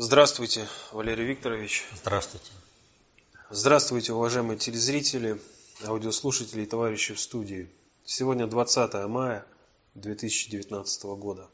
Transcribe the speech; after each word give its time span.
Здравствуйте, 0.00 0.68
Валерий 0.92 1.26
Викторович. 1.26 1.84
Здравствуйте. 1.96 2.52
Здравствуйте, 3.50 4.12
уважаемые 4.12 4.56
телезрители, 4.56 5.40
аудиослушатели 5.84 6.62
и 6.62 6.66
товарищи 6.66 7.14
в 7.14 7.20
студии. 7.20 7.68
Сегодня 8.04 8.46
20 8.46 8.94
мая 9.08 9.44
2019 9.96 11.02
года. 11.16 11.48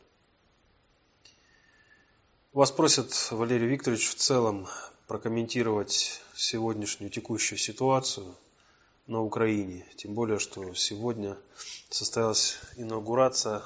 Вас 2.52 2.70
просят, 2.70 3.14
Валерий 3.30 3.66
Викторович, 3.66 4.10
в 4.10 4.16
целом 4.16 4.68
прокомментировать 5.06 6.20
сегодняшнюю 6.34 7.10
текущую 7.10 7.58
ситуацию 7.58 8.36
на 9.06 9.22
Украине. 9.22 9.86
Тем 9.96 10.12
более, 10.12 10.38
что 10.38 10.74
сегодня 10.74 11.38
состоялась 11.88 12.58
инаугурация 12.76 13.62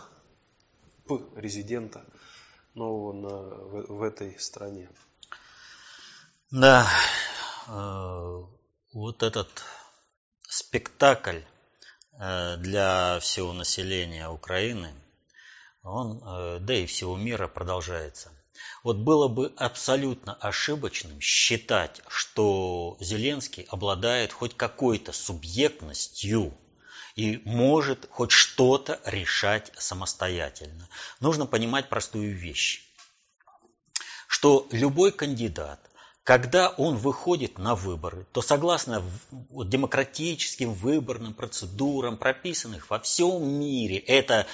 резидента 1.34 2.04
нового 2.74 3.12
на, 3.12 3.28
в, 3.28 3.98
в 3.98 4.02
этой 4.02 4.38
стране. 4.38 4.88
Да, 6.50 6.88
э, 7.66 8.44
вот 8.92 9.22
этот 9.22 9.48
спектакль 10.48 11.40
э, 12.18 12.56
для 12.56 13.18
всего 13.20 13.52
населения 13.52 14.28
Украины, 14.28 14.94
он, 15.82 16.22
э, 16.24 16.58
да 16.60 16.74
и 16.74 16.86
всего 16.86 17.16
мира 17.16 17.48
продолжается. 17.48 18.32
Вот 18.82 18.96
было 18.96 19.28
бы 19.28 19.52
абсолютно 19.56 20.34
ошибочным 20.34 21.20
считать, 21.20 22.00
что 22.08 22.96
Зеленский 23.00 23.64
обладает 23.68 24.32
хоть 24.32 24.56
какой-то 24.56 25.12
субъектностью 25.12 26.56
и 27.18 27.42
может 27.44 28.08
хоть 28.12 28.30
что-то 28.30 29.00
решать 29.04 29.72
самостоятельно. 29.76 30.88
Нужно 31.18 31.46
понимать 31.46 31.88
простую 31.88 32.32
вещь, 32.32 32.84
что 34.28 34.68
любой 34.70 35.10
кандидат, 35.10 35.80
когда 36.22 36.68
он 36.68 36.96
выходит 36.96 37.58
на 37.58 37.74
выборы, 37.74 38.24
то 38.30 38.40
согласно 38.40 39.02
демократическим 39.32 40.72
выборным 40.72 41.34
процедурам, 41.34 42.18
прописанных 42.18 42.88
во 42.88 43.00
всем 43.00 43.48
мире, 43.48 43.98
это 43.98 44.46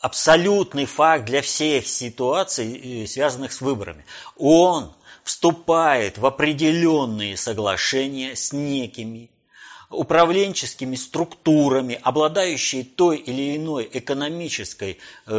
абсолютный 0.00 0.86
факт 0.86 1.24
для 1.24 1.40
всех 1.40 1.86
ситуаций, 1.86 3.04
э, 3.04 3.06
связанных 3.06 3.52
с 3.52 3.60
выборами. 3.60 4.04
Он 4.36 4.92
вступает 5.22 6.18
в 6.18 6.26
определенные 6.26 7.36
соглашения 7.36 8.34
с 8.34 8.52
некими 8.52 9.30
управленческими 9.90 10.96
структурами, 10.96 11.98
обладающие 12.02 12.84
той 12.84 13.16
или 13.16 13.56
иной 13.56 13.88
экономической, 13.92 14.98
э, 15.26 15.32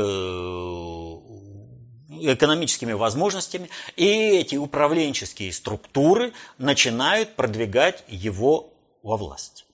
экономическими 2.21 2.93
возможностями, 2.93 3.69
и 3.95 4.05
эти 4.07 4.55
управленческие 4.55 5.53
структуры 5.53 6.33
начинают 6.57 7.35
продвигать 7.35 8.03
его 8.07 8.73
во 9.03 9.17
власть. 9.17 9.65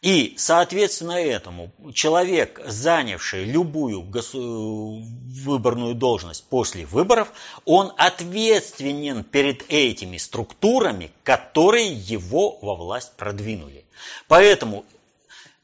И, 0.00 0.34
соответственно 0.36 1.18
этому, 1.18 1.72
человек, 1.92 2.60
занявший 2.64 3.44
любую 3.44 4.02
выборную 4.02 5.94
должность 5.96 6.44
после 6.44 6.86
выборов, 6.86 7.32
он 7.64 7.92
ответственен 7.96 9.24
перед 9.24 9.64
этими 9.68 10.16
структурами, 10.18 11.10
которые 11.24 11.92
его 11.92 12.58
во 12.62 12.76
власть 12.76 13.12
продвинули. 13.16 13.84
Поэтому 14.28 14.84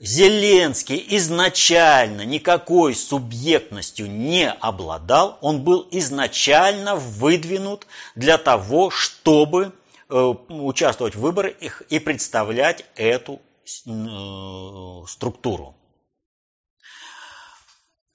Зеленский 0.01 1.03
изначально 1.11 2.23
никакой 2.23 2.97
субъектностью 2.97 4.11
не 4.11 4.51
обладал, 4.51 5.39
он 5.43 5.63
был 5.63 5.87
изначально 5.93 6.97
выдвинут 6.97 7.87
для 8.17 8.37
того, 8.37 8.91
чтобы 8.91 9.73
э, 10.11 10.35
участвовать 10.49 11.15
в 11.15 11.21
выборах 11.21 11.83
и 11.89 12.01
представлять 12.01 12.85
эту 12.97 13.41
структуру. 13.67 15.75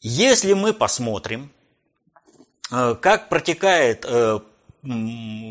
Если 0.02 0.54
мы 0.54 0.74
посмотрим, 0.74 1.52
э, 2.72 2.96
как 2.96 3.30
протекает 3.30 4.06
э, 4.06 4.40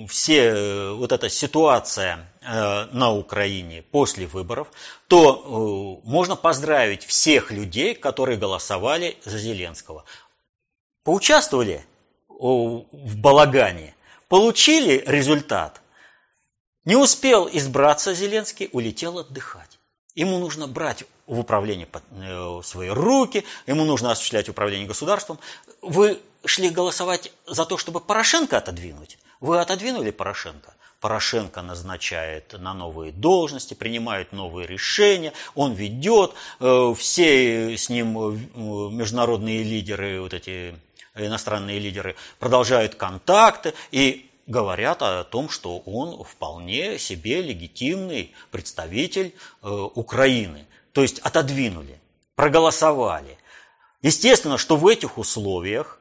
все 0.09 0.93
вот 0.93 1.13
эта 1.13 1.29
ситуация 1.29 2.33
на 2.41 3.13
Украине 3.13 3.83
после 3.83 4.27
выборов, 4.27 4.69
то 5.07 6.01
можно 6.03 6.35
поздравить 6.35 7.05
всех 7.05 7.51
людей, 7.51 7.95
которые 7.95 8.39
голосовали 8.39 9.19
за 9.23 9.37
Зеленского. 9.37 10.07
Поучаствовали 11.05 11.85
в 12.29 13.17
балагане, 13.17 13.95
получили 14.29 15.03
результат. 15.07 15.81
Не 16.85 16.97
успел 16.97 17.49
избраться 17.53 18.15
Зеленский, 18.15 18.71
улетел 18.73 19.19
отдыхать. 19.19 19.78
Ему 20.19 20.39
нужно 20.39 20.67
брать 20.67 21.05
в 21.29 21.39
управление 21.39 21.87
э, 22.11 22.61
свои 22.65 22.89
руки, 22.89 23.45
ему 23.69 23.85
нужно 23.85 24.11
осуществлять 24.11 24.49
управление 24.49 24.89
государством. 24.89 25.39
Вы 25.81 26.19
шли 26.45 26.71
голосовать 26.71 27.31
за 27.47 27.65
то, 27.65 27.79
чтобы 27.79 28.01
Порошенко 28.01 28.57
отодвинуть. 28.57 29.17
Вы 29.39 29.61
отодвинули 29.61 30.11
Порошенко. 30.11 30.75
Порошенко 30.99 31.63
назначает 31.63 32.53
на 32.59 32.75
новые 32.75 33.13
должности, 33.13 33.75
принимает 33.75 34.33
новые 34.33 34.67
решения, 34.67 35.33
он 35.55 35.75
ведет, 35.75 36.33
э, 36.59 36.95
все 36.99 37.79
с 37.79 37.89
ним 37.89 38.19
э, 38.19 38.33
международные 38.93 39.63
лидеры, 39.63 40.21
вот 40.21 40.35
эти 40.35 40.75
иностранные 41.15 41.79
лидеры 41.79 42.17
продолжают 42.41 42.97
контакты, 42.97 43.73
и 43.93 44.28
говорят 44.49 45.03
о 45.03 45.23
том, 45.25 45.49
что 45.49 45.79
он 45.81 46.25
вполне 46.25 46.99
себе 46.99 47.43
легитимный 47.43 48.33
представитель 48.51 49.35
э, 49.63 49.69
Украины. 49.69 50.67
То 50.93 51.03
есть 51.03 51.21
отодвинули, 51.21 52.01
проголосовали. 52.35 53.39
Естественно, 54.03 54.59
что 54.59 54.77
в 54.77 54.87
этих 54.89 55.19
условиях 55.19 56.01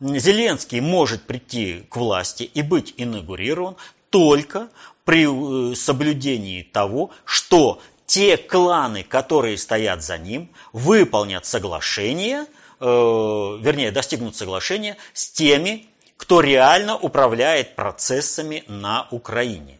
Зеленский 0.00 0.80
может 0.80 1.24
прийти 1.24 1.80
к 1.90 1.96
власти 1.96 2.44
и 2.44 2.62
быть 2.62 2.94
инаугурирован 2.96 3.76
только 4.08 4.70
при 5.04 5.26
э, 5.26 5.74
соблюдении 5.74 6.62
того, 6.62 7.10
что 7.24 7.80
те 8.06 8.36
кланы, 8.36 9.02
которые 9.02 9.58
стоят 9.58 10.04
за 10.04 10.16
ним, 10.16 10.48
выполнят 10.72 11.44
соглашение, 11.44 12.46
э, 12.78 12.84
вернее, 12.84 13.90
достигнут 13.90 14.36
соглашения 14.36 14.96
с 15.12 15.30
теми 15.30 15.88
кто 16.16 16.40
реально 16.40 16.96
управляет 16.96 17.76
процессами 17.76 18.64
на 18.68 19.08
Украине. 19.10 19.78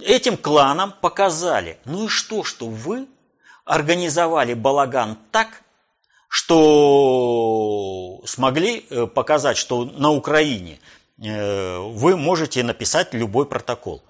Этим 0.00 0.36
кланам 0.36 0.92
показали, 0.92 1.78
ну 1.84 2.04
и 2.06 2.08
что, 2.08 2.44
что 2.44 2.68
вы 2.68 3.08
организовали 3.64 4.54
балаган 4.54 5.18
так, 5.32 5.62
что 6.28 8.20
смогли 8.24 8.86
э, 8.88 9.06
показать, 9.06 9.56
что 9.56 9.84
на 9.84 10.10
Украине 10.10 10.78
э, 11.20 11.78
вы 11.78 12.16
можете 12.16 12.62
написать 12.62 13.12
любой 13.14 13.46
протокол. 13.46 14.02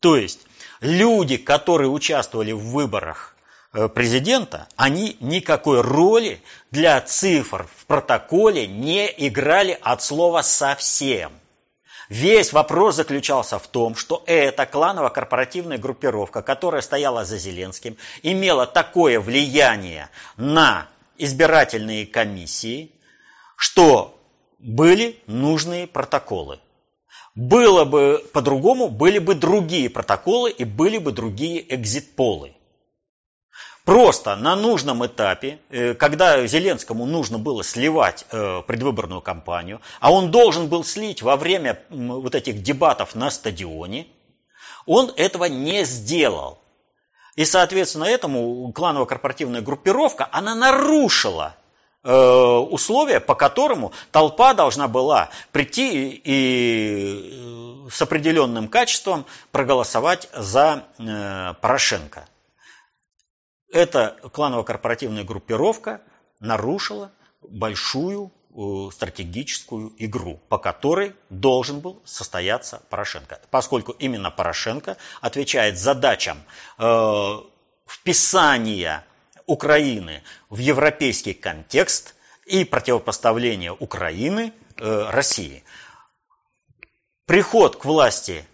То 0.00 0.16
есть 0.16 0.40
люди, 0.80 1.36
которые 1.36 1.90
участвовали 1.90 2.52
в 2.52 2.70
выборах 2.70 3.36
президента, 3.72 4.68
они 4.76 5.16
никакой 5.20 5.80
роли 5.80 6.42
для 6.70 7.00
цифр 7.00 7.68
в 7.76 7.86
протоколе 7.86 8.66
не 8.66 9.12
играли 9.16 9.78
от 9.80 10.02
слова 10.02 10.42
совсем. 10.42 11.32
Весь 12.08 12.52
вопрос 12.52 12.96
заключался 12.96 13.60
в 13.60 13.68
том, 13.68 13.94
что 13.94 14.24
эта 14.26 14.66
кланово-корпоративная 14.66 15.78
группировка, 15.78 16.42
которая 16.42 16.82
стояла 16.82 17.24
за 17.24 17.38
Зеленским, 17.38 17.96
имела 18.24 18.66
такое 18.66 19.20
влияние 19.20 20.10
на 20.36 20.88
избирательные 21.18 22.06
комиссии, 22.06 22.90
что 23.54 24.20
были 24.58 25.22
нужные 25.28 25.86
протоколы. 25.86 26.58
Было 27.36 27.84
бы 27.84 28.24
по-другому, 28.32 28.88
были 28.88 29.20
бы 29.20 29.36
другие 29.36 29.88
протоколы 29.88 30.50
и 30.50 30.64
были 30.64 30.98
бы 30.98 31.12
другие 31.12 31.62
экзит-полы. 31.72 32.56
Просто 33.90 34.36
на 34.36 34.54
нужном 34.54 35.04
этапе, 35.04 35.58
э, 35.68 35.94
когда 35.94 36.46
Зеленскому 36.46 37.06
нужно 37.06 37.38
было 37.38 37.64
сливать 37.64 38.24
э, 38.30 38.62
предвыборную 38.64 39.20
кампанию, 39.20 39.80
а 39.98 40.12
он 40.12 40.30
должен 40.30 40.68
был 40.68 40.84
слить 40.84 41.22
во 41.22 41.34
время 41.34 41.82
вот 41.90 42.36
этих 42.36 42.62
дебатов 42.62 43.16
на 43.16 43.32
стадионе, 43.32 44.06
он 44.86 45.12
этого 45.16 45.46
не 45.46 45.84
сделал. 45.84 46.60
И, 47.34 47.44
соответственно, 47.44 48.04
этому 48.04 48.72
кланово-корпоративная 48.72 49.60
группировка, 49.60 50.28
она 50.30 50.54
нарушила 50.54 51.56
э, 52.04 52.14
условия, 52.14 53.18
по 53.18 53.34
которому 53.34 53.90
толпа 54.12 54.54
должна 54.54 54.86
была 54.86 55.30
прийти 55.50 56.22
и 56.22 57.88
с 57.90 58.00
определенным 58.00 58.68
качеством 58.68 59.26
проголосовать 59.50 60.28
за 60.32 60.84
Порошенко 61.60 62.28
эта 63.72 64.16
кланово-корпоративная 64.32 65.24
группировка 65.24 66.00
нарушила 66.40 67.12
большую 67.42 68.32
стратегическую 68.92 69.92
игру, 69.98 70.40
по 70.48 70.58
которой 70.58 71.14
должен 71.28 71.80
был 71.80 72.02
состояться 72.04 72.82
Порошенко. 72.90 73.40
Поскольку 73.50 73.92
именно 73.92 74.30
Порошенко 74.30 74.96
отвечает 75.20 75.78
задачам 75.78 76.42
э, 76.78 77.38
вписания 77.86 79.04
Украины 79.46 80.22
в 80.48 80.58
европейский 80.58 81.32
контекст 81.32 82.16
и 82.44 82.64
противопоставления 82.64 83.72
Украины 83.72 84.52
э, 84.76 85.10
России. 85.10 85.62
Приход 87.26 87.76
к 87.76 87.84
власти 87.84 88.44
э, 88.44 88.49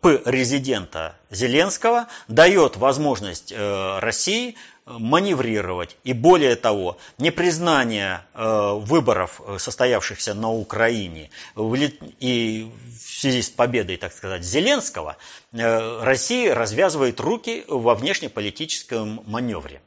П-резидента 0.00 1.14
Зеленского 1.30 2.08
дает 2.26 2.76
возможность 2.76 3.52
э, 3.52 3.98
России 4.00 4.56
маневрировать. 4.86 5.96
И 6.04 6.12
более 6.12 6.56
того, 6.56 6.98
непризнание 7.18 8.24
э, 8.34 8.72
выборов, 8.74 9.40
э, 9.46 9.58
состоявшихся 9.58 10.34
на 10.34 10.50
Украине, 10.50 11.30
и 11.56 12.70
в 12.98 13.20
связи 13.20 13.42
с 13.42 13.50
победой, 13.50 13.96
так 13.96 14.12
сказать, 14.12 14.42
Зеленского, 14.42 15.16
э, 15.52 16.02
Россия 16.02 16.54
развязывает 16.54 17.20
руки 17.20 17.64
во 17.68 17.94
внешнеполитическом 17.94 19.22
маневре. 19.26 19.80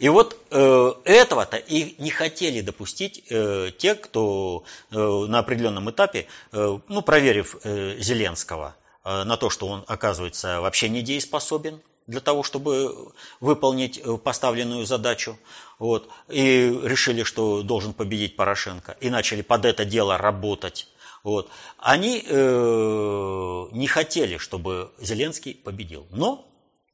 И 0.00 0.08
вот 0.08 0.36
э, 0.50 0.92
этого-то 1.04 1.58
и 1.58 1.94
не 2.02 2.10
хотели 2.10 2.62
допустить 2.62 3.22
э, 3.28 3.70
те, 3.76 3.94
кто 3.94 4.64
э, 4.90 4.96
на 4.96 5.40
определенном 5.40 5.90
этапе, 5.90 6.26
э, 6.52 6.78
ну, 6.88 7.02
проверив 7.02 7.56
э, 7.62 7.98
Зеленского 7.98 8.74
э, 9.04 9.24
на 9.24 9.36
то, 9.36 9.50
что 9.50 9.68
он 9.68 9.84
оказывается 9.86 10.62
вообще 10.62 10.88
недееспособен, 10.88 11.82
для 12.06 12.20
того, 12.20 12.42
чтобы 12.42 13.12
выполнить 13.40 13.98
э, 13.98 14.16
поставленную 14.16 14.86
задачу. 14.86 15.38
Вот, 15.78 16.08
и 16.28 16.80
решили, 16.82 17.22
что 17.22 17.62
должен 17.62 17.92
победить 17.92 18.36
Порошенко. 18.36 18.96
И 19.00 19.10
начали 19.10 19.42
под 19.42 19.66
это 19.66 19.84
дело 19.84 20.16
работать. 20.16 20.88
Вот. 21.22 21.50
Они 21.76 22.24
э, 22.26 23.66
не 23.72 23.86
хотели, 23.86 24.38
чтобы 24.38 24.92
Зеленский 24.98 25.54
победил. 25.54 26.06
Но 26.10 26.49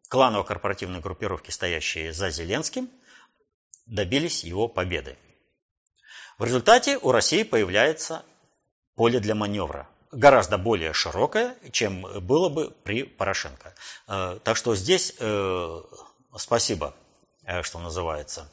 кланово-корпоративные 0.08 1.00
группировки, 1.00 1.50
стоящие 1.50 2.12
за 2.12 2.30
Зеленским, 2.30 2.88
добились 3.86 4.44
его 4.44 4.68
победы. 4.68 5.16
В 6.38 6.44
результате 6.44 6.98
у 6.98 7.12
России 7.12 7.42
появляется 7.42 8.24
поле 8.94 9.20
для 9.20 9.34
маневра 9.34 9.88
гораздо 10.12 10.58
более 10.58 10.92
широкое, 10.92 11.56
чем 11.70 12.02
было 12.26 12.48
бы 12.48 12.70
при 12.84 13.04
Порошенко. 13.04 13.74
Э, 14.08 14.38
так 14.42 14.56
что 14.56 14.74
здесь 14.74 15.14
э, 15.18 15.82
спасибо, 16.36 16.94
э, 17.44 17.62
что 17.62 17.78
называется, 17.78 18.48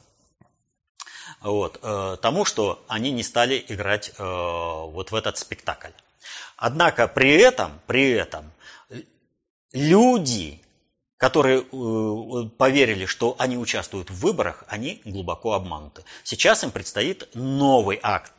вот, 1.40 1.80
тому, 2.20 2.44
что 2.44 2.84
они 2.86 3.10
не 3.10 3.22
стали 3.22 3.64
играть 3.68 4.12
вот 4.18 5.10
в 5.10 5.14
этот 5.14 5.38
спектакль. 5.38 5.90
Однако 6.56 7.08
при 7.08 7.34
этом, 7.36 7.80
при 7.86 8.10
этом 8.10 8.52
люди, 9.72 10.63
которые 11.18 11.62
поверили, 12.58 13.06
что 13.06 13.36
они 13.38 13.56
участвуют 13.56 14.10
в 14.10 14.18
выборах, 14.20 14.64
они 14.68 15.00
глубоко 15.04 15.52
обмануты. 15.52 16.02
Сейчас 16.22 16.64
им 16.64 16.70
предстоит 16.70 17.28
новый 17.34 17.98
акт 18.02 18.32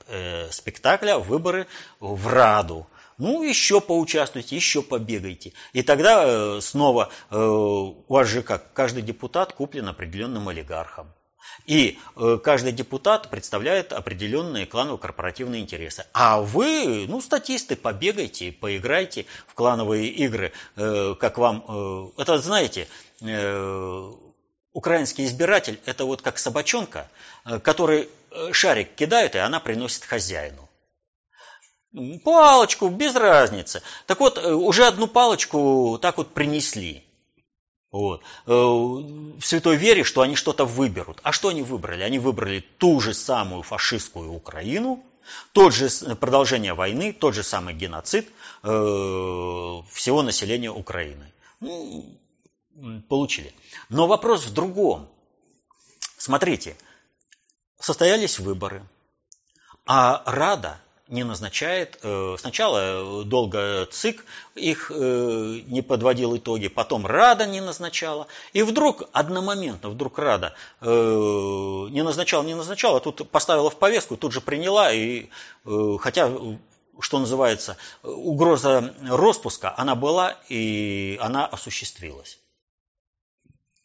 спектакля 0.51 1.17
«Выборы 1.17 1.67
в 1.99 2.27
Раду», 2.27 2.87
ну, 3.17 3.43
еще 3.43 3.79
поучаствуйте, 3.79 4.55
еще 4.57 4.81
побегайте. 4.81 5.53
И 5.71 5.83
тогда 5.83 6.23
э, 6.25 6.59
снова 6.61 7.09
э, 7.29 7.37
у 7.37 8.05
вас 8.09 8.27
же 8.27 8.43
как, 8.43 8.73
каждый 8.73 9.03
депутат 9.03 9.53
куплен 9.53 9.87
определенным 9.87 10.49
олигархом. 10.49 11.07
И 11.65 11.99
э, 12.15 12.37
каждый 12.43 12.71
депутат 12.71 13.29
представляет 13.29 13.93
определенные 13.93 14.65
кланово-корпоративные 14.65 15.61
интересы. 15.61 16.05
А 16.13 16.41
вы, 16.41 17.05
ну, 17.07 17.21
статисты, 17.21 17.75
побегайте, 17.75 18.51
поиграйте 18.51 19.25
в 19.47 19.53
клановые 19.53 20.07
игры, 20.09 20.51
как 20.75 21.37
вам... 21.37 22.11
Это, 22.17 22.37
знаете, 22.39 22.87
украинский 24.73 25.25
избиратель– 25.25 25.79
это 25.85 26.05
вот 26.05 26.21
как 26.21 26.37
собачонка, 26.37 27.09
который 27.63 28.09
шарик 28.51 28.95
кидает, 28.95 29.35
и 29.35 29.39
она 29.39 29.59
приносит 29.59 30.03
хозяину. 30.03 30.65
Палочку, 32.23 32.89
без 32.89 33.15
разницы. 33.15 33.81
Так 34.05 34.19
вот, 34.19 34.37
э, 34.37 34.51
уже 34.51 34.85
одну 34.85 35.07
палочку 35.07 35.97
так 36.01 36.17
вот 36.17 36.33
принесли. 36.33 37.04
Вот. 37.95 38.23
Э, 38.45 38.51
в 38.51 39.41
святой 39.41 39.77
вере, 39.77 40.03
что 40.03 40.19
они 40.19 40.35
что-то 40.35 40.65
выберут. 40.65 41.21
А 41.23 41.31
что 41.31 41.47
они 41.47 41.63
выбрали? 41.63 42.03
Они 42.03 42.19
выбрали 42.19 42.59
ту 42.59 42.99
же 42.99 43.13
самую 43.13 43.61
фашистскую 43.61 44.33
Украину, 44.33 45.01
тот 45.53 45.73
же 45.73 45.87
продолжение 46.17 46.73
войны, 46.73 47.13
тот 47.13 47.35
же 47.35 47.41
самый 47.41 47.73
геноцид 47.73 48.27
э, 48.63 48.67
всего 48.67 50.23
населения 50.23 50.71
Украины. 50.71 51.31
Ну, 51.61 52.19
получили. 53.07 53.53
Но 53.87 54.07
вопрос 54.07 54.45
в 54.45 54.53
другом. 54.53 55.07
Смотрите, 56.17 56.75
состоялись 57.79 58.39
выборы, 58.39 58.83
а 59.85 60.21
Рада 60.25 60.81
не 61.07 61.23
назначает. 61.23 61.99
Э, 62.01 62.35
сначала 62.39 63.23
долго 63.23 63.87
ЦИК 63.91 64.25
их 64.55 64.91
э, 64.93 65.61
не 65.67 65.81
подводил 65.81 66.35
итоги, 66.35 66.67
потом 66.67 67.05
Рада 67.05 67.45
не 67.45 67.61
назначала. 67.61 68.27
И 68.53 68.63
вдруг, 68.63 69.03
одномоментно, 69.11 69.89
вдруг 69.89 70.17
Рада 70.17 70.55
э, 70.81 70.87
не 70.87 72.03
назначала, 72.03 72.43
не 72.43 72.55
назначала, 72.55 72.97
а 72.97 73.01
тут 73.01 73.29
поставила 73.29 73.69
в 73.69 73.77
повестку, 73.77 74.17
тут 74.17 74.31
же 74.31 74.41
приняла. 74.41 74.91
И, 74.91 75.29
хотя, 75.99 76.31
что 76.99 77.19
называется, 77.19 77.77
угроза 78.03 78.95
распуска, 79.07 79.73
она 79.77 79.95
была 79.95 80.37
и 80.49 81.19
она 81.21 81.45
осуществилась. 81.45 82.39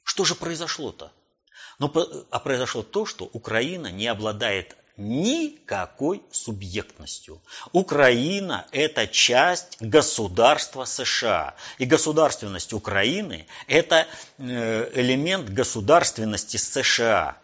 Что 0.05 0.25
же 0.25 0.34
произошло-то? 0.34 1.12
Ну, 1.78 1.90
а 2.31 2.40
произошло 2.40 2.82
то, 2.82 3.06
что 3.06 3.25
Украина 3.32 3.91
не 3.91 4.06
обладает 4.06 4.77
никакой 4.97 6.23
субъектностью. 6.31 7.41
Украина– 7.73 8.67
это 8.73 9.06
часть 9.06 9.81
государства 9.81 10.85
США. 10.85 11.55
И 11.79 11.85
государственность 11.85 12.73
Украины– 12.73 13.47
это 13.67 14.06
э, 14.39 14.91
элемент 14.94 15.49
государственности 15.51 16.56
США. 16.56 17.37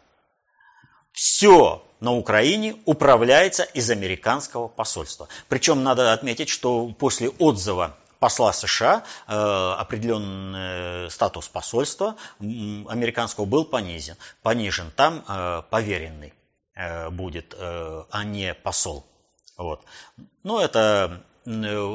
Все 1.12 1.83
на 2.00 2.12
Украине 2.12 2.76
управляется 2.85 3.62
из 3.62 3.91
американского 3.91 4.69
посольства. 4.69 5.29
Причем 5.49 5.83
надо 5.83 6.12
отметить, 6.12 6.49
что 6.49 6.88
после 6.99 7.31
отзыва 7.31 7.97
посла 8.19 8.53
США 8.53 9.05
э, 9.26 9.75
определенный 9.79 11.11
статус 11.11 11.49
посольства 11.49 12.17
американского 12.41 13.45
был 13.45 13.65
понизен. 13.65 14.17
понижен. 14.43 14.91
Там 14.95 15.25
э, 15.26 15.62
поверенный. 15.71 16.33
Э, 16.76 17.09
будет, 17.09 17.54
э, 17.59 18.04
а 18.11 18.25
не 18.25 18.52
посол. 18.52 19.06
Вот. 19.56 19.83
Но 20.42 20.61
это 20.61 21.23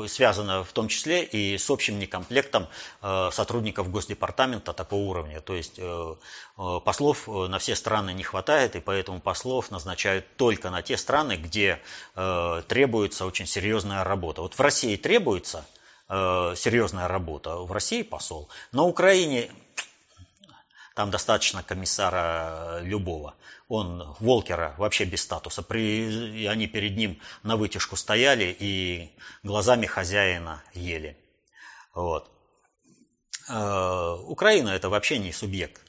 связано 0.07 0.63
в 0.63 0.71
том 0.71 0.87
числе 0.87 1.25
и 1.25 1.57
с 1.57 1.69
общим 1.69 1.99
некомплектом 1.99 2.69
э, 3.01 3.29
сотрудников 3.33 3.91
Госдепартамента 3.91 4.71
такого 4.71 5.01
уровня. 5.01 5.41
То 5.41 5.55
есть 5.55 5.77
послов 6.55 7.27
на 7.27 7.59
все 7.59 7.75
страны 7.75 8.13
не 8.13 8.23
хватает, 8.23 8.77
и 8.77 8.79
поэтому 8.79 9.19
послов 9.19 9.69
назначают 9.69 10.25
только 10.37 10.69
на 10.69 10.81
те 10.81 10.95
страны, 10.95 11.35
где 11.35 11.81
требуется 12.15 13.25
очень 13.25 13.45
серьезная 13.45 14.05
работа. 14.05 14.41
Вот 14.41 14.53
в 14.53 14.59
России 14.61 14.95
требуется 14.95 15.65
серьезная 16.07 17.09
работа, 17.09 17.57
в 17.57 17.73
России 17.73 18.03
посол. 18.03 18.47
На 18.71 18.83
Украине 18.83 19.51
там 20.95 21.11
достаточно 21.11 21.63
комиссара 21.63 22.79
любого. 22.81 23.35
Он, 23.67 24.15
Волкера, 24.19 24.75
вообще 24.77 25.05
без 25.05 25.21
статуса. 25.21 25.61
При, 25.61 26.45
они 26.47 26.67
перед 26.67 26.97
ним 26.97 27.19
на 27.43 27.55
вытяжку 27.55 27.95
стояли 27.95 28.55
и 28.59 29.11
глазами 29.43 29.85
хозяина 29.85 30.61
ели. 30.73 31.17
Вот. 31.93 32.29
Э, 33.47 34.17
Украина 34.25 34.69
это 34.69 34.89
вообще 34.89 35.19
не 35.19 35.31
субъект. 35.31 35.81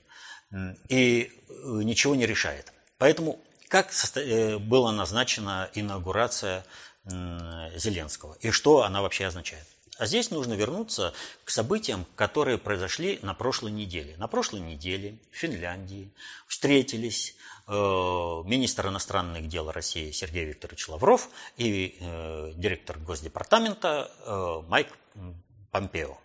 И 0.88 1.32
ничего 1.64 2.14
не 2.14 2.26
решает. 2.26 2.72
Поэтому 2.98 3.40
как 3.68 3.90
э, 4.16 4.58
была 4.58 4.92
назначена 4.92 5.70
инаугурация 5.74 6.64
Зеленского 7.04 8.34
и 8.34 8.52
что 8.52 8.84
она 8.84 9.02
вообще 9.02 9.26
означает? 9.26 9.66
А 9.98 10.06
здесь 10.06 10.30
нужно 10.30 10.54
вернуться 10.54 11.12
к 11.44 11.50
событиям, 11.50 12.06
которые 12.16 12.56
произошли 12.56 13.18
на 13.22 13.34
прошлой 13.34 13.72
неделе. 13.72 14.16
На 14.16 14.26
прошлой 14.26 14.60
неделе 14.60 15.18
в 15.30 15.36
Финляндии 15.36 16.10
встретились 16.46 17.36
э, 17.68 17.72
министр 17.72 18.88
иностранных 18.88 19.48
дел 19.48 19.70
России 19.70 20.10
Сергей 20.10 20.46
Викторович 20.46 20.88
Лавров 20.88 21.28
и 21.58 21.98
э, 22.00 22.52
директор 22.56 22.98
Госдепартамента 22.98 24.10
э, 24.24 24.62
Майк 24.68 24.88
Помпео. 25.70 26.16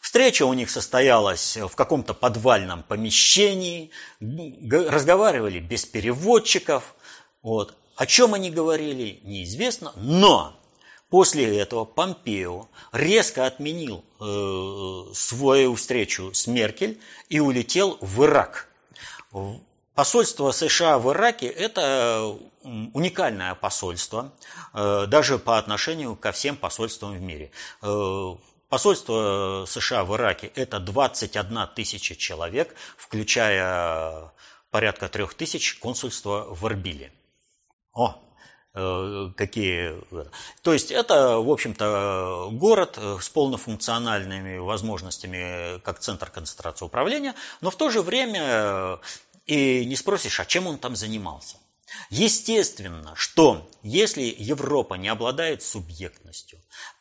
Встреча 0.00 0.46
у 0.46 0.54
них 0.54 0.70
состоялась 0.70 1.58
в 1.58 1.74
каком-то 1.76 2.14
подвальном 2.14 2.82
помещении, 2.84 3.90
разговаривали 4.20 5.58
без 5.58 5.84
переводчиков. 5.84 6.94
Вот. 7.42 7.76
О 7.96 8.06
чем 8.06 8.32
они 8.32 8.50
говорили, 8.50 9.20
неизвестно, 9.24 9.92
но 9.96 10.58
после 11.14 11.60
этого 11.60 11.84
Помпео 11.84 12.66
резко 12.90 13.46
отменил 13.46 14.04
э, 14.18 15.12
свою 15.14 15.76
встречу 15.76 16.34
с 16.34 16.48
Меркель 16.48 17.00
и 17.28 17.38
улетел 17.38 17.98
в 18.00 18.24
Ирак. 18.24 18.68
Посольство 19.94 20.50
США 20.50 20.98
в 20.98 21.12
Ираке– 21.12 21.46
это 21.46 22.36
уникальное 22.64 23.54
посольство, 23.54 24.32
э, 24.72 25.06
даже 25.06 25.38
по 25.38 25.56
отношению 25.56 26.16
ко 26.16 26.32
всем 26.32 26.56
посольствам 26.56 27.12
в 27.12 27.20
мире. 27.20 27.52
Э, 27.80 28.34
посольство 28.68 29.66
США 29.68 30.02
в 30.02 30.16
Ираке– 30.16 30.48
это 30.56 30.80
21 30.80 31.68
тысяча 31.76 32.16
человек, 32.16 32.74
включая 32.96 34.32
порядка 34.72 35.08
трех 35.08 35.34
тысяч 35.34 35.78
консульства 35.78 36.48
в 36.50 36.66
Эрбиле. 36.66 37.12
О, 37.92 38.08
э, 38.10 38.23
какие... 38.74 39.94
То 40.62 40.72
есть 40.72 40.90
это, 40.90 41.38
в 41.38 41.50
общем-то, 41.50 42.48
город 42.52 42.98
с 42.98 43.28
полнофункциональными 43.28 44.58
возможностями 44.58 45.78
как 45.80 46.00
центр 46.00 46.28
концентрации 46.30 46.84
управления, 46.84 47.34
но 47.60 47.70
в 47.70 47.76
то 47.76 47.90
же 47.90 48.02
время 48.02 48.98
и 49.46 49.84
не 49.84 49.96
спросишь, 49.96 50.40
а 50.40 50.44
чем 50.44 50.66
он 50.66 50.78
там 50.78 50.96
занимался. 50.96 51.56
Естественно, 52.10 53.12
что 53.14 53.70
если 53.82 54.22
Европа 54.22 54.94
не 54.94 55.08
обладает 55.08 55.62
субъектностью, 55.62 56.58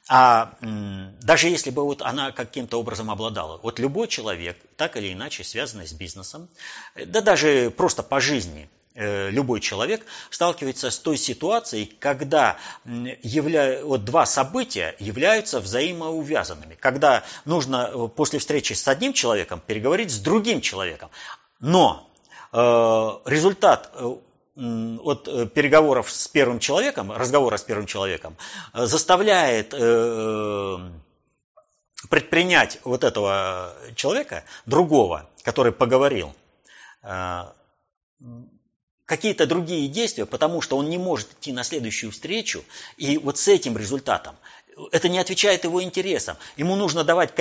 а 0.08 0.58
даже 0.62 1.48
если 1.48 1.72
бы 1.72 1.84
вот 1.84 2.02
она 2.02 2.32
каким-то 2.32 2.80
образом 2.80 3.10
обладала, 3.10 3.60
вот 3.64 3.80
любой 3.80 4.08
человек, 4.08 4.58
так 4.76 4.98
или 4.98 5.12
иначе 5.14 5.44
связанный 5.44 5.88
с 5.88 5.94
бизнесом, 5.94 6.50
да 6.96 7.22
даже 7.22 7.72
просто 7.76 8.04
по 8.04 8.20
жизни, 8.20 8.70
э, 8.70 8.83
любой 8.96 9.60
человек 9.60 10.06
сталкивается 10.30 10.92
с 10.92 11.00
той 11.00 11.18
ситуацией, 11.18 11.86
когда 12.00 12.58
явля... 12.86 13.84
вот 13.84 14.06
два 14.06 14.26
события 14.26 14.96
являются 15.00 15.60
взаимоувязанными. 15.60 16.76
Когда 16.76 17.24
нужно 17.46 17.90
э, 17.92 18.08
после 18.16 18.40
встречи 18.40 18.74
с 18.74 18.88
одним 18.88 19.14
человеком 19.14 19.62
переговорить 19.66 20.12
с 20.12 20.20
другим 20.20 20.62
человеком. 20.62 21.10
Но 21.60 22.10
э, 22.52 22.58
результат 22.58 23.92
от 24.56 25.28
э, 25.28 25.48
переговоров 25.48 26.12
с 26.12 26.28
первым 26.28 26.60
человеком, 26.60 27.12
разговора 27.12 27.58
с 27.58 27.64
первым 27.64 27.88
человеком, 27.88 28.38
э, 28.74 28.86
заставляет 28.86 29.74
э, 29.74 30.78
предпринять 32.10 32.80
вот 32.84 33.04
этого 33.04 33.74
человека, 33.96 34.44
другого, 34.66 35.30
который 35.44 35.72
поговорил, 35.72 36.36
какие-то 39.06 39.46
другие 39.46 39.88
действия, 39.88 40.26
потому 40.26 40.62
что 40.62 40.78
он 40.78 40.90
не 40.90 40.98
может 40.98 41.32
идти 41.34 41.52
на 41.52 41.64
следующую 41.64 42.12
встречу, 42.12 42.64
и 42.98 43.18
вот 43.18 43.38
с 43.38 43.48
этим 43.48 43.78
результатом 43.78 44.36
это 44.92 45.10
не 45.10 45.20
отвечает 45.20 45.64
его 45.64 45.84
интересам. 45.84 46.38
Ему 46.58 46.76
нужно 46.76 47.04
давать, 47.04 47.34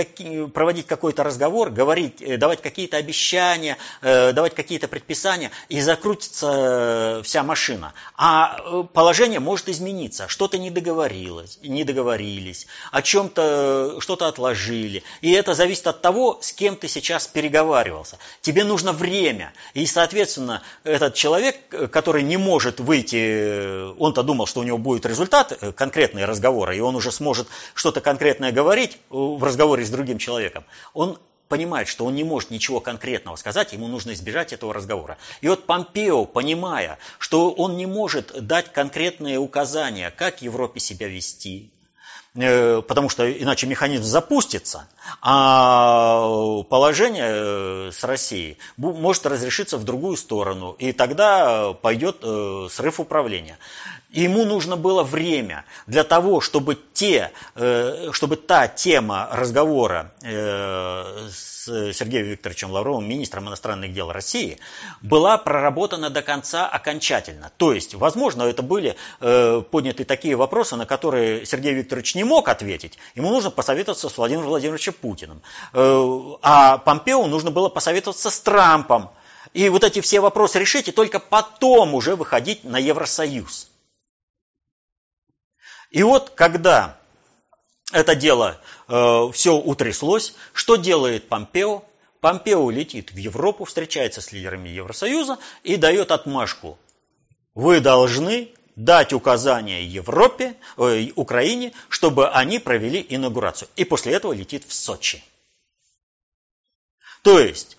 проводить 0.53 0.87
какой-то 0.87 1.23
разговор, 1.23 1.71
говорить, 1.71 2.21
э, 2.21 2.37
давать 2.37 2.61
какие-то 2.63 2.97
обещания, 2.97 3.79
э, 4.01 4.33
давать 4.33 4.55
какие-то 4.55 4.89
предписания, 4.89 5.51
и 5.69 5.81
закрутится 5.81 7.21
э, 7.21 7.23
вся 7.25 7.43
машина. 7.43 7.95
А 8.17 8.85
положение 8.93 9.41
может 9.41 9.69
измениться. 9.69 10.29
Что-то 10.29 10.59
не 10.59 10.71
договорилось, 10.71 11.59
не 11.63 11.85
договорились, 11.85 12.67
о 12.91 13.03
чем-то 13.03 13.99
что-то 14.01 14.29
отложили. 14.29 15.03
И 15.21 15.33
это 15.33 15.55
зависит 15.55 15.87
от 15.87 16.03
того, 16.03 16.39
с 16.41 16.53
кем 16.53 16.77
ты 16.77 16.89
сейчас 16.89 17.27
переговаривался. 17.27 18.19
Тебе 18.41 18.65
нужно 18.65 18.93
время. 18.93 19.53
И, 19.75 19.87
соответственно, 19.87 20.63
этот 20.85 21.15
человек, 21.15 21.57
который 21.91 22.23
не 22.23 22.37
может 22.37 22.81
выйти, 22.81 23.93
он-то 23.99 24.23
думал, 24.23 24.47
что 24.47 24.61
у 24.61 24.65
него 24.65 24.79
будет 24.79 25.07
результат, 25.07 25.59
конкретные 25.77 26.25
разговоры, 26.25 26.77
и 26.77 26.81
он 26.81 26.97
уже 26.97 27.11
сможет 27.11 27.22
что-то 27.75 28.01
конкретное 28.01 28.53
говорить 28.53 28.99
в 29.11 29.43
разговоре 29.43 29.85
с 29.85 29.91
другим 29.91 30.19
человеком, 30.19 30.65
он 30.95 31.19
понимает, 31.49 31.87
что 31.89 32.07
он 32.07 32.15
не 32.15 32.25
может 32.25 32.51
ничего 32.51 32.81
конкретного 32.81 33.37
сказать, 33.37 33.73
ему 33.75 33.87
нужно 33.87 34.13
избежать 34.13 34.53
этого 34.53 34.73
разговора. 34.73 35.19
И 35.43 35.49
вот 35.49 35.67
Помпео, 35.67 36.25
понимая, 36.25 36.99
что 37.19 37.51
он 37.51 37.77
не 37.77 37.87
может 37.87 38.47
дать 38.47 38.73
конкретные 38.73 39.39
указания, 39.39 40.11
как 40.11 40.41
Европе 40.41 40.81
себя 40.81 41.09
вести, 41.09 41.71
Э, 42.35 42.81
потому 42.81 43.11
что 43.11 43.31
иначе 43.31 43.67
механизм 43.67 44.05
запустится, 44.05 44.89
а 45.21 46.63
положение 46.71 47.29
э, 47.29 47.91
с 47.93 48.03
Россией 48.05 48.57
может 48.79 49.27
разрешиться 49.27 49.77
в 49.77 49.85
другую 49.85 50.17
сторону, 50.17 50.75
и 50.79 50.93
тогда 50.93 51.75
пойдет 51.75 52.21
э, 52.23 52.69
срыв 52.71 53.01
управления. 53.01 53.59
Ему 54.13 54.45
нужно 54.45 54.77
было 54.77 55.03
время 55.03 55.65
для 55.87 56.05
того, 56.05 56.41
чтобы, 56.41 56.79
те, 56.93 57.33
чтобы 58.13 58.37
та 58.37 58.69
тема 58.69 59.29
разговора 59.33 60.13
с 60.23 61.93
Сергеем 61.93 62.27
Викторовичем 62.27 62.71
Лавровым, 62.71 63.09
министром 63.09 63.49
иностранных 63.49 63.93
дел 63.93 64.13
России, 64.13 64.59
была 65.01 65.39
проработана 65.39 66.11
до 66.11 66.23
конца 66.23 66.69
окончательно. 66.69 67.51
То 67.57 67.73
есть, 67.73 67.95
возможно, 67.95 68.43
это 68.43 68.63
были 68.63 68.97
подняты 69.19 70.05
такие 70.05 70.37
вопросы, 70.37 70.77
на 70.77 70.87
которые 70.87 71.47
Сергей 71.47 71.73
Викторович 71.73 72.15
не 72.15 72.25
мог 72.25 72.49
ответить, 72.49 72.99
ему 73.15 73.31
нужно 73.31 73.51
посоветоваться 73.51 74.09
с 74.09 74.17
Владимиром 74.19 74.49
Владимировичем 74.49 74.93
Путиным. 74.93 75.41
Э, 75.73 76.37
а 76.43 76.79
Помпео 76.79 77.27
нужно 77.27 77.51
было 77.51 77.69
посоветоваться 77.69 78.31
с 78.31 78.41
Трампом. 78.41 79.11
И 79.55 79.69
вот 79.69 79.85
эти 79.85 80.01
все 80.01 80.21
вопросы 80.21 80.59
решить, 80.59 80.89
и 80.89 80.93
только 80.93 81.19
потом 81.19 81.95
уже 81.95 82.17
выходить 82.17 82.65
на 82.65 82.79
Евросоюз. 82.79 83.72
И 85.93 86.03
вот 86.03 86.31
когда 86.31 86.99
это 87.93 88.15
дело 88.15 88.59
э, 88.89 89.29
все 89.33 89.55
утряслось, 89.55 90.35
что 90.55 90.77
делает 90.77 91.29
Помпео? 91.29 91.85
Помпео 92.21 92.71
летит 92.71 93.13
в 93.13 93.17
Европу, 93.17 93.67
встречается 93.67 94.23
с 94.23 94.33
лидерами 94.33 94.71
Евросоюза 94.71 95.39
и 95.63 95.77
дает 95.77 96.11
отмашку. 96.11 96.79
Вы 97.55 97.81
должны 97.81 98.49
дать 98.75 99.13
указания 99.13 99.85
Европе, 99.85 100.57
э, 100.79 101.09
Украине, 101.15 101.75
чтобы 101.91 102.31
они 102.31 102.59
провели 102.59 103.05
инаугурацию. 103.07 103.69
И 103.77 103.85
после 103.85 104.15
этого 104.15 104.33
летит 104.33 104.65
в 104.67 104.73
Сочи. 104.73 105.23
То 107.23 107.39
есть 107.39 107.77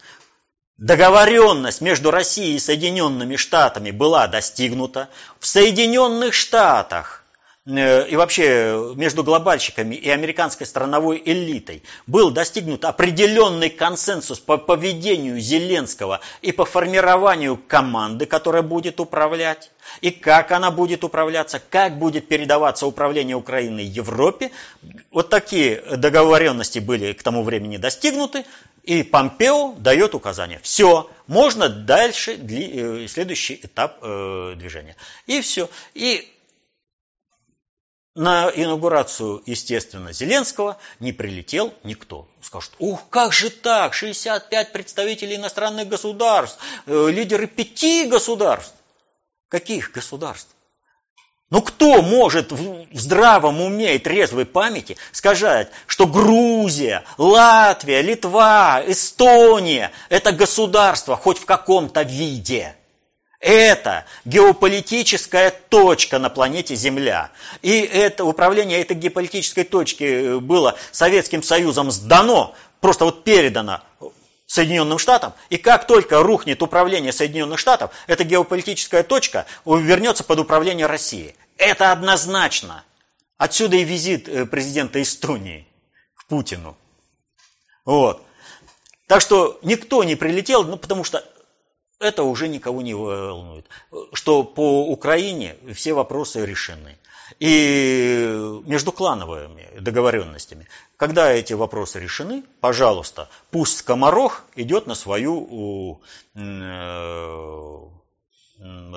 договоренность 0.77 1.81
между 1.81 2.11
Россией 2.11 2.57
и 2.57 2.59
Соединенными 2.59 3.37
Штатами 3.37 3.89
была 3.89 4.27
достигнута. 4.27 5.09
В 5.39 5.47
Соединенных 5.47 6.35
Штатах 6.35 7.22
и 7.65 8.15
вообще 8.17 8.93
между 8.97 9.23
глобальщиками 9.23 9.95
и 9.95 10.09
американской 10.09 10.67
страновой 10.67 11.21
элитой 11.23 11.81
был 12.07 12.29
достигнут 12.29 12.83
определенный 12.83 13.69
консенсус 13.69 14.39
по 14.39 14.57
поведению 14.57 15.39
Зеленского 15.39 16.19
и 16.41 16.51
по 16.51 16.65
формированию 16.65 17.55
команды, 17.55 18.25
которая 18.25 18.63
будет 18.63 18.99
управлять, 18.99 19.71
и 20.01 20.11
как 20.11 20.51
она 20.51 20.71
будет 20.71 21.05
управляться, 21.05 21.61
как 21.69 21.97
будет 21.97 22.27
передаваться 22.27 22.85
управление 22.85 23.37
Украиной 23.37 23.85
Европе. 23.85 24.51
Вот 25.09 25.29
такие 25.29 25.81
договоренности 25.95 26.79
были 26.79 27.13
к 27.13 27.23
тому 27.23 27.43
времени 27.43 27.77
достигнуты, 27.77 28.43
и 28.83 29.03
Помпео 29.03 29.75
дает 29.77 30.15
указание. 30.15 30.59
Все, 30.61 31.09
можно 31.27 31.69
дальше, 31.69 32.33
э, 32.33 33.07
следующий 33.07 33.61
этап 33.63 33.99
э, 34.01 34.55
движения. 34.57 34.97
И 35.25 35.39
все. 35.39 35.69
И 35.93 36.32
на 38.15 38.51
инаугурацию, 38.53 39.41
естественно, 39.45 40.13
Зеленского 40.13 40.77
не 40.99 41.13
прилетел 41.13 41.73
никто. 41.83 42.27
Скажут, 42.41 42.71
ух, 42.77 43.01
как 43.09 43.33
же 43.33 43.49
так, 43.49 43.93
65 43.93 44.71
представителей 44.71 45.37
иностранных 45.37 45.87
государств, 45.87 46.59
э, 46.85 47.09
лидеры 47.09 47.47
пяти 47.47 48.05
государств. 48.05 48.75
Каких 49.49 49.91
государств? 49.91 50.49
Ну 51.49 51.61
кто 51.61 52.01
может 52.01 52.51
в 52.51 52.87
здравом 52.93 53.61
уме 53.61 53.95
и 53.95 53.99
трезвой 53.99 54.45
памяти 54.45 54.97
сказать, 55.11 55.69
что 55.85 56.07
Грузия, 56.07 57.03
Латвия, 57.17 58.01
Литва, 58.01 58.81
Эстония– 58.85 59.91
это 60.09 60.31
государство 60.31 61.15
хоть 61.15 61.37
в 61.37 61.45
каком-то 61.45 62.01
виде? 62.01 62.75
Это 63.43 64.05
геополитическая 64.23 65.51
точка 65.51 66.17
на 66.17 66.29
планете 66.29 66.75
Земля. 66.75 67.29
И 67.61 67.81
это 67.81 68.23
управление 68.23 68.79
этой 68.79 68.95
геополитической 68.95 69.65
точки 69.65 70.03
э, 70.03 70.39
было 70.39 70.77
Советским 70.93 71.43
Союзом 71.43 71.91
сдано, 71.91 72.55
просто 72.79 73.03
вот 73.03 73.25
передано 73.25 73.81
Соединенным 74.45 74.97
Штатам, 74.97 75.33
и 75.49 75.57
как 75.57 75.87
только 75.87 76.23
рухнет 76.23 76.61
управление 76.61 77.11
Соединенных 77.11 77.59
Штатов, 77.59 77.91
эта 78.07 78.23
геополитическая 78.23 79.03
точка 79.03 79.45
вернется 79.65 80.23
под 80.23 80.39
управление 80.39 80.85
России. 80.85 81.35
Это 81.57 81.91
однозначно. 81.91 82.85
Отсюда 83.37 83.75
и 83.75 83.83
визит 83.83 84.29
э, 84.29 84.45
президента 84.45 85.01
Эстонии 85.01 85.67
к 86.15 86.27
Путину. 86.27 86.77
Вот. 87.83 88.23
Так 89.07 89.19
что 89.19 89.59
никто 89.63 90.01
не 90.05 90.15
прилетел, 90.15 90.63
ну, 90.63 90.77
потому 90.77 91.03
что 91.03 91.25
это 92.03 92.23
уже 92.23 92.47
никого 92.47 92.81
не 92.81 92.93
волнует. 92.93 93.65
Что 94.13 94.43
по 94.43 94.85
Украине 94.87 95.55
все 95.73 95.93
вопросы 95.93 96.45
решены. 96.45 96.97
И 97.39 98.59
между 98.65 98.91
клановыми 98.91 99.67
договоренностями. 99.79 100.67
Когда 100.97 101.31
эти 101.31 101.53
вопросы 101.53 101.99
решены, 101.99 102.43
пожалуйста, 102.59 103.29
пусть 103.49 103.79
скоморох 103.79 104.43
идет 104.55 104.85
на 104.85 104.95
свою 104.95 105.99
э, 106.35 106.39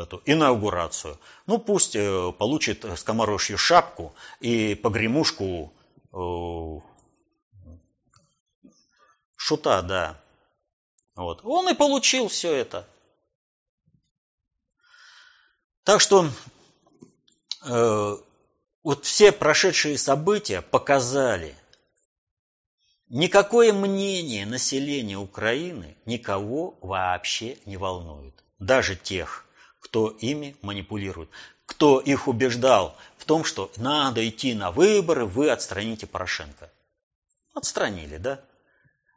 эту 0.03 0.23
инаугурацию. 0.27 1.19
Ну, 1.47 1.59
пусть 1.59 1.97
э, 1.97 2.33
получит 2.39 2.85
скоморожью 2.97 3.59
шапку 3.59 4.15
и 4.41 4.75
погремушку 4.75 5.73
э, 6.13 6.81
шута, 9.37 9.83
да. 9.83 10.21
Вот. 11.15 11.41
Он 11.45 11.69
и 11.69 11.75
получил 11.75 12.29
все 12.29 12.53
это. 12.53 12.87
Так 15.87 16.01
что 16.01 16.29
э, 17.65 18.17
вот 18.83 19.05
все 19.05 19.31
прошедшие 19.31 19.97
события 19.97 20.61
показали, 20.61 21.55
никакое 23.09 23.73
мнение 23.73 24.47
населения 24.47 25.17
Украины 25.17 25.97
никого 26.05 26.77
вообще 26.81 27.59
не 27.67 27.77
волнует. 27.77 28.35
Даже 28.59 28.97
тех, 28.97 29.47
кто 29.79 30.09
ими 30.09 30.57
манипулирует, 30.61 31.31
кто 31.67 32.01
их 32.01 32.27
убеждал 32.27 32.97
в 33.17 33.25
том, 33.25 33.45
что 33.45 33.71
надо 33.77 34.29
идти 34.29 34.55
на 34.55 34.73
выборы, 34.73 35.25
вы 35.25 35.51
отстраните 35.51 36.09
Порошенко. 36.09 36.69
Отстранили, 37.55 38.17
да? 38.17 38.41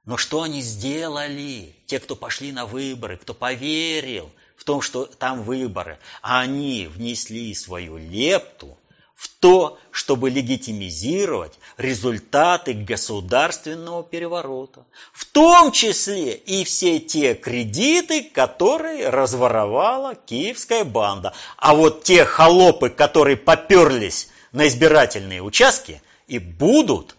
Но 0.05 0.17
что 0.17 0.43
они 0.43 0.61
сделали? 0.61 1.75
Те, 1.87 1.99
кто 1.99 2.15
пошли 2.15 2.51
на 2.51 2.67
выборы, 2.67 3.17
кто 3.17 3.33
поверил 3.33 4.31
в 4.59 4.65
том, 4.65 4.81
что 4.81 5.05
там 5.05 5.43
выборы, 5.43 5.99
они 6.21 6.89
внесли 6.93 7.55
свою 7.55 7.95
лепту 7.95 8.77
в 9.15 9.29
то, 9.39 9.79
чтобы 9.89 10.29
легитимизировать 10.29 11.53
результаты 11.77 12.73
государственного 12.73 14.03
переворота. 14.03 14.85
В 15.13 15.23
том 15.23 15.71
числе 15.71 16.33
и 16.33 16.65
все 16.65 16.99
те 16.99 17.35
кредиты, 17.35 18.21
которые 18.21 19.07
разворовала 19.07 20.15
киевская 20.15 20.83
банда. 20.83 21.33
А 21.55 21.73
вот 21.73 22.03
те 22.03 22.25
холопы, 22.25 22.89
которые 22.89 23.37
поперлись 23.37 24.29
на 24.51 24.67
избирательные 24.67 25.41
участки 25.41 26.01
и 26.27 26.37
будут 26.37 27.15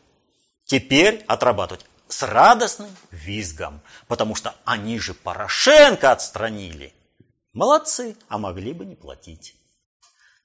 теперь 0.66 1.24
отрабатывать 1.26 1.86
с 2.08 2.22
радостным 2.22 2.94
визгом, 3.10 3.80
потому 4.08 4.34
что 4.34 4.54
они 4.66 4.98
же 4.98 5.14
Порошенко 5.14 6.12
отстранили. 6.12 6.92
Молодцы, 7.52 8.16
а 8.28 8.38
могли 8.38 8.72
бы 8.72 8.84
не 8.84 8.96
платить. 8.96 9.56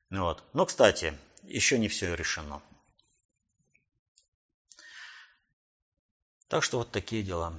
Вот. 0.09 0.43
Но, 0.53 0.65
кстати, 0.65 1.17
еще 1.43 1.77
не 1.77 1.88
все 1.88 2.15
решено. 2.15 2.62
Так 6.47 6.63
что 6.63 6.79
вот 6.79 6.91
такие 6.91 7.24
дела. 7.24 7.53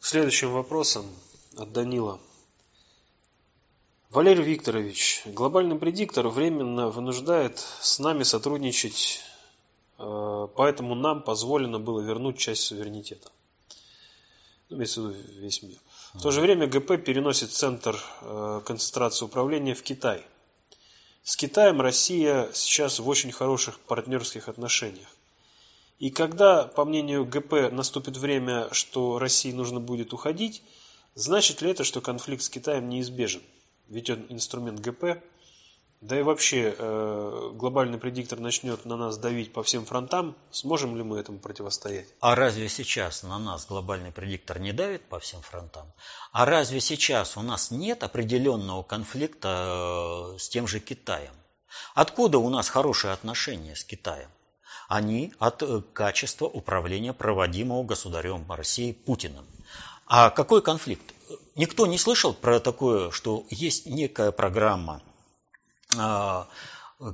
Следующим 0.00 0.52
вопросом 0.52 1.06
от 1.56 1.72
Данила. 1.72 2.20
Валерий 4.08 4.42
Викторович, 4.42 5.22
глобальный 5.26 5.78
предиктор 5.78 6.28
временно 6.28 6.88
вынуждает 6.88 7.58
с 7.58 7.98
нами 7.98 8.24
сотрудничать 8.24 9.20
Э, 10.00 10.48
поэтому 10.56 10.94
нам 10.94 11.22
позволено 11.22 11.78
было 11.78 12.00
вернуть 12.00 12.38
часть 12.38 12.62
суверенитета. 12.62 13.30
Ну, 14.70 14.76
имеется 14.76 15.02
в 15.02 15.10
виду 15.10 15.40
весь 15.40 15.62
мир. 15.62 15.78
В 16.12 16.22
то 16.22 16.32
же 16.32 16.40
время 16.40 16.66
ГП 16.66 16.96
переносит 17.04 17.52
центр 17.52 17.96
э, 18.20 18.60
концентрации 18.66 19.24
управления 19.24 19.74
в 19.74 19.82
Китай. 19.82 20.24
С 21.22 21.36
Китаем 21.36 21.80
Россия 21.80 22.48
сейчас 22.52 22.98
в 22.98 23.08
очень 23.08 23.30
хороших 23.30 23.78
партнерских 23.78 24.48
отношениях. 24.48 25.06
И 26.00 26.10
когда, 26.10 26.64
по 26.64 26.84
мнению 26.84 27.24
ГП, 27.24 27.70
наступит 27.70 28.16
время, 28.16 28.68
что 28.72 29.20
России 29.20 29.52
нужно 29.52 29.78
будет 29.78 30.12
уходить, 30.12 30.64
значит 31.14 31.62
ли 31.62 31.70
это, 31.70 31.84
что 31.84 32.00
конфликт 32.00 32.42
с 32.42 32.50
Китаем 32.50 32.88
неизбежен? 32.88 33.42
Ведь 33.88 34.10
он 34.10 34.26
инструмент 34.30 34.80
ГП, 34.80 35.22
да 36.00 36.18
и 36.18 36.22
вообще, 36.22 36.74
э, 36.78 37.50
глобальный 37.52 37.98
предиктор 37.98 38.40
начнет 38.40 38.86
на 38.86 38.96
нас 38.96 39.18
давить 39.18 39.52
по 39.52 39.62
всем 39.62 39.84
фронтам, 39.84 40.34
сможем 40.50 40.96
ли 40.96 41.02
мы 41.02 41.18
этому 41.18 41.38
противостоять? 41.38 42.06
А 42.20 42.34
разве 42.34 42.70
сейчас 42.70 43.22
на 43.22 43.38
нас 43.38 43.66
глобальный 43.66 44.10
предиктор 44.10 44.60
не 44.60 44.72
давит 44.72 45.06
по 45.10 45.18
всем 45.18 45.42
фронтам? 45.42 45.92
А 46.32 46.46
разве 46.46 46.80
сейчас 46.80 47.36
у 47.36 47.42
нас 47.42 47.70
нет 47.70 48.02
определенного 48.02 48.82
конфликта 48.82 50.32
э, 50.34 50.38
с 50.38 50.48
тем 50.48 50.66
же 50.66 50.80
Китаем? 50.80 51.34
Откуда 51.94 52.38
у 52.38 52.48
нас 52.48 52.70
хорошие 52.70 53.12
отношения 53.12 53.76
с 53.76 53.84
Китаем? 53.84 54.30
Они 54.88 55.34
от 55.38 55.62
э, 55.62 55.82
качества 55.92 56.46
управления 56.46 57.12
проводимого 57.12 57.84
государем 57.84 58.50
России 58.50 58.92
Путиным. 58.92 59.44
А 60.06 60.30
какой 60.30 60.62
конфликт? 60.62 61.12
Никто 61.56 61.86
не 61.86 61.98
слышал 61.98 62.32
про 62.32 62.58
такое, 62.58 63.10
что 63.10 63.44
есть 63.50 63.84
некая 63.84 64.32
программа 64.32 65.02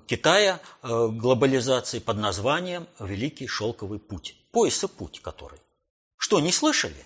Китая 0.06 0.60
э, 0.82 1.08
глобализации 1.12 2.00
под 2.00 2.16
названием 2.16 2.88
Великий 2.98 3.46
Шелковый 3.46 4.00
путь. 4.00 4.34
Пояса 4.50 4.88
путь 4.88 5.20
который. 5.22 5.60
Что, 6.16 6.40
не 6.40 6.50
слышали? 6.50 7.04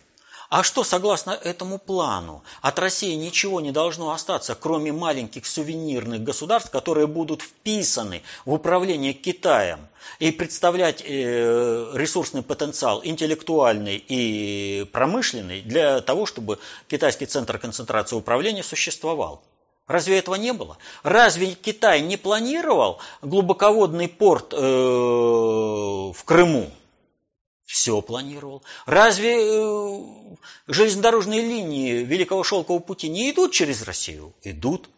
А 0.49 0.63
что, 0.65 0.83
согласно 0.83 1.31
этому 1.31 1.79
плану, 1.79 2.43
от 2.61 2.79
России 2.79 3.15
ничего 3.15 3.61
не 3.61 3.71
должно 3.71 4.11
остаться, 4.11 4.57
кроме 4.57 4.93
маленьких 4.93 5.47
сувенирных 5.47 6.25
государств, 6.25 6.71
которые 6.71 7.07
будут 7.07 7.43
вписаны 7.43 8.23
в 8.45 8.55
управление 8.55 9.13
Китаем 9.13 9.87
и 10.19 10.33
представлять 10.33 11.05
э, 11.07 11.93
ресурсный 11.95 12.43
потенциал 12.43 13.01
интеллектуальный 13.05 14.03
и 14.09 14.85
промышленный 14.91 15.61
для 15.61 16.01
того, 16.01 16.27
чтобы 16.27 16.59
китайский 16.89 17.27
центр 17.27 17.59
концентрации 17.59 18.17
управления 18.17 18.65
существовал. 18.65 19.45
Разве 19.91 20.21
этого 20.21 20.37
не 20.37 20.53
было? 20.53 20.79
Разве 21.03 21.53
Китай 21.53 22.01
не 22.01 22.17
планировал 22.17 23.01
глубоководный 23.23 24.07
порт 24.07 24.55
э, 24.55 24.57
в 24.57 26.17
Крыму? 26.25 26.71
Все 27.65 28.01
планировал. 28.01 28.63
Разве 28.87 29.39
э, 29.41 30.01
железнодорожные 30.69 31.41
линии 31.41 32.05
Великого 32.05 32.45
Шелкового 32.45 32.81
пути 32.81 33.09
не 33.09 33.33
идут 33.33 33.51
через 33.51 33.83
Россию? 33.83 34.33
Идут. 34.45 34.89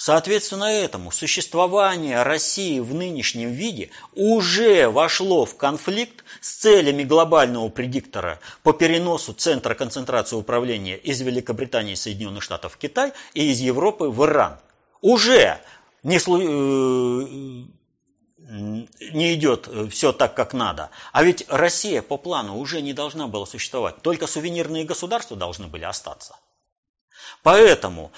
Соответственно 0.00 0.64
этому 0.64 1.12
существование 1.12 2.22
России 2.22 2.80
в 2.80 2.94
нынешнем 2.94 3.50
виде 3.50 3.90
уже 4.14 4.88
вошло 4.88 5.44
в 5.44 5.58
конфликт 5.58 6.24
с 6.40 6.52
целями 6.52 7.02
глобального 7.02 7.68
предиктора 7.68 8.40
по 8.62 8.72
переносу 8.72 9.34
центра 9.34 9.74
концентрации 9.74 10.36
управления 10.36 10.96
из 10.96 11.20
Великобритании 11.20 11.92
и 11.92 11.96
Соединенных 11.96 12.42
Штатов 12.42 12.72
в 12.72 12.78
Китай 12.78 13.12
и 13.34 13.50
из 13.50 13.60
Европы 13.60 14.04
в 14.04 14.24
Иран. 14.24 14.58
Уже 15.02 15.60
не, 16.02 16.16
э, 16.16 17.66
не 19.12 19.34
идет 19.34 19.68
все 19.90 20.14
так, 20.14 20.34
как 20.34 20.54
надо. 20.54 20.88
А 21.12 21.22
ведь 21.22 21.44
Россия 21.46 22.00
по 22.00 22.16
плану 22.16 22.56
уже 22.56 22.80
не 22.80 22.94
должна 22.94 23.26
была 23.26 23.44
существовать. 23.44 24.00
Только 24.00 24.26
сувенирные 24.26 24.84
государства 24.84 25.36
должны 25.36 25.66
были 25.66 25.84
остаться. 25.84 26.36
Поэтому 27.42 28.12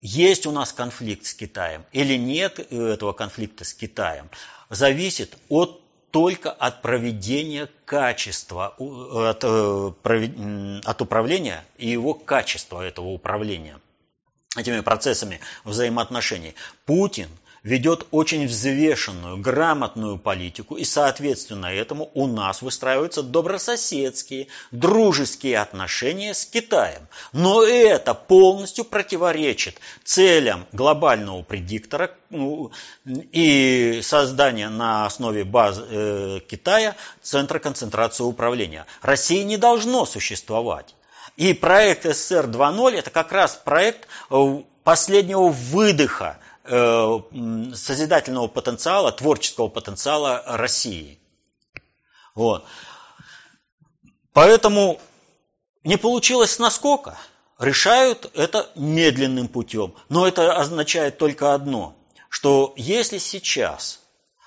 есть 0.00 0.46
у 0.46 0.52
нас 0.52 0.72
конфликт 0.72 1.26
с 1.26 1.34
Китаем 1.34 1.84
или 1.92 2.16
нет 2.16 2.58
этого 2.72 3.12
конфликта 3.12 3.64
с 3.64 3.74
Китаем, 3.74 4.30
зависит 4.70 5.36
от 5.48 5.82
только 6.10 6.50
от 6.50 6.80
проведения 6.80 7.68
качества, 7.84 8.74
от, 8.78 9.44
э, 9.44 10.80
от 10.84 11.02
управления 11.02 11.64
и 11.76 11.90
его 11.90 12.14
качества 12.14 12.80
этого 12.80 13.08
управления 13.08 13.78
этими 14.56 14.80
процессами 14.80 15.40
взаимоотношений. 15.64 16.54
Путин– 16.86 17.28
ведет 17.62 18.06
очень 18.10 18.46
взвешенную, 18.46 19.36
грамотную 19.38 20.18
политику, 20.18 20.76
и 20.76 20.84
соответственно 20.84 21.66
этому 21.66 22.10
у 22.14 22.26
нас 22.26 22.62
выстраиваются 22.62 23.22
добрососедские, 23.22 24.48
дружеские 24.70 25.58
отношения 25.58 26.34
с 26.34 26.44
Китаем. 26.44 27.08
Но 27.32 27.62
это 27.62 28.14
полностью 28.14 28.84
противоречит 28.84 29.80
целям 30.04 30.66
глобального 30.72 31.42
предиктора 31.42 32.10
ну, 32.30 32.70
и 33.04 34.00
создания 34.02 34.68
на 34.68 35.06
основе 35.06 35.44
баз 35.44 35.80
э, 35.80 36.40
Китая 36.48 36.96
центра 37.22 37.58
концентрации 37.58 38.24
управления. 38.24 38.86
России 39.02 39.42
не 39.42 39.56
должно 39.56 40.06
существовать. 40.06 40.94
И 41.36 41.54
проект 41.54 42.04
СССР 42.04 42.46
2.0 42.46 42.96
это 42.96 43.10
как 43.10 43.32
раз 43.32 43.60
проект 43.64 44.08
э, 44.30 44.62
последнего 44.82 45.48
выдоха 45.48 46.38
созидательного 46.68 48.48
потенциала, 48.48 49.12
творческого 49.12 49.68
потенциала 49.68 50.42
России. 50.46 51.18
Вот. 52.34 52.64
Поэтому 54.32 55.00
не 55.84 55.96
получилось 55.96 56.58
насколько. 56.58 57.18
Решают 57.58 58.30
это 58.34 58.70
медленным 58.76 59.48
путем. 59.48 59.94
Но 60.08 60.28
это 60.28 60.54
означает 60.56 61.18
только 61.18 61.54
одно, 61.54 61.96
что 62.28 62.72
если 62.76 63.18
сейчас 63.18 64.00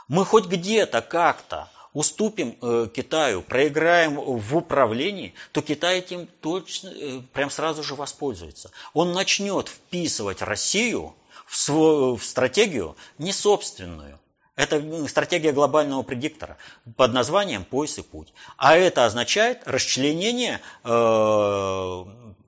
мы 0.08 0.24
хоть 0.24 0.46
где-то 0.46 1.02
как-то 1.02 1.70
уступим 1.94 2.58
э, 2.62 2.88
Китаю, 2.94 3.42
проиграем 3.42 4.16
в 4.16 4.56
управлении, 4.56 5.34
то 5.52 5.62
Китай 5.62 6.00
этим 6.00 6.28
точно, 6.40 6.90
э, 6.90 7.22
прям 7.34 7.50
сразу 7.50 7.84
же 7.84 7.96
воспользуется. 7.96 8.72
Он 8.94 9.12
начнет 9.12 9.68
вписывать 9.68 10.42
Россию 10.42 11.14
в, 11.52 11.58
свою, 11.58 12.16
в 12.16 12.24
стратегию 12.24 12.96
не 13.18 13.34
собственную. 13.34 14.18
Это 14.56 15.08
стратегия 15.10 15.52
глобального 15.52 16.02
предиктора 16.02 16.58
под 16.96 17.12
названием 17.12 17.66
«Пояс 17.66 17.98
и 17.98 18.02
путь». 18.02 18.34
А 18.56 18.78
это 18.78 19.06
означает 19.06 19.62
расчленение 19.66 20.62
э, 20.86 22.06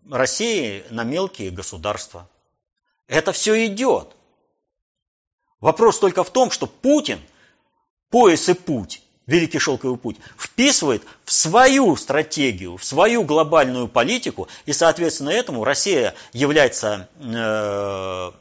России 0.10 0.86
на 0.90 1.04
мелкие 1.04 1.52
государства. 1.52 2.30
Это 3.08 3.34
все 3.34 3.66
идет. 3.66 4.16
Вопрос 5.60 6.00
только 6.00 6.24
в 6.24 6.30
том, 6.30 6.50
что 6.50 6.66
Путин 6.66 7.20
пояс 8.10 8.48
и 8.48 8.54
путь 8.54 9.04
Великий 9.26 9.60
Шелковый 9.60 9.98
путь, 9.98 10.18
вписывает 10.38 11.04
в 11.24 11.32
свою 11.32 11.96
стратегию, 11.96 12.76
в 12.76 12.84
свою 12.84 13.24
глобальную 13.24 13.88
политику, 13.88 14.50
и, 14.66 14.74
соответственно, 14.74 15.30
этому 15.30 15.64
Россия 15.64 16.14
является 16.34 17.08
э, 17.20 18.32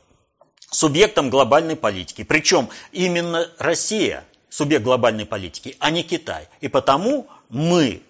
субъектом 0.72 1.30
глобальной 1.30 1.76
политики. 1.76 2.24
Причем 2.24 2.68
именно 2.90 3.48
Россия 3.58 4.24
субъект 4.48 4.84
глобальной 4.84 5.26
политики, 5.26 5.76
а 5.78 5.90
не 5.90 6.02
Китай. 6.02 6.48
И 6.60 6.68
потому 6.68 7.28
мы, 7.48 8.02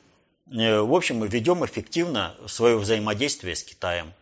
э, 0.51 0.81
в 0.81 0.94
общем, 0.94 1.22
ведем 1.25 1.64
эффективно 1.64 2.35
свое 2.46 2.77
взаимодействие 2.79 3.55
с 3.55 3.62
Китаем. 3.62 4.12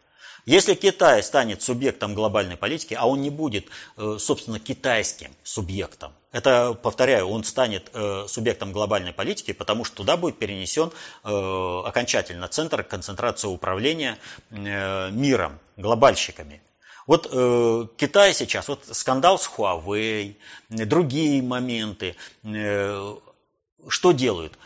Если 0.46 0.74
Китай 0.74 1.22
станет 1.22 1.62
субъектом 1.62 2.14
глобальной 2.14 2.56
политики, 2.56 2.94
а 2.94 3.06
он 3.06 3.20
не 3.20 3.28
будет, 3.28 3.66
э, 3.98 4.16
собственно, 4.18 4.58
китайским 4.58 5.30
субъектом, 5.42 6.12
это, 6.32 6.72
повторяю, 6.72 7.26
он 7.28 7.44
станет 7.44 7.90
э, 7.92 8.24
субъектом 8.26 8.72
глобальной 8.72 9.12
политики, 9.12 9.52
потому 9.52 9.84
что 9.84 9.96
туда 9.96 10.16
будет 10.16 10.38
перенесен 10.38 10.90
окончательно 11.22 12.48
центр 12.48 12.82
концентрации 12.82 13.48
управления 13.48 14.18
миром, 14.50 15.58
глобальщиками. 15.76 16.62
Вот 17.06 17.28
э, 17.30 17.86
Китай 17.96 18.34
сейчас, 18.34 18.68
вот 18.68 18.84
скандал 18.92 19.38
с 19.38 19.48
Huawei, 19.48 20.36
другие 20.68 21.42
моменты, 21.42 22.16
э, 22.42 23.16
что 23.88 24.12
делают? 24.12 24.58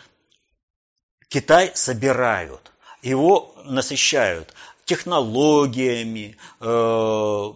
Китай 1.29 1.73
собирают, 1.75 2.73
его 3.03 3.55
насыщают 3.65 4.55
технологиями, 4.85 6.37
э, 6.61 7.53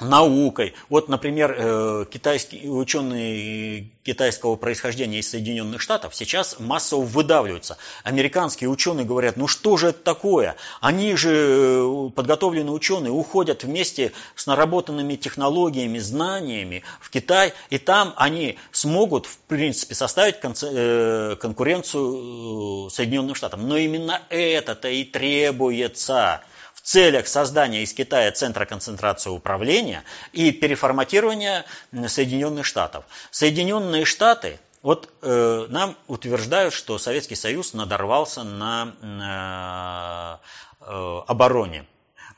наукой. 0.00 0.74
Вот, 0.88 1.08
например, 1.08 1.54
э, 1.56 2.06
китайские 2.10 2.68
ученые 2.70 3.90
китайского 4.02 4.56
происхождения 4.56 5.20
из 5.20 5.30
Соединенных 5.30 5.80
Штатов 5.80 6.16
сейчас 6.16 6.58
массово 6.58 7.02
выдавливаются. 7.02 7.78
Американские 8.02 8.70
ученые 8.70 9.06
говорят, 9.06 9.36
ну 9.36 9.46
что 9.46 9.76
же 9.76 9.86
это 9.88 10.00
такое? 10.00 10.56
Они 10.80 11.14
же, 11.14 11.30
э, 11.32 12.10
подготовленные 12.14 12.72
ученые, 12.72 13.12
уходят 13.12 13.62
вместе 13.62 14.10
с 14.34 14.46
наработанными 14.46 15.14
технологиями, 15.14 16.00
знаниями 16.00 16.82
в 17.00 17.10
Китай, 17.10 17.52
и 17.70 17.78
там 17.78 18.14
они 18.16 18.58
смогут, 18.72 19.26
в 19.26 19.38
принципе, 19.38 19.94
составить 19.94 20.40
конкуренцию 20.40 22.90
Соединенным 22.90 23.36
Штатам. 23.36 23.68
Но 23.68 23.76
именно 23.76 24.20
это-то 24.28 24.88
и 24.88 25.04
требуется– 25.04 26.40
целях 26.84 27.26
создания 27.26 27.82
из 27.82 27.92
Китая 27.92 28.30
центра 28.30 28.66
концентрации 28.66 29.30
управления 29.30 30.04
и 30.32 30.52
переформатирования 30.52 31.64
Соединенных 32.06 32.66
Штатов. 32.66 33.04
Соединенные 33.30 34.04
Штаты 34.04 34.60
вот 34.82 35.08
э, 35.22 35.66
нам 35.70 35.96
утверждают, 36.08 36.74
что 36.74 36.98
Советский 36.98 37.36
Союз 37.36 37.72
надорвался 37.72 38.44
на 38.44 40.38
э, 40.80 40.86
э, 40.86 41.20
обороне 41.26 41.86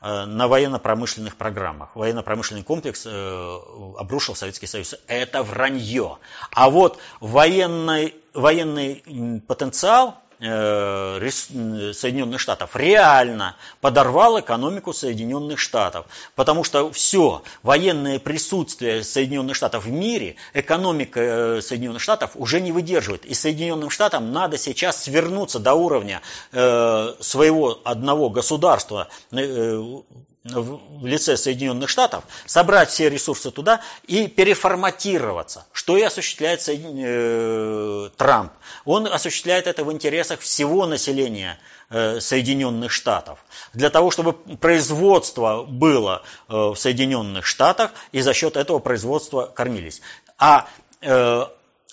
э, 0.01 0.23
на 0.23 0.47
военно-промышленных 0.47 1.35
программах. 1.35 1.93
Военно-промышленный 1.93 2.63
комплекс 2.63 3.05
э, 3.05 3.59
обрушил 3.99 4.33
Советский 4.33 4.67
Союз. 4.67 4.95
Это 5.07 5.43
вранье. 5.43 6.19
А 6.51 6.69
вот 6.69 6.99
военный, 7.19 8.15
военный 8.33 9.43
потенциал 9.45 10.17
Соединенных 10.39 12.39
Штатов 12.39 12.75
реально 12.75 13.55
подорвал 13.81 14.39
экономику 14.39 14.93
Соединенных 14.93 15.59
Штатов. 15.59 16.05
Потому 16.35 16.63
что 16.63 16.91
все, 16.91 17.43
военное 17.63 18.19
присутствие 18.19 19.03
Соединенных 19.03 19.55
Штатов 19.55 19.85
в 19.85 19.91
мире, 19.91 20.35
экономика 20.53 21.19
э, 21.19 21.61
Соединенных 21.61 22.01
Штатов 22.01 22.31
уже 22.35 22.61
не 22.61 22.71
выдерживает. 22.71 23.25
И 23.25 23.33
Соединенным 23.33 23.89
Штатам 23.89 24.31
надо 24.31 24.57
сейчас 24.57 25.03
свернуться 25.03 25.59
до 25.59 25.73
уровня 25.73 26.21
э, 26.51 27.13
своего 27.19 27.79
одного 27.83 28.29
государства, 28.29 29.07
в 30.43 31.05
лице 31.05 31.35
Соединенных 31.37 31.89
Штатов, 31.89 32.23
собрать 32.45 32.89
все 32.89 33.09
ресурсы 33.09 33.51
туда 33.51 33.81
и 34.05 34.27
переформатироваться, 34.27 35.65
что 35.73 35.97
и 35.97 36.01
осуществляет 36.01 36.63
э, 36.67 38.09
Трамп. 38.15 38.53
Он 38.85 39.07
осуществляет 39.07 39.67
это 39.67 39.83
в 39.83 39.91
интересах 39.91 40.39
всего 40.39 40.85
населения 40.85 41.59
э, 41.89 42.19
Соединенных 42.19 42.91
Штатов. 42.91 43.39
Для 43.73 43.89
того, 43.89 44.11
чтобы 44.11 44.33
производство 44.33 45.63
было 45.63 46.23
э, 46.47 46.53
в 46.53 46.75
Соединенных 46.75 47.45
Штатах, 47.45 47.91
и 48.11 48.21
за 48.21 48.33
счет 48.33 48.57
этого 48.57 48.79
производства 48.79 49.51
кормились. 49.53 50.01
А 50.37 50.67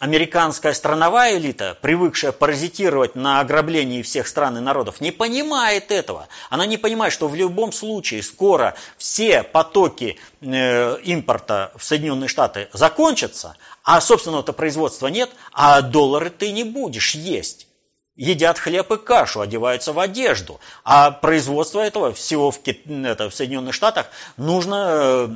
американская 0.04 0.74
страновая 0.74 1.38
элита, 1.38 1.78
привыкшая 1.80 2.32
паразитировать 2.32 3.14
на 3.14 3.40
ограблении 3.40 4.02
всех 4.02 4.28
стран 4.28 4.58
и 4.58 4.60
народов, 4.60 5.00
не 5.00 5.12
понимает 5.12 5.90
этого. 5.90 6.28
Она 6.50 6.66
не 6.66 6.76
понимает, 6.76 7.10
что 7.10 7.26
в 7.26 7.34
любом 7.34 7.72
случае 7.72 8.22
скоро 8.22 8.74
все 8.98 9.42
потоки 9.42 10.18
э, 10.42 10.98
импорта 11.04 11.72
в 11.76 11.82
Соединенные 11.82 12.28
Штаты 12.28 12.68
закончатся, 12.74 13.56
а 13.82 13.98
собственного-то 14.02 14.52
производства 14.52 15.06
нет, 15.06 15.30
а 15.52 15.80
доллары 15.80 16.28
ты 16.28 16.52
не 16.52 16.64
будешь 16.64 17.14
есть. 17.14 17.66
Едят 18.14 18.58
хлеб 18.58 18.92
и 18.92 18.98
кашу, 18.98 19.40
одеваются 19.40 19.94
в 19.94 19.98
одежду. 19.98 20.60
А 20.84 21.12
производство 21.12 21.80
этого 21.80 22.12
всего 22.12 22.50
в, 22.50 22.60
это, 22.66 23.30
в 23.30 23.34
Соединенных 23.34 23.72
Штатах 23.72 24.08
нужно 24.36 24.86
э, 24.90 25.28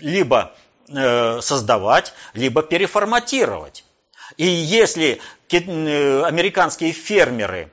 либо 0.00 0.52
э, 0.88 1.40
создавать, 1.40 2.12
либо 2.34 2.64
переформатировать. 2.64 3.85
И 4.36 4.46
если 4.46 5.20
э, 5.50 6.22
американские 6.22 6.92
фермеры 6.92 7.70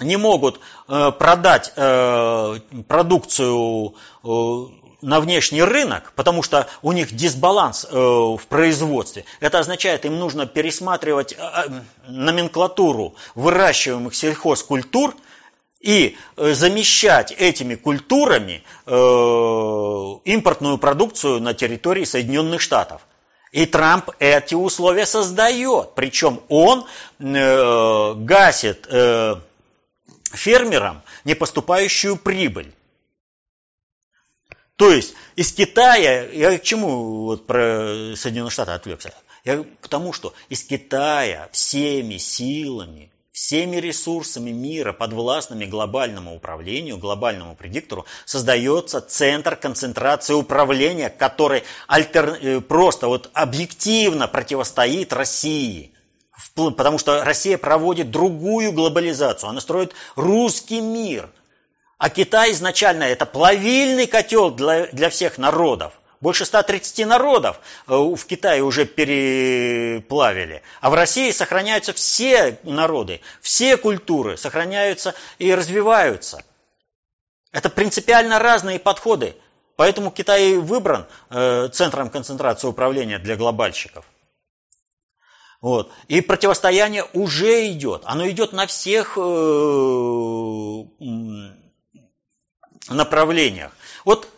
не 0.00 0.16
могут 0.16 0.60
э, 0.88 1.12
продать 1.18 1.72
э, 1.76 2.60
продукцию 2.86 3.94
на 5.00 5.20
внешний 5.20 5.62
рынок, 5.62 6.12
потому 6.16 6.42
что 6.42 6.66
у 6.82 6.90
них 6.90 7.14
дисбаланс 7.14 7.86
в 7.88 8.40
производстве. 8.48 9.24
Это 9.38 9.60
означает, 9.60 10.04
им 10.04 10.18
нужно 10.18 10.44
пересматривать 10.46 11.36
номенклатуру 12.08 13.14
выращиваемых 13.36 14.12
сельхозкультур 14.16 15.14
и 15.78 16.16
замещать 16.36 17.30
этими 17.30 17.76
культурами 17.76 18.64
импортную 20.24 20.78
продукцию 20.78 21.40
на 21.40 21.54
территории 21.54 22.02
Соединенных 22.02 22.60
Штатов. 22.60 23.02
И 23.52 23.64
Трамп 23.66 24.10
эти 24.18 24.54
условия 24.54 25.06
создает. 25.06 25.94
Причем 25.94 26.42
он 26.48 26.86
э, 27.18 28.14
гасит 28.14 28.86
э, 28.90 29.36
фермерам 30.32 31.02
непоступающую 31.24 32.16
прибыль. 32.16 32.74
То 34.76 34.92
есть 34.92 35.14
из 35.34 35.52
Китая, 35.52 36.28
я 36.30 36.56
к 36.58 36.62
чему 36.62 37.24
вот 37.24 37.46
про 37.46 38.14
Соединенные 38.16 38.50
Штаты 38.50 38.72
отвлекся? 38.72 39.12
Я 39.44 39.64
к 39.80 39.88
тому, 39.88 40.12
что 40.12 40.34
из 40.48 40.62
Китая 40.62 41.48
всеми 41.52 42.18
силами 42.18 43.10
всеми 43.32 43.76
ресурсами 43.76 44.50
мира, 44.50 44.92
подвластными 44.92 45.64
глобальному 45.64 46.34
управлению, 46.34 46.98
глобальному 46.98 47.54
предиктору, 47.54 48.06
создается 48.24 49.00
центр 49.00 49.56
концентрации 49.56 50.34
управления, 50.34 51.10
который 51.10 51.64
альтер... 51.86 52.38
Э, 52.40 52.60
просто 52.60 53.08
вот 53.08 53.30
объективно 53.34 54.28
противостоит 54.28 55.12
России. 55.12 55.92
Потому 56.54 56.98
что 56.98 57.24
Россия 57.24 57.58
проводит 57.58 58.10
другую 58.10 58.72
глобализацию, 58.72 59.50
она 59.50 59.60
строит 59.60 59.92
русский 60.16 60.80
мир. 60.80 61.30
А 61.98 62.10
Китай 62.10 62.52
изначально 62.52 63.04
это 63.04 63.26
плавильный 63.26 64.06
котел 64.06 64.50
для, 64.50 64.86
для 64.86 65.10
всех 65.10 65.38
народов. 65.38 65.92
Больше 66.20 66.44
130 66.44 67.06
народов 67.06 67.60
э, 67.86 67.94
в 67.94 68.24
Китае 68.26 68.62
уже 68.62 68.86
переплавили. 68.86 70.62
А 70.80 70.90
в 70.90 70.94
России 70.94 71.30
сохраняются 71.30 71.92
все 71.92 72.58
народы, 72.64 73.20
все 73.40 73.76
культуры 73.76 74.36
сохраняются 74.36 75.14
и 75.38 75.54
развиваются. 75.54 76.42
Это 77.52 77.70
принципиально 77.70 78.38
разные 78.38 78.78
подходы. 78.78 79.36
Поэтому 79.76 80.10
Китай 80.10 80.56
выбран 80.56 81.06
э, 81.30 81.68
центром 81.72 82.10
концентрации 82.10 82.66
управления 82.66 83.20
для 83.20 83.36
глобальщиков. 83.36 84.04
Вот. 85.60 85.92
И 86.08 86.20
противостояние 86.20 87.04
уже 87.12 87.70
идет. 87.70 88.02
Оно 88.04 88.28
идет 88.28 88.52
на 88.52 88.66
всех 88.66 89.16
э, 89.16 89.20
направлениях. 92.88 93.70
Вот 94.04 94.28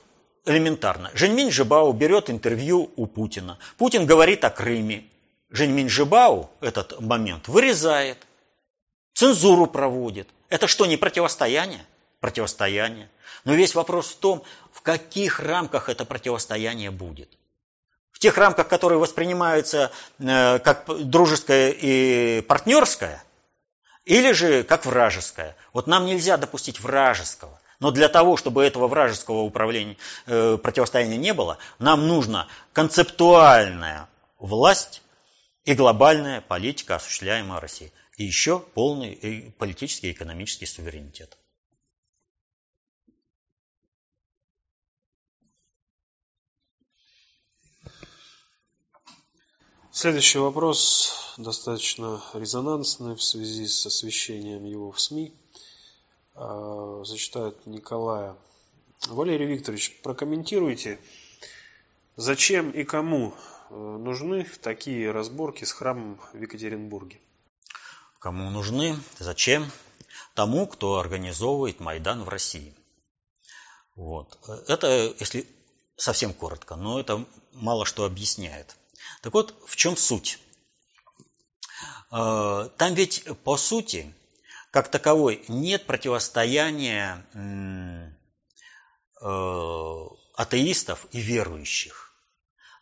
элементарно. 0.44 1.10
Женьминь 1.14 1.50
Жибао 1.50 1.92
берет 1.92 2.30
интервью 2.30 2.90
у 2.96 3.06
Путина. 3.06 3.58
Путин 3.76 4.06
говорит 4.06 4.44
о 4.44 4.50
Крыме. 4.50 5.04
Женьминь 5.50 5.88
Жибао 5.88 6.50
этот 6.60 7.00
момент 7.00 7.48
вырезает, 7.48 8.18
цензуру 9.14 9.66
проводит. 9.66 10.28
Это 10.48 10.66
что, 10.66 10.86
не 10.86 10.96
противостояние? 10.96 11.84
Противостояние. 12.20 13.10
Но 13.44 13.54
весь 13.54 13.74
вопрос 13.74 14.08
в 14.08 14.16
том, 14.16 14.42
в 14.72 14.82
каких 14.82 15.40
рамках 15.40 15.88
это 15.88 16.04
противостояние 16.04 16.90
будет. 16.90 17.30
В 18.12 18.18
тех 18.18 18.36
рамках, 18.36 18.68
которые 18.68 18.98
воспринимаются 18.98 19.90
э, 20.18 20.58
как 20.58 20.84
дружеское 21.08 21.70
и 21.70 22.42
партнерское, 22.42 23.24
или 24.04 24.32
же 24.32 24.62
как 24.62 24.86
вражеское. 24.86 25.56
Вот 25.72 25.86
нам 25.86 26.06
нельзя 26.06 26.36
допустить 26.36 26.80
вражеского. 26.80 27.59
Но 27.80 27.90
для 27.90 28.08
того, 28.08 28.36
чтобы 28.36 28.62
этого 28.62 28.88
вражеского 28.88 29.40
управления, 29.40 29.96
э, 30.26 30.58
противостояния 30.58 31.16
не 31.16 31.32
было, 31.32 31.56
нам 31.78 32.06
нужна 32.06 32.46
концептуальная 32.74 34.08
власть 34.38 35.02
и 35.64 35.74
глобальная 35.74 36.42
политика, 36.42 36.96
осуществляемая 36.96 37.58
Россией. 37.58 37.92
И 38.18 38.24
еще 38.24 38.60
полный 38.60 39.54
политический 39.58 40.08
и 40.08 40.12
экономический 40.12 40.66
суверенитет. 40.66 41.38
Следующий 49.92 50.38
вопрос 50.38 51.34
достаточно 51.36 52.22
резонансный 52.34 53.16
в 53.16 53.22
связи 53.22 53.66
с 53.66 53.86
освещением 53.86 54.64
его 54.64 54.92
в 54.92 55.00
СМИ. 55.00 55.34
А, 56.42 57.02
зачитает 57.04 57.66
Николая. 57.66 58.34
Валерий 59.08 59.46
Викторович, 59.46 60.00
прокомментируйте, 60.02 60.98
зачем 62.16 62.70
и 62.70 62.82
кому 62.84 63.34
э, 63.68 63.74
нужны 63.74 64.46
такие 64.62 65.10
разборки 65.10 65.64
с 65.64 65.72
храмом 65.72 66.18
в 66.32 66.40
Екатеринбурге? 66.40 67.20
Кому 68.18 68.50
нужны, 68.50 68.98
зачем? 69.18 69.70
Тому, 70.34 70.66
кто 70.66 70.98
организовывает 70.98 71.78
Майдан 71.78 72.24
в 72.24 72.28
России. 72.30 72.74
Вот. 73.94 74.38
Это, 74.66 75.14
если 75.18 75.46
совсем 75.96 76.32
коротко, 76.32 76.76
но 76.76 77.00
это 77.00 77.26
мало 77.52 77.84
что 77.84 78.06
объясняет. 78.06 78.76
Так 79.20 79.34
вот, 79.34 79.54
в 79.66 79.76
чем 79.76 79.94
суть? 79.94 80.38
Э, 82.10 82.70
там 82.78 82.94
ведь, 82.94 83.24
по 83.44 83.58
сути, 83.58 84.14
как 84.70 84.88
таковой 84.88 85.44
нет 85.48 85.86
противостояния 85.86 87.26
э, 89.20 90.06
атеистов 90.36 91.06
и 91.12 91.20
верующих. 91.20 92.12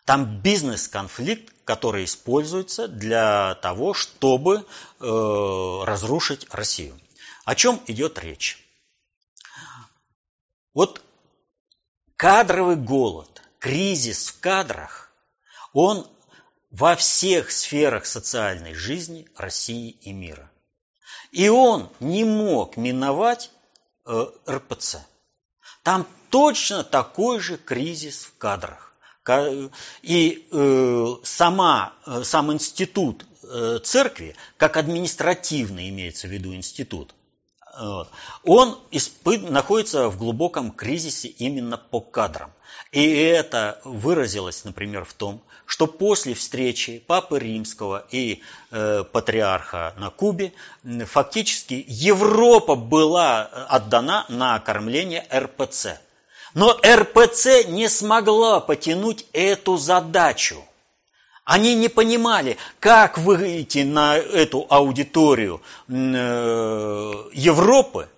Там 0.04 0.40
бизнес-конфликт, 0.40 1.52
который 1.64 2.04
используется 2.04 2.88
для 2.88 3.56
того, 3.56 3.94
чтобы 3.94 4.64
э, 5.00 5.84
разрушить 5.84 6.46
Россию. 6.50 6.98
О 7.44 7.54
чем 7.54 7.80
идет 7.86 8.18
речь? 8.18 8.64
Вот 10.74 11.02
кадровый 12.16 12.76
голод, 12.76 13.42
кризис 13.58 14.28
в 14.28 14.40
кадрах, 14.40 15.10
он 15.72 16.06
во 16.70 16.96
всех 16.96 17.50
сферах 17.50 18.06
социальной 18.06 18.74
жизни 18.74 19.28
России 19.36 19.90
и 19.90 20.12
мира. 20.12 20.50
И 21.32 21.48
он 21.48 21.88
не 22.00 22.24
мог 22.24 22.76
миновать 22.76 23.50
э, 24.06 24.26
РПЦ. 24.48 24.98
Там 25.82 26.06
точно 26.30 26.84
такой 26.84 27.40
же 27.40 27.56
кризис 27.56 28.24
в 28.24 28.38
кадрах. 28.38 28.88
И 30.02 30.48
э, 30.50 31.06
сама, 31.22 31.92
э, 32.06 32.22
сам 32.24 32.52
институт 32.52 33.26
э, 33.42 33.78
церкви, 33.84 34.34
как 34.56 34.78
административный 34.78 35.90
имеется 35.90 36.28
в 36.28 36.30
виду 36.30 36.54
институт, 36.54 37.14
вот, 37.78 38.08
он 38.44 38.78
испы- 38.90 39.50
находится 39.50 40.08
в 40.08 40.18
глубоком 40.18 40.70
кризисе 40.70 41.28
именно 41.28 41.76
по 41.78 42.00
кадрам. 42.00 42.52
И 42.92 43.06
это 43.12 43.80
выразилось, 43.84 44.64
например, 44.64 45.04
в 45.04 45.12
том, 45.12 45.42
что 45.66 45.86
после 45.86 46.34
встречи 46.34 46.98
Папы 47.06 47.38
Римского 47.38 48.06
и 48.10 48.42
э, 48.70 49.04
патриарха 49.04 49.94
на 49.98 50.10
Кубе 50.10 50.54
фактически 51.06 51.84
Европа 51.86 52.74
была 52.74 53.44
отдана 53.68 54.24
на 54.28 54.54
окормление 54.54 55.26
РПЦ. 55.32 56.00
Но 56.54 56.78
РПЦ 56.82 57.64
не 57.68 57.88
смогла 57.88 58.60
потянуть 58.60 59.26
эту 59.34 59.76
задачу. 59.76 60.64
Они 61.48 61.74
не 61.74 61.88
понимали, 61.88 62.58
как 62.78 63.16
выйти 63.16 63.78
на 63.78 64.18
эту 64.18 64.66
аудиторию 64.68 65.62
э, 65.88 65.92
Европы, 67.32 68.08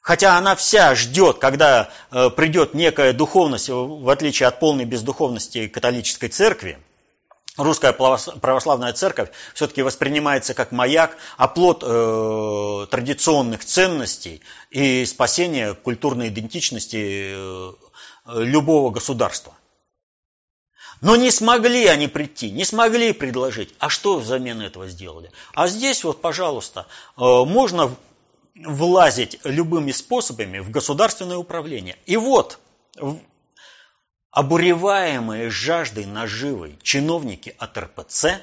Хотя 0.00 0.36
она 0.38 0.56
вся 0.56 0.94
ждет, 0.96 1.38
когда 1.38 1.90
э, 2.10 2.30
придет 2.30 2.74
некая 2.74 3.12
духовность, 3.12 3.68
в 3.68 4.08
отличие 4.08 4.48
от 4.48 4.58
полной 4.58 4.86
бездуховности 4.86 5.68
католической 5.68 6.28
церкви, 6.28 6.78
русская 7.58 7.92
православная 7.92 8.92
церковь 8.92 9.28
все-таки 9.54 9.82
воспринимается 9.82 10.54
как 10.54 10.72
маяк, 10.72 11.16
оплот 11.36 11.84
э, 11.86 12.86
традиционных 12.90 13.64
ценностей 13.64 14.40
и 14.70 15.04
спасение 15.04 15.74
культурной 15.74 16.28
идентичности 16.28 17.34
э, 17.36 17.72
любого 18.26 18.90
государства. 18.90 19.52
Но 21.00 21.16
не 21.16 21.30
смогли 21.30 21.86
они 21.86 22.08
прийти, 22.08 22.50
не 22.50 22.64
смогли 22.64 23.12
предложить. 23.12 23.74
А 23.78 23.88
что 23.88 24.18
взамен 24.18 24.60
этого 24.60 24.88
сделали? 24.88 25.30
А 25.54 25.68
здесь 25.68 26.02
вот, 26.04 26.20
пожалуйста, 26.20 26.86
э, 27.16 27.20
можно 27.20 27.94
влазить 28.54 29.38
любыми 29.44 29.92
способами 29.92 30.58
в 30.58 30.70
государственное 30.70 31.36
управление. 31.36 31.96
И 32.06 32.16
вот, 32.16 32.58
обуреваемые 34.30 35.50
жаждой 35.50 36.06
наживой 36.06 36.78
чиновники 36.82 37.54
от 37.58 37.78
РПЦ 37.78 38.42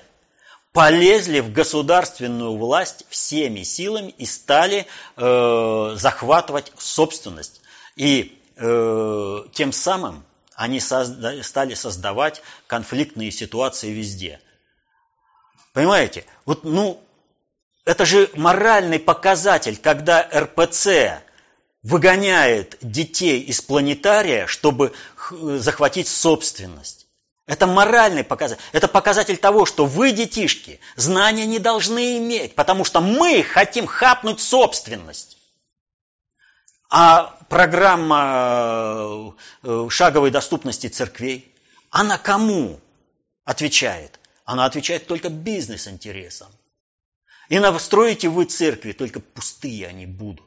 полезли 0.71 1.39
в 1.39 1.51
государственную 1.51 2.57
власть 2.57 3.05
всеми 3.09 3.63
силами 3.63 4.13
и 4.17 4.25
стали 4.25 4.87
э, 5.15 5.95
захватывать 5.95 6.71
собственность. 6.77 7.61
И 7.95 8.41
э, 8.57 9.43
тем 9.53 9.71
самым 9.71 10.23
они 10.55 10.79
созда- 10.79 11.43
стали 11.43 11.73
создавать 11.73 12.41
конфликтные 12.67 13.31
ситуации 13.31 13.91
везде. 13.91 14.39
Понимаете? 15.73 16.25
Вот, 16.45 16.63
ну, 16.63 17.01
это 17.83 18.05
же 18.05 18.29
моральный 18.35 18.99
показатель, 18.99 19.77
когда 19.77 20.27
РПЦ 20.33 21.21
выгоняет 21.83 22.77
детей 22.81 23.41
из 23.41 23.61
планетария, 23.61 24.47
чтобы 24.47 24.93
захватить 25.29 26.07
собственность. 26.07 27.07
Это 27.45 27.67
моральный 27.67 28.23
показатель. 28.23 28.63
Это 28.71 28.87
показатель 28.87 29.37
того, 29.37 29.65
что 29.65 29.85
вы, 29.85 30.11
детишки, 30.11 30.79
знания 30.95 31.45
не 31.45 31.59
должны 31.59 32.17
иметь, 32.17 32.55
потому 32.55 32.85
что 32.85 33.01
мы 33.01 33.43
хотим 33.43 33.85
хапнуть 33.85 34.41
собственность. 34.41 35.37
А 36.89 37.37
программа 37.49 39.33
э, 39.63 39.87
шаговой 39.89 40.31
доступности 40.31 40.87
церквей, 40.87 41.53
она 41.89 42.17
кому 42.17 42.79
отвечает? 43.43 44.19
Она 44.45 44.65
отвечает 44.65 45.07
только 45.07 45.29
бизнес-интересам. 45.29 46.49
И 47.49 47.59
настроите 47.59 48.29
вы 48.29 48.45
церкви, 48.45 48.91
только 48.91 49.19
пустые 49.19 49.87
они 49.87 50.05
будут. 50.05 50.45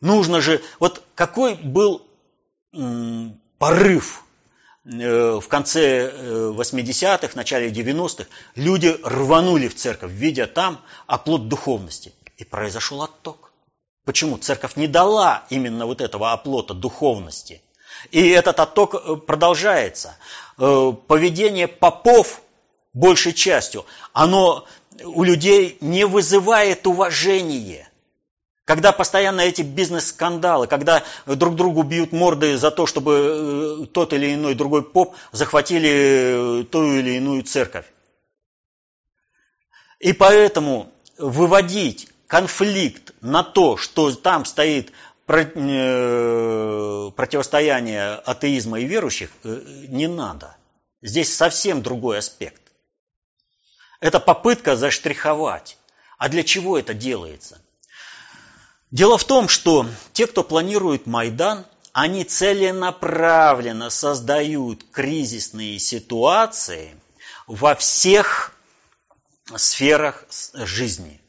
Нужно 0.00 0.40
же, 0.40 0.62
вот 0.78 1.02
какой 1.14 1.54
был 1.54 2.06
порыв 3.58 4.24
э, 4.84 5.40
в 5.40 5.46
конце 5.48 6.10
80-х, 6.10 7.26
э, 7.26 7.30
начале 7.34 7.70
90-х, 7.70 8.28
люди 8.56 8.98
рванули 9.04 9.68
в 9.68 9.76
церковь, 9.76 10.10
видя 10.10 10.46
там 10.46 10.80
оплот 11.06 11.48
духовности. 11.48 12.14
И 12.36 12.44
произошел 12.44 13.02
отток. 13.02 13.51
Почему? 14.04 14.36
Церковь 14.38 14.76
не 14.76 14.88
дала 14.88 15.44
именно 15.48 15.86
вот 15.86 16.00
этого 16.00 16.32
оплота 16.32 16.74
духовности. 16.74 17.62
И 18.10 18.30
этот 18.30 18.58
отток 18.58 18.94
э, 18.94 19.16
продолжается. 19.16 20.16
Э, 20.58 20.92
поведение 21.06 21.68
попов, 21.68 22.42
большей 22.92 23.32
частью, 23.32 23.86
оно 24.12 24.66
у 25.04 25.22
людей 25.22 25.78
не 25.80 26.04
вызывает 26.04 26.86
уважения. 26.86 27.88
Когда 28.64 28.92
постоянно 28.92 29.40
эти 29.40 29.62
бизнес-скандалы, 29.62 30.66
когда 30.66 31.04
друг 31.26 31.56
другу 31.56 31.82
бьют 31.82 32.12
морды 32.12 32.56
за 32.58 32.70
то, 32.72 32.86
чтобы 32.86 33.84
э, 33.84 33.86
тот 33.86 34.12
или 34.12 34.34
иной 34.34 34.54
другой 34.54 34.82
поп 34.82 35.14
захватили 35.30 36.66
ту 36.70 36.92
или 36.92 37.16
иную 37.16 37.44
церковь. 37.44 37.86
И 40.00 40.12
поэтому 40.12 40.90
выводить 41.18 42.08
конфликт 42.32 43.12
на 43.20 43.42
то, 43.42 43.76
что 43.76 44.10
там 44.14 44.46
стоит 44.46 44.90
э, 45.28 47.10
противостояние 47.14 48.14
атеизма 48.14 48.80
и 48.80 48.86
верующих, 48.86 49.28
э, 49.44 49.60
не 49.88 50.06
надо. 50.06 50.56
Здесь 51.02 51.36
совсем 51.36 51.82
другой 51.82 52.20
аспект. 52.20 52.62
Это 54.00 54.18
попытка 54.18 54.76
заштриховать. 54.76 55.76
А 56.16 56.30
для 56.30 56.42
чего 56.42 56.78
это 56.78 56.94
делается? 56.94 57.60
Дело 58.90 59.18
в 59.18 59.24
том, 59.24 59.50
что 59.50 59.86
те, 60.14 60.26
кто 60.26 60.42
планирует 60.42 61.04
Майдан, 61.04 61.66
они 61.92 62.24
целенаправленно 62.24 63.90
создают 63.90 64.84
кризисные 64.90 65.78
ситуации 65.78 66.96
во 67.46 67.74
всех 67.74 68.54
сферах 69.54 70.24
жизни. 70.54 71.21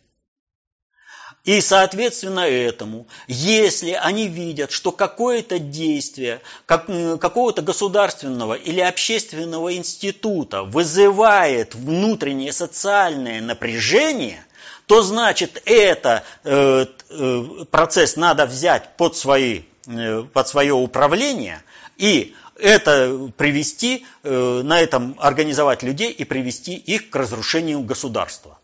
И 1.44 1.60
соответственно 1.60 2.42
этому, 2.42 3.06
если 3.28 3.92
они 3.92 4.28
видят, 4.30 4.72
что 4.72 4.94
какое-то 4.94 5.60
действие 5.60 6.42
как, 6.66 6.86
какого-то 7.20 7.62
государственного 7.62 8.54
или 8.54 8.80
общественного 8.80 9.76
института 9.76 10.64
вызывает 10.64 11.76
внутреннее 11.76 12.54
социальное 12.54 13.42
напряжение, 13.42 14.46
то 14.88 15.02
значит 15.02 15.62
это 15.66 16.24
э, 16.46 16.86
э, 17.10 17.44
процесс 17.70 18.16
надо 18.16 18.46
взять 18.46 18.96
под, 18.96 19.18
свои, 19.18 19.64
э, 19.86 20.24
под 20.32 20.48
свое 20.48 20.74
управление 20.74 21.62
и 21.98 22.34
это 22.56 23.32
привести, 23.36 24.06
э, 24.24 24.62
на 24.64 24.80
этом 24.80 25.16
организовать 25.20 25.84
людей 25.84 26.12
и 26.12 26.24
привести 26.24 26.76
их 26.76 27.10
к 27.10 27.16
разрушению 27.16 27.82
государства. 27.82 28.60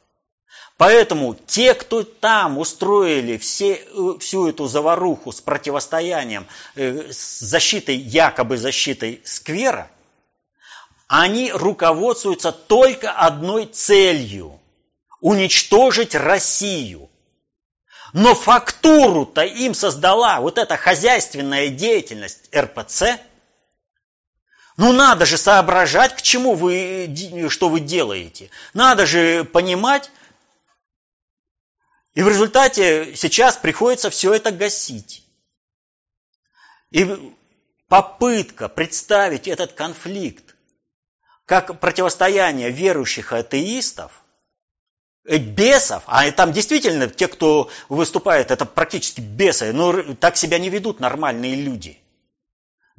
Поэтому 0.80 1.36
те, 1.36 1.74
кто 1.74 2.04
там 2.04 2.58
устроили 2.58 3.36
все, 3.36 3.74
э, 3.74 4.18
всю 4.22 4.48
эту 4.48 4.66
заваруху 4.68 5.34
с 5.34 5.42
противостоянием, 5.42 6.48
э, 6.76 7.12
с 7.12 7.42
защитой, 7.42 7.98
якобы 7.98 8.56
защитой 8.58 9.22
сквера, 9.26 9.92
они 11.10 11.52
руководствуются 11.52 12.54
только 12.54 13.12
одной 13.12 13.66
целью– 13.66 14.58
уничтожить 15.20 16.16
Россию. 16.16 17.10
Но 18.14 18.34
фактуру-то 18.34 19.42
им 19.42 19.74
создала 19.74 20.40
вот 20.40 20.58
эта 20.58 20.78
хозяйственная 20.78 21.68
деятельность 21.68 22.50
РПЦ. 22.56 23.20
Ну 24.78 24.94
надо 24.94 25.26
же 25.26 25.38
соображать, 25.38 26.16
к 26.16 26.22
чему 26.22 26.54
вы, 26.54 27.14
что 27.50 27.68
вы 27.68 27.82
делаете. 27.82 28.50
Надо 28.74 29.06
же 29.06 29.44
понимать, 29.44 30.10
и 32.14 32.24
в 32.24 32.28
результате 32.28 33.16
сейчас 33.16 33.58
приходится 33.58 34.10
все 34.10 34.34
это 34.34 34.52
гасить. 34.52 35.24
И 36.92 37.34
попытка 37.88 38.68
представить 38.68 39.48
этот 39.48 39.74
конфликт 39.74 40.56
как 41.46 41.80
противостояние 41.80 42.70
верующих 42.70 43.34
атеистов, 43.34 44.12
э, 45.26 45.38
бесов, 45.38 46.04
а 46.06 46.30
там 46.32 46.52
действительно 46.52 47.08
те, 47.08 47.28
кто 47.28 47.70
выступает, 47.90 48.52
это 48.52 48.66
практически 48.66 49.22
бесы, 49.22 49.74
но 49.74 50.14
так 50.16 50.38
себя 50.38 50.60
не 50.60 50.70
ведут 50.70 51.00
нормальные 51.00 51.56
люди– 51.56 52.00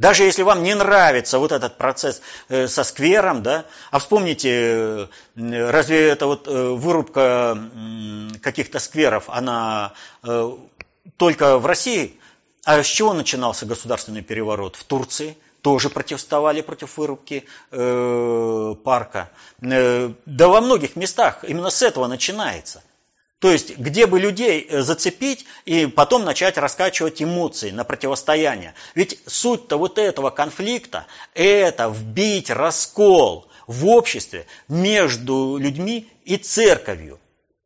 даже 0.01 0.25
если 0.25 0.43
вам 0.43 0.63
не 0.63 0.75
нравится 0.75 1.39
вот 1.39 1.53
этот 1.53 1.77
процесс 1.77 2.23
э, 2.49 2.69
со 2.69 2.85
сквером, 2.85 3.43
да, 3.43 3.67
а 3.91 3.99
вспомните, 3.99 4.49
э, 4.51 5.07
разве 5.37 6.09
это 6.09 6.25
вот 6.25 6.49
э, 6.49 6.51
вырубка 6.51 7.59
каких-то 8.43 8.79
скверов, 8.79 9.25
она 9.29 9.93
только 11.19 11.59
в 11.59 11.67
России? 11.67 12.19
А 12.65 12.83
с 12.83 12.87
чего 12.87 13.13
начинался 13.13 13.67
государственный 13.67 14.23
переворот? 14.23 14.77
В 14.77 14.85
Турции 14.85 15.37
тоже 15.61 15.91
протестовали 15.91 16.63
против 16.63 16.97
вырубки 16.97 17.45
парка. 17.71 19.31
Да 19.61 20.49
во 20.49 20.61
многих 20.63 20.97
местах 20.97 21.45
именно 21.45 21.69
с 21.69 21.83
этого 21.83 22.07
начинается. 22.07 22.83
То 23.41 23.51
есть, 23.51 23.79
где 23.79 24.07
бы 24.07 24.21
людей 24.21 24.67
э, 24.69 24.83
зацепить 24.83 25.47
и 25.65 25.87
потом 25.87 26.25
начать 26.25 26.59
раскачивать 26.59 27.23
эмоции 27.23 27.71
на 27.71 27.85
противостояние. 27.85 28.75
Ведь 28.95 29.19
суть-то 29.27 29.79
вот 29.79 29.99
этого 29.99 30.29
конфликта– 30.29 31.07
это 31.35 31.89
вбить 31.89 32.51
раскол 32.51 33.49
в 33.67 33.87
обществе 33.87 34.47
между 34.69 35.57
людьми 35.57 36.13
и 36.25 36.37
церковью. 36.37 37.19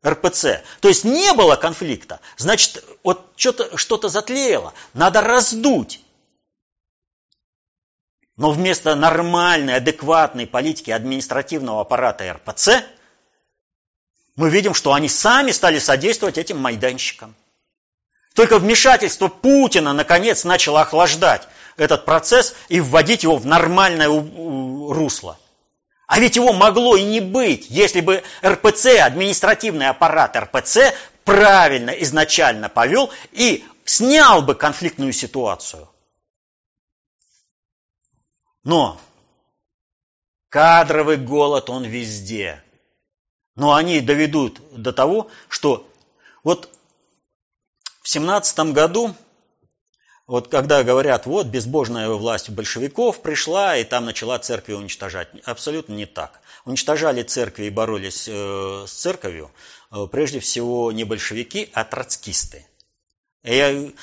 РПЦ. 0.05 0.63
То 0.79 0.87
есть 0.87 1.03
не 1.03 1.33
было 1.33 1.55
конфликта, 1.55 2.21
значит, 2.37 2.85
вот 3.03 3.33
что-то 3.35 3.75
что 3.75 3.97
затлеяло, 4.07 4.73
надо 4.93 5.21
раздуть. 5.21 5.99
Но 8.37 8.51
вместо 8.51 8.95
нормальной, 8.95 9.75
адекватной 9.75 10.45
политики 10.45 10.91
административного 10.91 11.81
аппарата 11.81 12.31
РПЦ– 12.31 12.85
мы 14.35 14.49
видим, 14.49 14.73
что 14.73 14.93
они 14.93 15.07
сами 15.07 15.51
стали 15.51 15.79
содействовать 15.79 16.37
этим 16.37 16.57
майданщикам. 16.57 17.35
Только 18.33 18.59
вмешательство 18.59 19.29
Путина, 19.29 19.93
наконец, 19.93 20.43
начало 20.43 20.81
охлаждать 20.81 21.47
этот 21.77 22.05
процесс 22.05 22.53
и 22.67 22.81
вводить 22.81 23.23
его 23.23 23.37
в 23.37 23.45
нормальное 23.45 24.07
русло. 24.07 25.39
А 26.07 26.19
ведь 26.19 26.35
его 26.35 26.53
могло 26.53 26.97
и 26.97 27.03
не 27.03 27.21
быть, 27.21 27.67
если 27.69 28.01
бы 28.01 28.23
РПЦ, 28.45 28.99
административный 29.01 29.87
аппарат 29.87 30.35
РПЦ, 30.35 30.93
правильно 31.23 31.91
изначально 31.91 32.69
повел 32.69 33.11
и 33.31 33.65
снял 33.85 34.41
бы 34.41 34.53
конфликтную 34.53 35.13
ситуацию. 35.13 35.89
Но 38.63 38.99
кадровый 40.49 41.17
голод, 41.17 41.69
он 41.69 41.85
везде. 41.85 42.61
Но 43.55 43.73
они 43.73 44.01
доведут 44.01 44.59
до 44.71 44.91
того, 44.91 45.29
что 45.47 45.89
вот 46.43 46.69
в 48.01 48.09
семнадцатом 48.09 48.73
году, 48.73 49.15
вот 50.27 50.49
когда 50.49 50.83
говорят, 50.83 51.25
вот 51.25 51.47
безбожная 51.47 52.09
власть 52.09 52.49
большевиков 52.49 53.21
пришла 53.21 53.77
и 53.77 53.83
там 53.83 54.05
начала 54.05 54.37
церкви 54.39 54.73
уничтожать, 54.73 55.29
абсолютно 55.45 55.93
не 55.93 56.05
так. 56.05 56.41
Уничтожали 56.65 57.23
церкви 57.23 57.65
и 57.65 57.69
боролись 57.69 58.27
э, 58.27 58.85
с 58.87 58.91
церковью 58.91 59.51
э, 59.91 60.07
прежде 60.11 60.39
всего 60.39 60.91
не 60.91 61.03
большевики, 61.03 61.69
а 61.73 61.85
троцкисты. 61.85 62.65
И, 63.43 63.95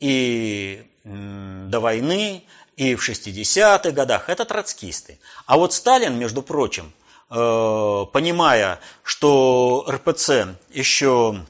и 0.00 0.86
до 1.04 1.80
войны, 1.80 2.44
и 2.76 2.94
в 2.94 3.08
60-х 3.08 3.90
годах 3.92 4.28
это 4.28 4.44
троцкисты. 4.44 5.18
А 5.46 5.56
вот 5.56 5.72
Сталин, 5.72 6.18
между 6.18 6.42
прочим, 6.42 6.92
понимая, 7.28 8.80
что 9.02 9.84
РПЦ 9.88 10.56
еще 10.70 11.44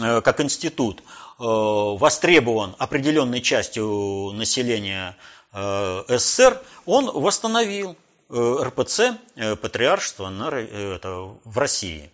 э, 0.00 0.20
как 0.22 0.40
институт 0.40 1.00
э, 1.00 1.02
востребован 1.38 2.74
определенной 2.78 3.42
частью 3.42 4.32
населения 4.32 5.16
СССР, 5.52 6.60
он 6.84 7.10
восстановил 7.10 7.96
РПЦ, 8.30 9.18
патриаршество 9.62 10.28
на, 10.28 10.48
это, 10.50 11.34
в 11.44 11.58
России. 11.58 12.10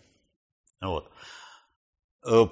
Вот. 0.80 1.11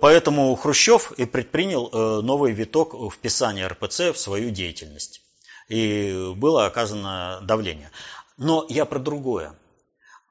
Поэтому 0.00 0.56
Хрущев 0.56 1.12
и 1.12 1.26
предпринял 1.26 2.22
новый 2.22 2.52
виток 2.52 2.94
вписания 3.12 3.68
РПЦ 3.68 4.12
в 4.12 4.16
свою 4.16 4.50
деятельность. 4.50 5.22
И 5.68 6.32
было 6.34 6.66
оказано 6.66 7.38
давление. 7.42 7.92
Но 8.36 8.66
я 8.68 8.84
про 8.84 8.98
другое. 8.98 9.54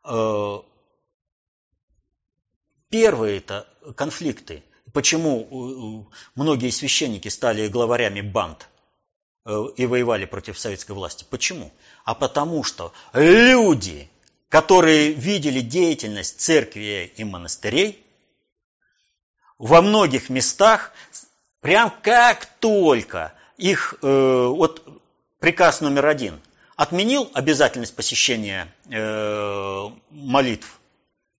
Э, 0.10 0.62
первые 2.90 3.38
это 3.38 3.68
конфликты. 3.96 4.64
Почему 4.92 6.08
многие 6.34 6.72
священники 6.72 7.28
стали 7.28 7.68
главарями 7.68 8.22
банд 8.22 8.68
э, 9.46 9.66
и 9.78 9.86
воевали 9.86 10.26
против 10.26 10.58
советской 10.58 10.94
власти? 10.94 11.26
Почему? 11.30 11.72
А 12.06 12.16
потому 12.16 12.64
что 12.64 12.92
люди, 13.14 14.10
которые 14.50 15.14
видели 15.14 15.62
деятельность 15.62 16.40
церкви 16.42 17.14
и 17.16 17.24
монастырей, 17.24 18.04
во 19.60 19.84
многих 19.84 20.30
местах, 20.30 20.92
прям 21.60 21.94
как 22.02 22.48
только 22.60 23.36
их 23.58 23.94
э, 24.02 24.48
вот 24.48 25.02
приказ 25.40 25.82
номер 25.82 26.08
один 26.08 26.42
отменил 26.80 27.30
обязательность 27.34 27.94
посещения 27.94 28.74
э, 28.90 29.90
молитв. 30.12 30.80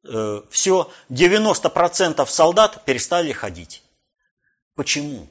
Э, 0.05 0.43
все, 0.51 0.93
90% 1.09 2.27
солдат 2.27 2.85
перестали 2.85 3.33
ходить. 3.33 3.83
Почему? 4.75 5.27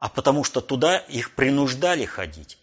А 0.00 0.10
потому 0.10 0.44
что 0.44 0.60
туда 0.60 0.98
их 0.98 1.34
принуждали 1.34 2.04
ходить. 2.04 2.58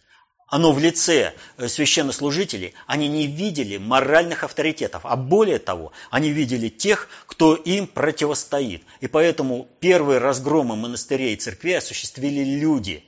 Оно 0.46 0.74
в 0.74 0.78
лице 0.78 1.34
э, 1.58 1.68
священнослужителей, 1.68 2.76
они 2.86 3.08
не 3.08 3.26
видели 3.26 3.78
моральных 3.78 4.44
авторитетов, 4.44 5.08
а 5.08 5.16
более 5.16 5.58
того, 5.58 5.92
они 6.12 6.30
видели 6.30 6.70
тех, 6.70 7.10
кто 7.26 7.56
им 7.56 7.88
противостоит. 7.88 8.84
И 9.00 9.08
поэтому 9.08 9.68
первые 9.80 10.20
разгромы 10.20 10.76
монастырей 10.76 11.34
и 11.34 11.38
церквей 11.38 11.80
осуществили 11.80 12.44
люди 12.44 13.04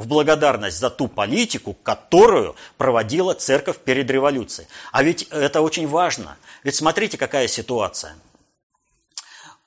в 0.00 0.06
благодарность 0.06 0.78
за 0.78 0.88
ту 0.88 1.08
политику, 1.08 1.74
которую 1.74 2.56
проводила 2.78 3.34
церковь 3.34 3.76
перед 3.76 4.10
революцией. 4.10 4.66
А 4.92 5.02
ведь 5.02 5.24
это 5.24 5.60
очень 5.60 5.86
важно. 5.86 6.38
Ведь 6.64 6.74
смотрите, 6.74 7.18
какая 7.18 7.48
ситуация. 7.48 8.16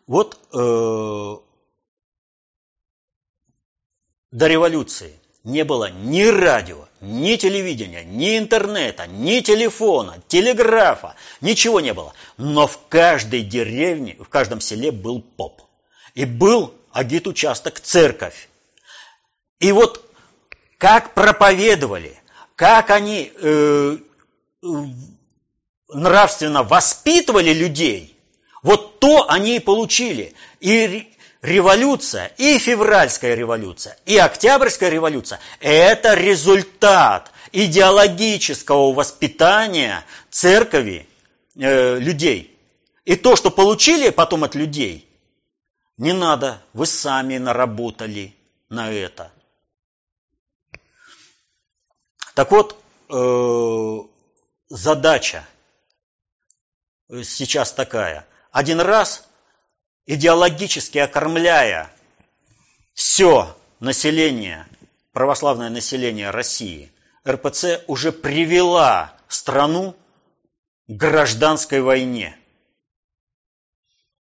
Вот 0.08 0.40
э, 0.52 1.36
до 4.32 4.48
революции 4.48 5.14
не 5.44 5.64
было 5.64 5.92
ни 5.92 6.24
радио, 6.24 6.88
ни 7.00 7.36
телевидения, 7.36 8.04
ни 8.04 8.36
интернета, 8.40 9.06
ни 9.06 9.40
телефона, 9.40 10.20
телеграфа, 10.28 11.16
ничего 11.42 11.80
не 11.80 11.94
было. 11.94 12.12
Но 12.38 12.66
в 12.66 12.80
каждой 12.90 13.44
деревне, 13.44 14.16
в 14.20 14.30
каждом 14.30 14.62
селе 14.62 14.92
был 14.92 15.22
поп. 15.22 15.62
И 16.16 16.26
был 16.26 16.74
агит-участок, 16.92 17.80
церковь. 17.80 18.50
И 19.60 19.72
вот 19.72 20.10
как 20.84 21.14
проповедовали, 21.14 22.14
как 22.58 22.90
они 22.90 23.32
э, 23.34 23.98
нравственно 25.88 26.64
воспитывали 26.64 27.54
людей, 27.54 28.20
вот 28.64 29.00
то 29.00 29.30
они 29.30 29.56
и 29.56 29.60
получили. 29.62 30.34
И 30.60 31.10
революция, 31.42 32.34
и 32.38 32.58
февральская 32.58 33.34
революция, 33.34 33.98
и 34.06 34.18
октябрьская 34.18 34.90
революция– 34.90 35.40
это 35.62 36.16
результат 36.16 37.32
идеологического 37.54 38.92
воспитания 38.92 40.04
церкви 40.32 41.08
э, 41.56 41.98
людей. 41.98 42.60
И 43.06 43.16
то, 43.16 43.38
что 43.38 43.52
получили 43.52 44.10
потом 44.10 44.44
от 44.44 44.54
людей, 44.54 45.08
не 45.96 46.12
надо, 46.12 46.62
вы 46.74 46.86
сами 46.88 47.38
наработали 47.38 48.36
на 48.68 48.92
это. 48.92 49.32
Так 52.34 52.52
вот, 52.52 52.76
э, 53.10 54.00
задача 54.70 55.48
сейчас 57.24 57.72
такая. 57.74 58.26
Один 58.52 58.82
раз 58.82 59.28
идеологически 60.06 60.98
окормляя 60.98 61.92
все 62.94 63.56
население, 63.80 64.68
православное 65.12 65.70
население 65.70 66.32
России, 66.32 66.92
РПЦ 67.28 67.84
уже 67.88 68.12
привела 68.12 69.14
страну 69.28 69.96
к 70.88 70.92
гражданской 70.92 71.82
войне. 71.82 72.38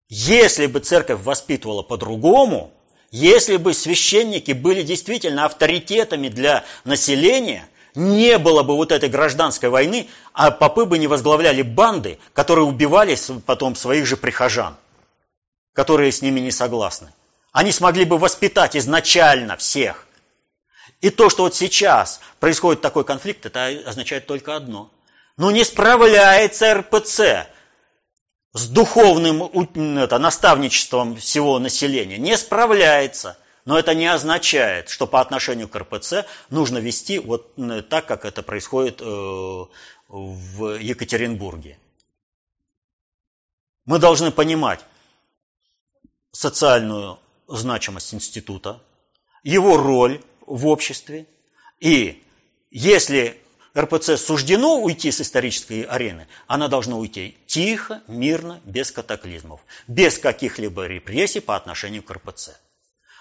Если 0.08 0.66
бы 0.66 0.80
церковь 0.80 1.22
воспитывала 1.22 1.82
по-другому, 1.82 2.72
если 3.12 3.56
бы 3.56 3.72
священники 3.72 4.52
были 4.52 4.82
действительно 4.82 5.44
авторитетами 5.44 6.28
для 6.28 6.64
населения, 6.84 7.68
не 7.95 8.38
было 8.38 8.62
бы 8.62 8.76
вот 8.76 8.93
этой 8.93 9.09
гражданской 9.09 9.68
войны, 9.68 10.09
а 10.32 10.51
попы 10.51 10.84
бы 10.84 10.99
не 10.99 11.07
возглавляли 11.07 11.62
банды, 11.62 12.18
которые 12.32 12.64
убивали 12.64 13.16
потом 13.47 13.74
своих 13.74 14.07
же 14.07 14.16
прихожан 14.16 14.76
которые 15.72 16.12
с 16.12 16.22
ними 16.22 16.41
не 16.41 16.51
согласны. 16.51 17.12
Они 17.53 17.72
смогли 17.72 18.05
бы 18.05 18.18
воспитать 18.18 18.76
изначально 18.76 19.57
всех. 19.57 20.07
И 21.01 21.11
то, 21.11 21.30
что 21.30 21.45
вот 21.45 21.55
сейчас 21.55 22.20
происходит 22.38 22.82
такой 22.82 23.05
конфликт, 23.05 23.47
это 23.47 23.66
означает 23.86 24.26
только 24.26 24.55
одно. 24.55 24.91
Ну 25.36 25.51
не 25.51 25.64
справляется 25.64 26.74
РПЦ 26.74 27.49
с 28.53 28.68
духовным 28.68 29.45
это, 29.99 30.18
наставничеством 30.18 31.16
всего 31.16 31.59
населения. 31.59 32.18
Не 32.18 32.36
справляется. 32.36 33.38
Но 33.64 33.78
это 33.78 33.94
не 33.94 34.06
означает, 34.06 34.88
что 34.88 35.06
по 35.06 35.20
отношению 35.20 35.68
к 35.68 35.76
РПЦ 35.76 36.26
нужно 36.48 36.78
вести 36.78 37.18
вот 37.18 37.54
так, 37.88 38.06
как 38.06 38.24
это 38.24 38.42
происходит 38.42 39.00
э, 39.00 39.04
в 40.08 40.78
Екатеринбурге. 40.78 41.78
Мы 43.84 43.98
должны 43.98 44.30
понимать, 44.30 44.84
социальную 46.32 47.18
значимость 47.48 48.14
института, 48.14 48.80
его 49.42 49.76
роль 49.76 50.22
в 50.46 50.66
обществе. 50.66 51.26
И 51.80 52.22
если 52.70 53.40
РПЦ 53.76 54.16
суждено 54.16 54.80
уйти 54.80 55.11
с 55.11 55.20
исторической 55.20 55.82
арены, 55.82 56.28
она 56.46 56.68
должна 56.68 56.96
уйти 56.96 57.36
тихо, 57.46 58.02
мирно, 58.06 58.61
без 58.64 58.92
катаклизмов, 58.92 59.61
без 59.86 60.18
каких-либо 60.18 60.86
репрессий 60.86 61.40
по 61.40 61.56
отношению 61.56 62.02
к 62.02 62.11
РПЦ. 62.11 62.50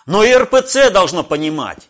Но 0.06 0.24
и 0.24 0.34
РПЦ 0.34 0.92
должно 0.92 1.24
понимать, 1.24 1.90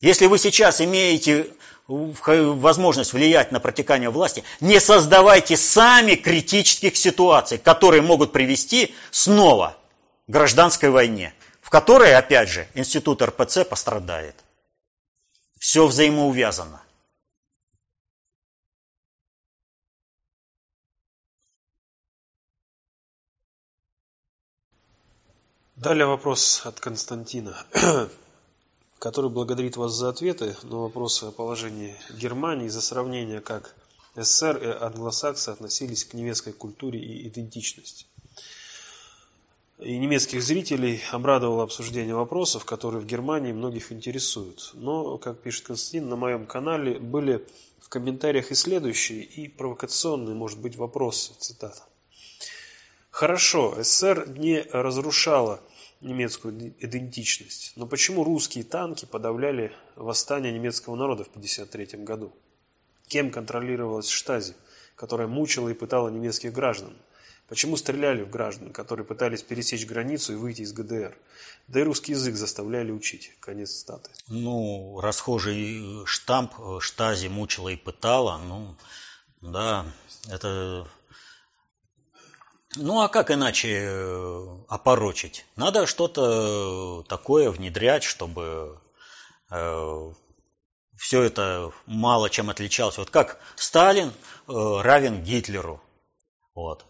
если 0.00 0.26
вы 0.26 0.38
сейчас 0.38 0.80
имеете 0.80 1.48
возможность 1.86 3.12
влиять 3.12 3.52
на 3.52 3.60
протекание 3.60 4.10
власти, 4.10 4.44
не 4.60 4.80
создавайте 4.80 5.56
сами 5.56 6.14
критических 6.14 6.96
ситуаций, 6.96 7.58
которые 7.58 8.02
могут 8.02 8.32
привести 8.32 8.94
снова 9.10 9.76
к 10.26 10.30
гражданской 10.30 10.90
войне, 10.90 11.34
в 11.60 11.70
которой, 11.70 12.14
опять 12.14 12.48
же, 12.48 12.68
институт 12.74 13.22
РПЦ 13.22 13.64
пострадает. 13.68 14.36
Все 15.58 15.86
взаимоувязано. 15.86 16.82
Далее 25.82 26.06
вопрос 26.06 26.62
от 26.64 26.78
Константина 26.78 27.56
который 29.00 29.30
благодарит 29.30 29.76
вас 29.76 29.92
за 29.92 30.10
ответы 30.10 30.54
на 30.62 30.76
вопросы 30.76 31.24
о 31.24 31.32
положении 31.32 31.96
Германии, 32.16 32.68
за 32.68 32.80
сравнение, 32.80 33.40
как 33.40 33.74
СССР 34.14 34.58
и 34.58 34.66
англосаксы 34.66 35.48
относились 35.48 36.04
к 36.04 36.14
немецкой 36.14 36.52
культуре 36.52 37.00
и 37.00 37.26
идентичности. 37.26 38.06
И 39.80 39.98
немецких 39.98 40.40
зрителей 40.40 41.02
обрадовало 41.10 41.64
обсуждение 41.64 42.14
вопросов, 42.14 42.64
которые 42.64 43.00
в 43.02 43.06
Германии 43.06 43.50
многих 43.50 43.90
интересуют. 43.90 44.70
Но, 44.74 45.18
как 45.18 45.40
пишет 45.40 45.66
Константин, 45.66 46.08
на 46.08 46.14
моем 46.14 46.46
канале 46.46 47.00
были 47.00 47.44
в 47.80 47.88
комментариях 47.88 48.52
и 48.52 48.54
следующие, 48.54 49.24
и 49.24 49.48
провокационные, 49.48 50.36
может 50.36 50.60
быть, 50.60 50.76
вопросы. 50.76 51.32
Цитата. 51.40 51.82
Хорошо, 53.10 53.74
СССР 53.82 54.28
не 54.38 54.62
разрушала 54.70 55.60
немецкую 56.02 56.74
идентичность. 56.78 57.72
Но 57.76 57.86
почему 57.86 58.24
русские 58.24 58.64
танки 58.64 59.04
подавляли 59.04 59.72
восстание 59.96 60.52
немецкого 60.52 60.96
народа 60.96 61.24
в 61.24 61.28
1953 61.28 62.04
году? 62.04 62.32
Кем 63.08 63.30
контролировалась 63.30 64.08
Штази, 64.08 64.54
которая 64.96 65.28
мучила 65.28 65.68
и 65.68 65.74
пытала 65.74 66.08
немецких 66.08 66.52
граждан? 66.52 66.96
Почему 67.48 67.76
стреляли 67.76 68.22
в 68.22 68.30
граждан, 68.30 68.72
которые 68.72 69.04
пытались 69.04 69.42
пересечь 69.42 69.86
границу 69.86 70.32
и 70.32 70.36
выйти 70.36 70.62
из 70.62 70.72
ГДР? 70.72 71.16
Да 71.68 71.80
и 71.80 71.82
русский 71.82 72.12
язык 72.12 72.34
заставляли 72.34 72.92
учить. 72.92 73.32
Конец 73.40 73.72
статы. 73.72 74.10
Ну, 74.28 75.00
расхожий 75.00 76.06
штамп 76.06 76.52
Штази 76.80 77.28
мучила 77.28 77.68
и 77.68 77.76
пытала, 77.76 78.38
ну, 78.38 78.74
да, 79.42 79.84
это 80.30 80.88
ну 82.76 83.02
а 83.02 83.08
как 83.08 83.30
иначе 83.30 83.80
э, 83.82 84.46
опорочить? 84.68 85.44
Надо 85.56 85.86
что-то 85.86 87.04
такое 87.08 87.50
внедрять, 87.50 88.02
чтобы 88.02 88.78
э, 89.50 90.12
все 90.96 91.22
это 91.22 91.72
мало 91.86 92.30
чем 92.30 92.50
отличалось. 92.50 92.98
Вот 92.98 93.10
как 93.10 93.38
Сталин 93.56 94.12
э, 94.48 94.80
равен 94.82 95.22
Гитлеру. 95.22 95.80
Вот. 96.54 96.84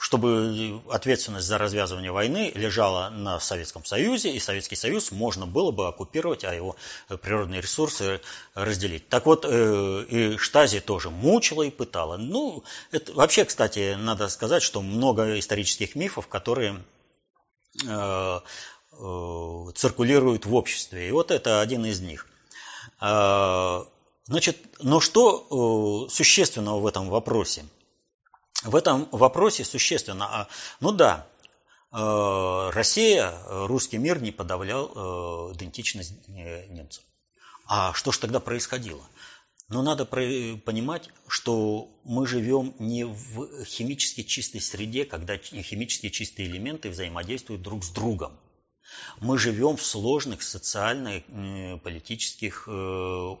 Чтобы 0.00 0.82
ответственность 0.90 1.46
за 1.46 1.56
развязывание 1.56 2.10
войны 2.10 2.50
лежала 2.56 3.10
на 3.10 3.38
Советском 3.38 3.84
Союзе, 3.84 4.32
и 4.32 4.40
Советский 4.40 4.74
Союз 4.74 5.12
можно 5.12 5.46
было 5.46 5.70
бы 5.70 5.86
оккупировать, 5.86 6.42
а 6.42 6.52
его 6.52 6.74
природные 7.20 7.60
ресурсы 7.60 8.20
разделить. 8.54 9.08
Так 9.08 9.26
вот, 9.26 9.44
э, 9.48 10.04
и 10.08 10.36
Штази 10.36 10.80
тоже 10.80 11.10
мучила 11.10 11.62
и 11.62 11.70
пытала. 11.70 12.16
Ну, 12.16 12.64
это, 12.90 13.12
вообще, 13.12 13.44
кстати, 13.44 13.94
надо 13.96 14.28
сказать, 14.28 14.64
что 14.64 14.82
много 14.82 15.38
исторических 15.38 15.94
мифов, 15.94 16.26
которые 16.26 16.82
э, 17.86 18.40
э, 18.98 19.64
циркулируют 19.76 20.44
в 20.44 20.54
обществе. 20.56 21.08
И 21.08 21.12
вот 21.12 21.30
это 21.30 21.60
один 21.60 21.86
из 21.86 22.00
них. 22.00 22.26
Значит, 22.98 24.56
но 24.80 25.00
что 25.00 26.08
существенного 26.08 26.80
в 26.80 26.86
этом 26.86 27.08
вопросе? 27.10 27.64
В 28.64 28.76
этом 28.76 29.08
вопросе 29.10 29.64
существенно, 29.64 30.26
а, 30.26 30.48
ну 30.80 30.92
да, 30.92 31.26
Россия, 31.90 33.38
русский 33.48 33.98
мир 33.98 34.22
не 34.22 34.30
подавлял 34.30 35.52
идентичность 35.52 36.26
немцев. 36.26 37.04
А 37.66 37.92
что 37.92 38.12
же 38.12 38.18
тогда 38.18 38.40
происходило? 38.40 39.06
Но 39.68 39.82
надо 39.82 40.04
понимать, 40.04 41.08
что 41.28 41.88
мы 42.04 42.26
живем 42.26 42.74
не 42.78 43.04
в 43.04 43.64
химически 43.64 44.22
чистой 44.22 44.60
среде, 44.60 45.04
когда 45.04 45.36
химически 45.38 46.08
чистые 46.08 46.48
элементы 46.48 46.90
взаимодействуют 46.90 47.62
друг 47.62 47.84
с 47.84 47.90
другом. 47.90 48.38
Мы 49.20 49.38
живем 49.38 49.76
в 49.76 49.84
сложных 49.84 50.42
социальных, 50.42 51.24
политических 51.82 52.68
э, 52.68 53.36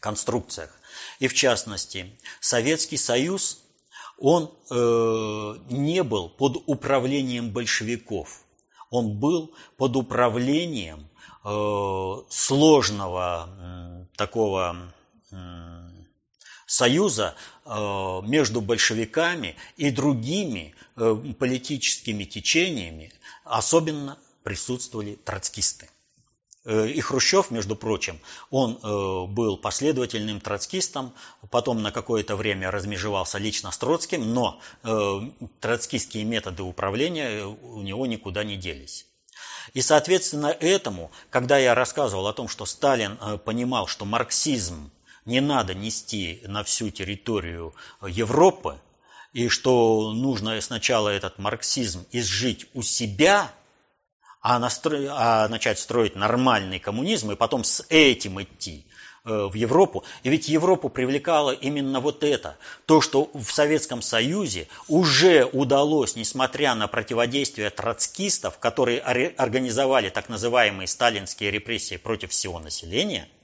конструкциях. 0.00 0.70
И 1.18 1.26
в 1.26 1.34
частности, 1.34 2.16
Советский 2.40 2.96
Союз, 2.96 3.60
он 4.18 4.52
э, 4.70 5.54
не 5.70 6.02
был 6.02 6.28
под 6.28 6.62
управлением 6.66 7.50
большевиков. 7.50 8.44
Он 8.90 9.18
был 9.18 9.54
под 9.76 9.96
управлением 9.96 11.08
э, 11.44 12.14
сложного 12.28 14.06
такого 14.16 14.92
союза 16.68 17.34
э, 17.64 17.70
между 18.24 18.60
большевиками 18.60 19.56
и 19.76 19.90
другими 19.90 20.74
э, 20.96 21.16
политическими 21.38 22.24
течениями 22.24 23.12
особенно 23.44 24.18
присутствовали 24.42 25.14
троцкисты. 25.16 25.88
Э, 26.64 26.88
и 26.88 27.00
Хрущев, 27.00 27.50
между 27.50 27.76
прочим, 27.76 28.20
он 28.50 28.78
был 29.32 29.56
последовательным 29.56 30.40
троцкистом, 30.40 31.12
потом 31.50 31.82
на 31.82 31.92
какое-то 31.92 32.36
время 32.36 32.70
размежевался 32.70 33.38
лично 33.38 33.70
с 33.70 33.78
Троцким, 33.78 34.32
но 34.34 34.60
троцкистские 35.60 36.24
методы 36.24 36.62
управления 36.62 37.44
у 37.44 37.82
него 37.82 38.06
никуда 38.06 38.44
не 38.44 38.56
делись. 38.56 39.06
И, 39.74 39.82
соответственно, 39.82 40.46
этому, 40.46 41.10
когда 41.30 41.58
я 41.58 41.74
рассказывал 41.74 42.26
о 42.26 42.32
том, 42.32 42.48
что 42.48 42.64
Сталин 42.66 43.18
понимал, 43.44 43.86
что 43.86 44.04
марксизм 44.04 44.90
не 45.24 45.40
надо 45.40 45.74
нести 45.74 46.42
на 46.46 46.64
всю 46.64 46.90
территорию 46.90 47.74
Европы, 48.02 48.80
и 49.32 49.48
что 49.48 50.12
нужно 50.12 50.60
сначала 50.60 51.10
этот 51.10 51.38
марксизм 51.38 52.06
изжить 52.12 52.66
у 52.74 52.82
себя, 52.82 53.52
а, 54.48 54.58
настро... 54.58 54.98
а 55.10 55.46
начать 55.48 55.78
строить 55.78 56.16
нормальный 56.16 56.78
коммунизм, 56.78 57.30
и 57.30 57.36
потом 57.36 57.64
с 57.64 57.84
этим 57.90 58.42
идти 58.42 58.86
э, 59.26 59.46
в 59.46 59.52
Европу. 59.52 60.04
И 60.22 60.30
ведь 60.30 60.48
Европу 60.48 60.88
привлекало 60.88 61.50
именно 61.50 62.00
вот 62.00 62.24
это. 62.24 62.56
То, 62.86 63.02
что 63.02 63.30
в 63.34 63.50
Советском 63.52 64.00
Союзе 64.00 64.66
уже 64.88 65.44
удалось, 65.44 66.16
несмотря 66.16 66.74
на 66.74 66.86
противодействие 66.88 67.68
троцкистов, 67.68 68.58
которые 68.58 69.00
организовали 69.00 70.08
так 70.08 70.30
называемые 70.30 70.86
сталинские 70.86 71.50
репрессии 71.50 71.98
против 71.98 72.30
всего 72.30 72.58
населения– 72.58 73.28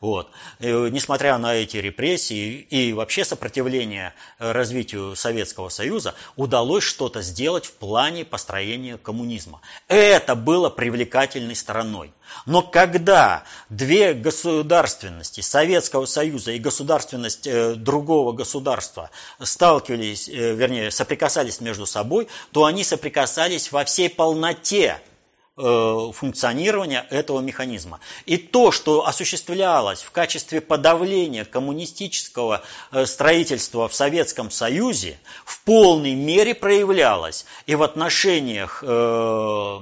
вот. 0.00 0.30
И, 0.60 0.66
э, 0.66 0.88
несмотря 0.90 1.38
на 1.38 1.54
эти 1.54 1.76
репрессии 1.78 2.66
и 2.70 2.92
вообще 2.92 3.24
сопротивление 3.24 4.14
э, 4.38 4.52
развитию 4.52 5.16
Советского 5.16 5.68
Союза, 5.68 6.14
удалось 6.36 6.84
что-то 6.84 7.22
сделать 7.22 7.66
в 7.66 7.72
плане 7.72 8.24
построения 8.24 8.98
коммунизма. 8.98 9.60
Это 9.88 10.34
было 10.34 10.70
привлекательной 10.70 11.56
стороной. 11.56 12.12
Но 12.46 12.62
когда 12.62 13.44
две 13.68 14.14
государственности 14.14 15.40
Советского 15.40 16.06
Союза 16.06 16.52
и 16.52 16.58
государственность 16.58 17.46
э, 17.46 17.74
другого 17.74 18.32
государства 18.32 19.10
сталкивались, 19.40 20.28
вернее, 20.28 20.90
соприкасались 20.90 21.60
между 21.60 21.86
собой, 21.86 22.28
то 22.52 22.64
они 22.64 22.84
соприкасались 22.84 23.72
во 23.72 23.84
всей 23.84 24.10
полноте 24.10 24.74
Э, 24.84 25.13
функционирования 25.56 27.06
этого 27.10 27.40
механизма. 27.40 28.00
И 28.26 28.36
то, 28.38 28.72
что 28.72 29.06
осуществлялось 29.06 30.02
в 30.02 30.10
качестве 30.10 30.60
подавления 30.60 31.44
коммунистического 31.44 32.62
э, 32.90 33.06
строительства 33.06 33.88
в 33.88 33.94
Советском 33.94 34.50
Союзе, 34.50 35.16
в 35.44 35.62
полной 35.62 36.14
мере 36.14 36.56
проявлялось 36.56 37.46
и 37.66 37.76
в 37.76 37.84
отношениях 37.84 38.82
э, 38.84 39.78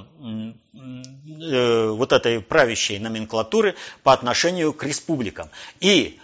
вот 0.74 2.12
этой 2.12 2.40
правящей 2.40 2.98
номенклатуры 2.98 3.74
по 4.02 4.12
отношению 4.12 4.74
к 4.74 4.84
республикам. 4.84 5.48
И 5.80 6.20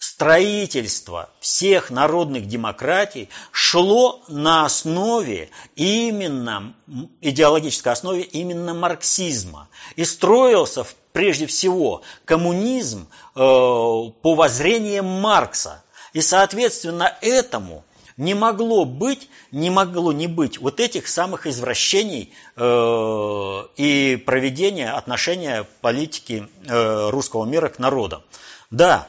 строительство 0.00 1.28
всех 1.40 1.90
народных 1.90 2.48
демократий 2.48 3.28
шло 3.52 4.22
на 4.28 4.64
основе 4.64 5.50
именно, 5.76 6.74
идеологической 7.20 7.92
основе 7.92 8.22
именно 8.22 8.72
марксизма. 8.72 9.68
И 9.96 10.04
строился 10.06 10.86
прежде 11.12 11.46
всего 11.46 12.00
коммунизм 12.24 13.08
э, 13.34 13.38
по 13.38 14.34
воззрениям 14.34 15.04
Маркса. 15.04 15.84
И 16.14 16.22
соответственно 16.22 17.14
этому 17.20 17.84
не 18.16 18.32
могло 18.32 18.86
быть, 18.86 19.28
не 19.52 19.68
могло 19.68 20.12
не 20.12 20.28
быть 20.28 20.58
вот 20.58 20.80
этих 20.80 21.08
самых 21.08 21.46
извращений 21.46 22.32
э, 22.56 23.62
и 23.76 24.16
проведения 24.24 24.92
отношения 24.92 25.66
политики 25.82 26.48
э, 26.66 27.10
русского 27.10 27.44
мира 27.44 27.68
к 27.68 27.78
народам. 27.78 28.22
Да, 28.70 29.08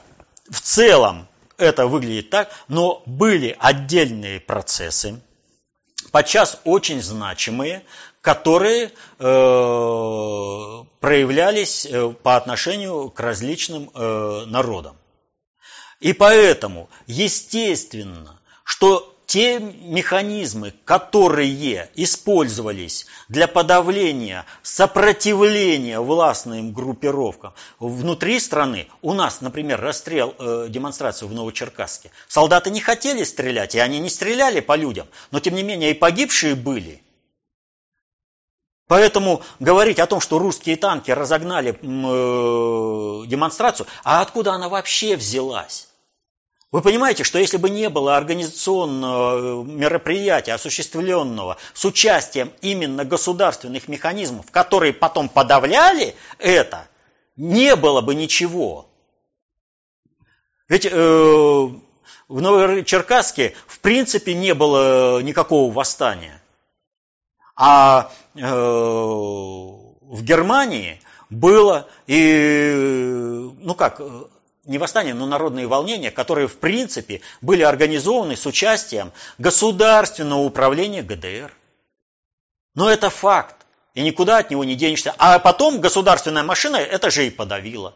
в 0.49 0.61
целом 0.61 1.27
это 1.57 1.87
выглядит 1.87 2.29
так, 2.29 2.49
но 2.67 3.03
были 3.05 3.55
отдельные 3.59 4.39
процессы, 4.39 5.21
подчас 6.11 6.59
очень 6.63 7.01
значимые, 7.01 7.83
которые 8.21 8.85
э, 8.85 8.91
проявлялись 10.99 11.85
э, 11.85 12.09
по 12.11 12.35
отношению 12.35 13.09
к 13.09 13.19
различным 13.19 13.89
э, 13.93 14.45
народам. 14.45 14.97
И 15.99 16.13
поэтому, 16.13 16.89
естественно, 17.07 18.39
что 18.63 19.10
те 19.31 19.59
механизмы, 19.59 20.73
которые 20.83 21.89
использовались 21.95 23.05
для 23.29 23.47
подавления 23.47 24.45
сопротивления 24.61 26.01
властным 26.01 26.73
группировкам 26.73 27.53
внутри 27.79 28.41
страны, 28.41 28.89
у 29.01 29.13
нас, 29.13 29.39
например, 29.39 29.79
расстрел, 29.79 30.35
э, 30.37 30.65
демонстрацию 30.67 31.29
в 31.29 31.33
Новочеркасске, 31.33 32.11
солдаты 32.27 32.71
не 32.71 32.81
хотели 32.81 33.23
стрелять, 33.23 33.73
и 33.73 33.79
они 33.79 33.99
не 33.99 34.09
стреляли 34.09 34.59
по 34.59 34.75
людям, 34.75 35.07
но 35.31 35.39
тем 35.39 35.55
не 35.55 35.63
менее 35.63 35.91
и 35.91 35.93
погибшие 35.93 36.55
были. 36.55 37.01
Поэтому 38.87 39.43
говорить 39.61 39.99
о 39.99 40.07
том, 40.07 40.19
что 40.19 40.39
русские 40.39 40.75
танки 40.75 41.09
разогнали 41.09 41.71
э, 41.71 43.27
демонстрацию, 43.27 43.87
а 44.03 44.19
откуда 44.19 44.51
она 44.51 44.67
вообще 44.67 45.15
взялась? 45.15 45.87
Вы 46.71 46.81
понимаете, 46.81 47.25
что 47.25 47.37
если 47.37 47.57
бы 47.57 47.69
не 47.69 47.89
было 47.89 48.15
организационного 48.15 49.63
э, 49.63 49.65
мероприятия, 49.65 50.53
осуществленного 50.53 51.57
с 51.73 51.83
участием 51.83 52.53
именно 52.61 53.03
государственных 53.03 53.89
механизмов, 53.89 54.49
которые 54.51 54.93
потом 54.93 55.27
подавляли 55.27 56.15
это, 56.39 56.87
не 57.35 57.75
было 57.75 57.99
бы 57.99 58.15
ничего. 58.15 58.89
Ведь 60.69 60.85
э, 60.85 60.91
в 60.93 61.81
Новочеркасске 62.41 63.53
в 63.67 63.79
принципе 63.79 64.33
не 64.33 64.53
было 64.53 65.21
никакого 65.21 65.73
восстания. 65.73 66.41
А 67.57 68.13
э, 68.33 68.39
в 68.39 70.23
Германии 70.23 71.01
было 71.29 71.89
и, 72.07 73.51
ну 73.59 73.75
как, 73.75 74.01
не 74.65 74.77
восстания, 74.77 75.13
но 75.13 75.25
народные 75.25 75.67
волнения, 75.67 76.11
которые 76.11 76.47
в 76.47 76.57
принципе 76.57 77.21
были 77.41 77.63
организованы 77.63 78.35
с 78.35 78.45
участием 78.45 79.11
государственного 79.37 80.41
управления 80.41 81.01
ГДР. 81.01 81.51
Но 82.75 82.89
это 82.89 83.09
факт, 83.09 83.65
и 83.93 84.01
никуда 84.01 84.37
от 84.37 84.51
него 84.51 84.63
не 84.63 84.75
денешься. 84.75 85.13
А 85.17 85.39
потом 85.39 85.81
государственная 85.81 86.43
машина 86.43 86.77
это 86.77 87.09
же 87.09 87.27
и 87.27 87.29
подавила. 87.29 87.95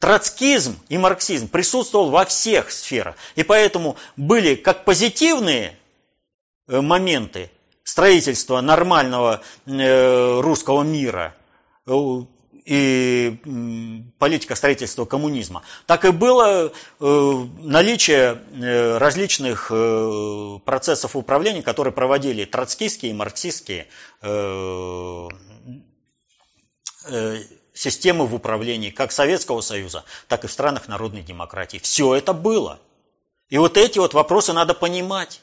Троцкизм 0.00 0.78
и 0.88 0.98
марксизм 0.98 1.48
присутствовал 1.48 2.10
во 2.10 2.26
всех 2.26 2.70
сферах. 2.70 3.16
И 3.36 3.42
поэтому 3.42 3.96
были 4.16 4.54
как 4.54 4.84
позитивные 4.84 5.78
э, 6.66 6.80
моменты 6.80 7.50
строительства 7.84 8.60
нормального 8.60 9.42
э, 9.64 10.40
русского 10.40 10.82
мира, 10.82 11.34
э, 11.86 11.92
и 12.64 13.38
политика 14.18 14.54
строительства 14.54 15.04
коммунизма, 15.04 15.62
так 15.86 16.04
и 16.04 16.10
было 16.10 16.72
э, 17.00 17.46
наличие 17.58 18.42
э, 18.52 18.98
различных 18.98 19.70
э, 19.70 20.58
процессов 20.64 21.14
управления, 21.14 21.62
которые 21.62 21.92
проводили 21.92 22.44
троцкистские 22.44 23.12
и 23.12 23.14
марксистские 23.14 23.86
системы 27.74 28.26
в 28.26 28.34
управлении 28.34 28.88
как 28.88 29.12
Советского 29.12 29.60
Союза, 29.60 30.04
так 30.28 30.44
и 30.44 30.46
в 30.46 30.52
странах 30.52 30.88
народной 30.88 31.20
демократии. 31.20 31.76
Все 31.76 32.14
это 32.14 32.32
было. 32.32 32.80
И 33.50 33.58
вот 33.58 33.76
эти 33.76 33.98
вот 33.98 34.14
вопросы 34.14 34.54
надо 34.54 34.72
понимать. 34.72 35.42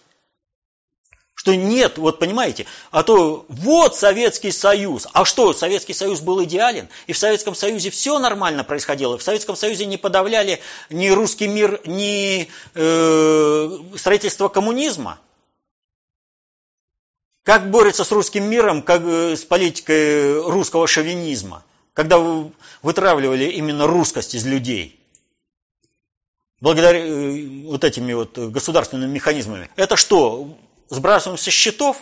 Что 1.34 1.56
нет, 1.56 1.98
вот 1.98 2.20
понимаете, 2.20 2.68
а 2.92 3.04
то 3.04 3.46
вот 3.48 3.96
Советский 3.96 4.52
Союз. 4.52 5.08
А 5.14 5.26
что, 5.26 5.54
Советский 5.54 5.94
Союз 5.94 6.20
был 6.20 6.44
идеален? 6.44 6.88
И 7.08 7.14
в 7.14 7.18
Советском 7.18 7.56
Союзе 7.56 7.90
все 7.90 8.20
нормально 8.20 8.64
происходило. 8.64 9.18
В 9.18 9.24
Советском 9.24 9.56
Союзе 9.56 9.86
не 9.86 9.98
подавляли 9.98 10.60
ни 10.90 11.10
русский 11.10 11.48
мир, 11.48 11.82
ни 11.86 12.48
э, 12.76 13.80
строительство 13.98 14.50
коммунизма. 14.50 15.20
Как 17.44 17.72
борется 17.72 18.04
с 18.04 18.12
русским 18.12 18.44
миром, 18.44 18.84
как 18.84 19.02
э, 19.02 19.36
с 19.36 19.44
политикой 19.44 20.40
русского 20.44 20.86
шовинизма, 20.86 21.64
когда 21.94 22.20
вытравливали 22.84 23.46
именно 23.46 23.88
русскость 23.88 24.36
из 24.36 24.46
людей? 24.46 25.00
Благодаря 26.60 27.00
э, 27.00 27.64
вот 27.64 27.84
этими 27.84 28.14
вот 28.14 28.38
государственными 28.38 29.12
механизмами. 29.12 29.72
Это 29.76 29.96
что, 29.96 30.56
сбрасываем 30.92 31.40
со 31.40 31.50
счетов? 31.50 31.98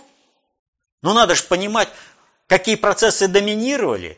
Но 1.01 1.13
надо 1.13 1.35
же 1.35 1.43
понимать, 1.43 1.87
какие 2.47 2.75
процессы 2.75 3.29
доминировали 3.29 4.17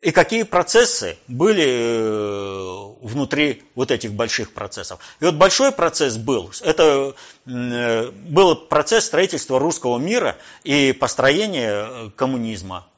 и 0.00 0.10
какие 0.10 0.44
процессы 0.44 1.18
были 1.28 1.66
э, 1.66 3.06
внутри 3.06 3.62
вот 3.74 3.90
этих 3.90 4.14
больших 4.14 4.54
процессов. 4.54 5.00
И 5.20 5.26
вот 5.26 5.34
большой 5.34 5.70
процесс 5.72 6.16
был, 6.16 6.50
это 6.62 7.14
э, 7.46 8.10
был 8.10 8.56
процесс 8.56 9.04
строительства 9.04 9.58
русского 9.58 9.98
мира 9.98 10.38
и 10.64 10.92
построения 10.92 11.86
э, 11.88 12.10
коммунизма, 12.16 12.88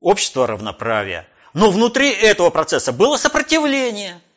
общества 0.00 0.46
равноправия. 0.48 1.28
Но 1.54 1.70
внутри 1.70 2.10
этого 2.10 2.50
процесса 2.50 2.92
было 2.92 3.16
сопротивление– 3.16 4.20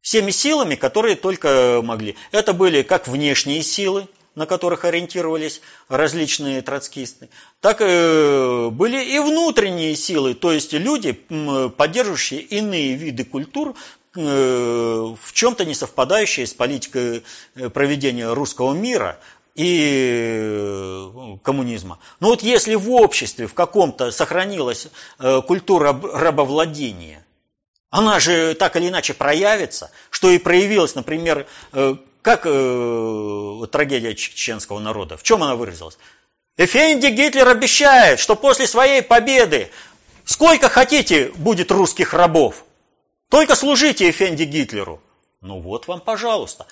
всеми 0.00 0.30
силами, 0.30 0.74
которые 0.74 1.16
только 1.16 1.80
могли. 1.82 2.16
Это 2.32 2.52
были 2.52 2.82
как 2.82 3.08
внешние 3.08 3.62
силы, 3.62 4.08
на 4.38 4.46
которых 4.46 4.84
ориентировались 4.84 5.60
различные 5.88 6.62
троцкисты, 6.62 7.28
так 7.60 7.80
и 7.82 8.68
были 8.70 9.04
и 9.04 9.18
внутренние 9.18 9.96
силы, 9.96 10.34
то 10.34 10.52
есть 10.52 10.72
люди, 10.72 11.12
поддерживающие 11.76 12.40
иные 12.40 12.94
виды 12.94 13.24
культур, 13.24 13.74
э, 14.16 14.20
в 14.20 15.32
чем-то 15.32 15.64
не 15.64 15.74
совпадающие 15.74 16.46
с 16.46 16.54
политикой 16.54 17.24
э, 17.56 17.68
проведения 17.68 18.32
русского 18.32 18.74
мира 18.74 19.18
и 19.56 20.38
э, 20.40 21.36
коммунизма. 21.42 21.98
Но 22.20 22.28
вот 22.28 22.44
если 22.44 22.76
в 22.76 22.92
обществе 22.92 23.48
в 23.48 23.54
каком-то 23.54 24.12
сохранилась 24.12 24.86
культура 25.48 26.00
рабовладения, 26.14 27.24
она 27.90 28.20
же 28.20 28.54
так 28.54 28.76
или 28.76 28.88
иначе 28.88 29.14
проявится, 29.14 29.90
что 30.10 30.30
и 30.30 30.38
проявилась, 30.38 30.94
например, 30.94 31.46
как 32.22 32.42
э, 32.44 33.66
трагедия 33.70 34.14
чеченского 34.14 34.78
народа? 34.80 35.16
В 35.16 35.22
чем 35.22 35.42
она 35.42 35.56
выразилась? 35.56 35.96
Эфенди 36.58 37.06
Гитлер 37.06 37.48
обещает, 37.48 38.18
что 38.18 38.34
после 38.34 38.66
своей 38.66 39.00
победы 39.02 39.70
сколько 40.24 40.68
хотите 40.68 41.30
будет 41.36 41.70
русских 41.70 42.12
рабов. 42.12 42.64
Только 43.30 43.54
служите 43.54 44.10
Эфенди 44.10 44.42
Гитлеру. 44.42 45.00
Ну 45.40 45.60
вот 45.60 45.86
вам, 45.86 46.00
пожалуйста. 46.00 46.66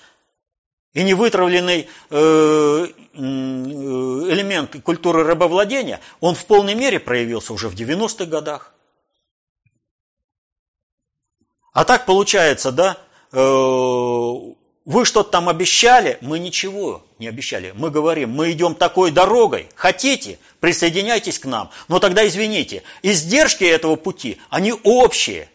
И 0.93 1.03
невытравленный 1.03 1.87
э, 2.09 2.87
элемент 3.15 4.75
культуры 4.83 5.23
рабовладения, 5.23 6.01
он 6.19 6.35
в 6.35 6.45
полной 6.45 6.75
мере 6.75 6.99
проявился 6.99 7.53
уже 7.53 7.69
в 7.69 7.75
90-х 7.75 8.25
годах. 8.25 8.73
А 11.77 11.85
так 11.85 12.07
получается, 12.07 12.71
да, 12.71 12.97
э, 13.31 13.37
вы 13.39 15.05
что-то 15.05 15.29
там 15.29 15.47
обещали, 15.47 16.17
мы 16.21 16.39
ничего 16.39 17.05
не 17.19 17.27
обещали. 17.27 17.71
Мы 17.75 17.91
говорим, 17.91 18.31
мы 18.31 18.51
идем 18.51 18.73
такой 18.73 19.11
дорогой, 19.11 19.69
хотите, 19.75 20.39
присоединяйтесь 20.59 21.37
к 21.37 21.45
нам. 21.45 21.69
Но 21.87 21.99
тогда 21.99 22.27
извините, 22.27 22.81
издержки 23.03 23.63
этого 23.63 23.95
пути, 23.95 24.41
они 24.49 24.73
общие. 24.83 25.51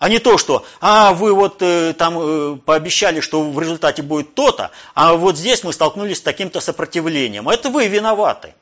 А 0.00 0.08
не 0.08 0.18
то, 0.18 0.36
что, 0.36 0.66
а 0.80 1.12
вы 1.12 1.32
вот 1.32 1.62
э, 1.62 1.94
там 1.96 2.18
э, 2.18 2.56
пообещали, 2.56 3.20
что 3.20 3.48
в 3.48 3.60
результате 3.60 4.02
будет 4.02 4.34
то-то, 4.34 4.72
а 4.96 5.14
вот 5.14 5.36
здесь 5.38 5.62
мы 5.62 5.72
столкнулись 5.72 6.18
с 6.18 6.22
таким-то 6.22 6.58
сопротивлением. 6.58 7.48
Это 7.48 7.70
вы 7.70 7.86
виноваты. 7.86 8.52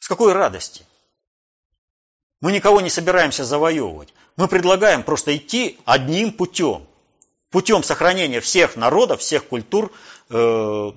С 0.00 0.08
какой 0.08 0.32
радости? 0.32 0.84
Мы 2.40 2.52
никого 2.52 2.80
не 2.80 2.90
собираемся 2.90 3.44
завоевывать. 3.44 4.12
Мы 4.36 4.48
предлагаем 4.48 5.02
просто 5.02 5.36
идти 5.36 5.78
одним 5.84 6.32
путем 6.32 6.86
путем 7.50 7.82
сохранения 7.82 8.40
всех 8.40 8.76
народов, 8.76 9.20
всех 9.20 9.46
культур, 9.46 9.90
э, 10.28 10.92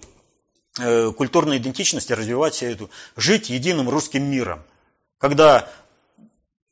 э, 0.80 1.12
культурной 1.12 1.58
идентичности 1.58 2.14
развивать 2.14 2.64
эту, 2.64 2.90
жить 3.16 3.50
единым 3.50 3.90
русским 3.90 4.24
миром, 4.24 4.64
когда 5.20 5.72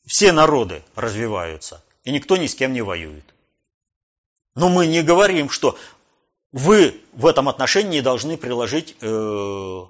все 0.05 0.31
народы 0.31 0.83
развиваются, 0.95 1.83
и 2.03 2.11
никто 2.11 2.35
ни 2.35 2.47
с 2.47 2.55
кем 2.55 2.73
не 2.73 2.81
воюет. 2.81 3.23
Но 4.55 4.67
мы 4.69 4.87
не 4.87 5.03
говорим, 5.03 5.49
что 5.49 5.77
вы 6.51 7.01
в 7.13 7.25
этом 7.25 7.47
отношении 7.47 8.01
должны 8.01 8.37
приложить 8.37 8.95
э, 8.99 9.85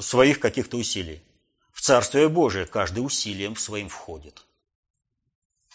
своих 0.00 0.40
каких-то 0.40 0.76
усилий. 0.76 1.22
В 1.74 1.80
Царствие 1.80 2.28
Божие 2.28 2.66
каждый 2.66 3.00
усилием 3.00 3.56
своим 3.56 3.88
входит. 3.88 4.42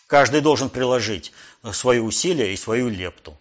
Каждый 0.08 0.42
должен 0.42 0.70
приложить 0.70 1.34
свои 1.72 2.00
усилия 2.00 2.52
и 2.54 2.58
свою 2.58 2.90
лепту. 2.90 3.38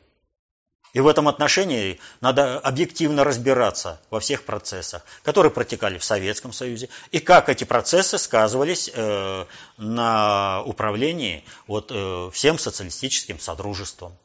И 0.93 1.01
в 1.01 1.07
этом 1.07 1.29
отношении 1.29 2.01
надо 2.21 2.59
объективно 2.59 3.23
разбираться 3.23 4.01
во 4.11 4.21
всех 4.21 4.45
процессах, 4.45 5.05
которые 5.23 5.53
протекали 5.53 5.99
в 5.99 6.05
Советском 6.05 6.53
Союзе, 6.53 6.89
и 7.13 7.21
как 7.21 7.49
эти 7.49 7.65
процессы 7.65 8.19
сказывались 8.19 8.91
э, 8.93 9.47
на 9.77 10.63
управлении 10.65 11.45
вот, 11.69 11.93
э, 11.95 12.31
всем 12.33 12.59
социалистическим 12.59 13.39
содружеством. 13.39 14.19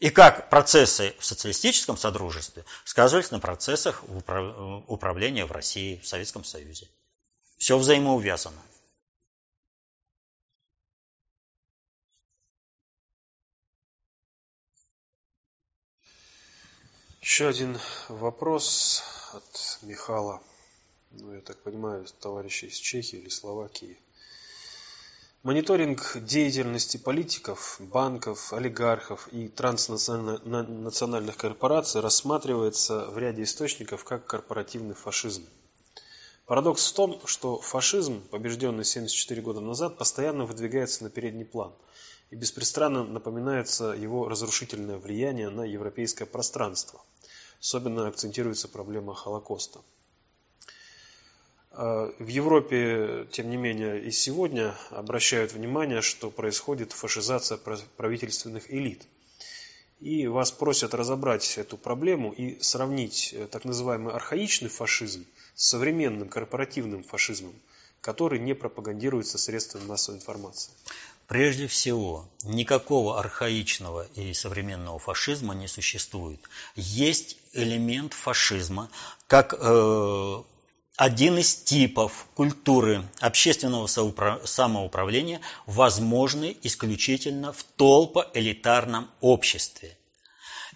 И 0.00 0.08
как 0.08 0.48
процессы 0.48 1.14
в 1.18 1.24
социалистическом 1.26 1.98
содружестве 1.98 2.64
сказывались 2.84 3.30
на 3.30 3.38
процессах 3.38 4.02
управления 4.88 5.44
в 5.44 5.52
России, 5.52 6.00
в 6.02 6.08
Советском 6.08 6.42
Союзе. 6.42 6.88
Все 7.58 7.76
взаимоувязано. 7.76 8.62
Еще 17.20 17.48
один 17.48 17.78
вопрос 18.08 19.02
от 19.34 19.78
Михала. 19.82 20.42
Ну, 21.10 21.34
я 21.34 21.42
так 21.42 21.58
понимаю, 21.58 22.06
товарищи 22.20 22.64
из 22.64 22.76
Чехии 22.76 23.18
или 23.18 23.28
Словакии. 23.28 23.98
Мониторинг 25.42 26.16
деятельности 26.16 26.96
политиков, 26.96 27.76
банков, 27.78 28.52
олигархов 28.52 29.28
и 29.32 29.48
транснациональных 29.48 31.36
корпораций 31.36 32.00
рассматривается 32.00 33.06
в 33.06 33.18
ряде 33.18 33.44
источников 33.44 34.04
как 34.04 34.26
корпоративный 34.26 34.94
фашизм. 34.94 35.44
Парадокс 36.46 36.90
в 36.90 36.94
том, 36.94 37.20
что 37.24 37.58
фашизм, 37.60 38.20
побежденный 38.30 38.84
74 38.84 39.40
года 39.40 39.60
назад, 39.60 39.96
постоянно 39.96 40.44
выдвигается 40.44 41.04
на 41.04 41.10
передний 41.10 41.44
план– 41.44 41.72
и 42.30 42.36
беспрестанно 42.36 43.04
напоминается 43.04 43.86
его 43.86 44.28
разрушительное 44.28 44.98
влияние 44.98 45.50
на 45.50 45.62
европейское 45.62 46.26
пространство. 46.26 47.02
Особенно 47.60 48.06
акцентируется 48.06 48.68
проблема 48.68 49.14
Холокоста. 49.14 49.80
А, 51.72 52.12
в 52.18 52.26
Европе, 52.26 53.26
тем 53.30 53.50
не 53.50 53.56
менее, 53.56 54.02
и 54.02 54.10
сегодня 54.10 54.74
обращают 54.90 55.52
внимание, 55.52 56.02
что 56.02 56.30
происходит 56.30 56.92
фашизация 56.92 57.58
правительственных 57.96 58.72
элит. 58.72 59.02
И 60.00 60.26
вас 60.26 60.50
просят 60.50 60.94
разобрать 60.94 61.58
эту 61.58 61.76
проблему 61.76 62.32
и 62.32 62.60
сравнить 62.62 63.34
э, 63.34 63.46
так 63.46 63.66
называемый 63.66 64.14
архаичный 64.14 64.70
фашизм 64.70 65.26
с 65.54 65.68
современным 65.68 66.28
корпоративным 66.28 67.04
фашизмом, 67.04 67.54
который 68.00 68.38
не 68.38 68.54
пропагандируется 68.54 69.36
средствами 69.36 69.84
массовой 69.84 70.16
информации. 70.16 70.72
Прежде 71.26 71.66
всего, 71.66 72.26
никакого 72.44 73.20
архаичного 73.20 74.08
и 74.16 74.32
современного 74.32 74.98
фашизма 74.98 75.54
не 75.54 75.68
существует. 75.68 76.40
Есть 76.74 77.36
элемент 77.52 78.14
фашизма 78.14 78.90
как 79.28 79.54
э, 79.56 80.42
один 81.00 81.38
из 81.38 81.54
типов 81.54 82.26
культуры 82.34 83.02
общественного 83.20 83.86
самоуправления, 83.86 85.40
возможный 85.64 86.58
исключительно 86.62 87.54
в 87.54 87.64
толпо-элитарном 87.78 89.08
обществе. 89.22 89.96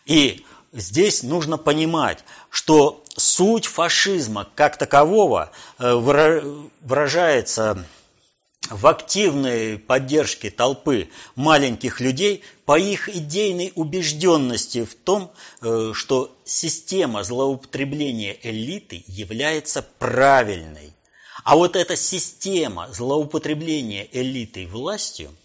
И 0.06 0.46
здесь 0.72 1.24
нужно 1.24 1.58
понимать, 1.58 2.24
что 2.48 3.04
суть 3.18 3.66
фашизма 3.66 4.48
как 4.54 4.78
такового 4.78 5.50
э, 5.78 5.92
выражается 5.92 7.84
в 8.70 8.86
активной 8.86 9.78
поддержке 9.78 10.50
толпы 10.50 11.08
маленьких 11.34 12.00
людей 12.00 12.42
по 12.64 12.78
их 12.78 13.08
идейной 13.08 13.72
убежденности 13.74 14.84
в 14.84 14.94
том, 14.94 15.32
э, 15.60 15.92
что 15.94 16.36
система 16.44 17.24
злоупотребления 17.24 18.36
элиты 18.42 19.04
является 19.06 19.82
правильной. 19.98 20.92
А 21.44 21.56
вот 21.56 21.76
эта 21.76 21.96
система 21.96 22.88
злоупотребления 22.92 24.08
элитой 24.12 24.66
властью– 24.66 25.30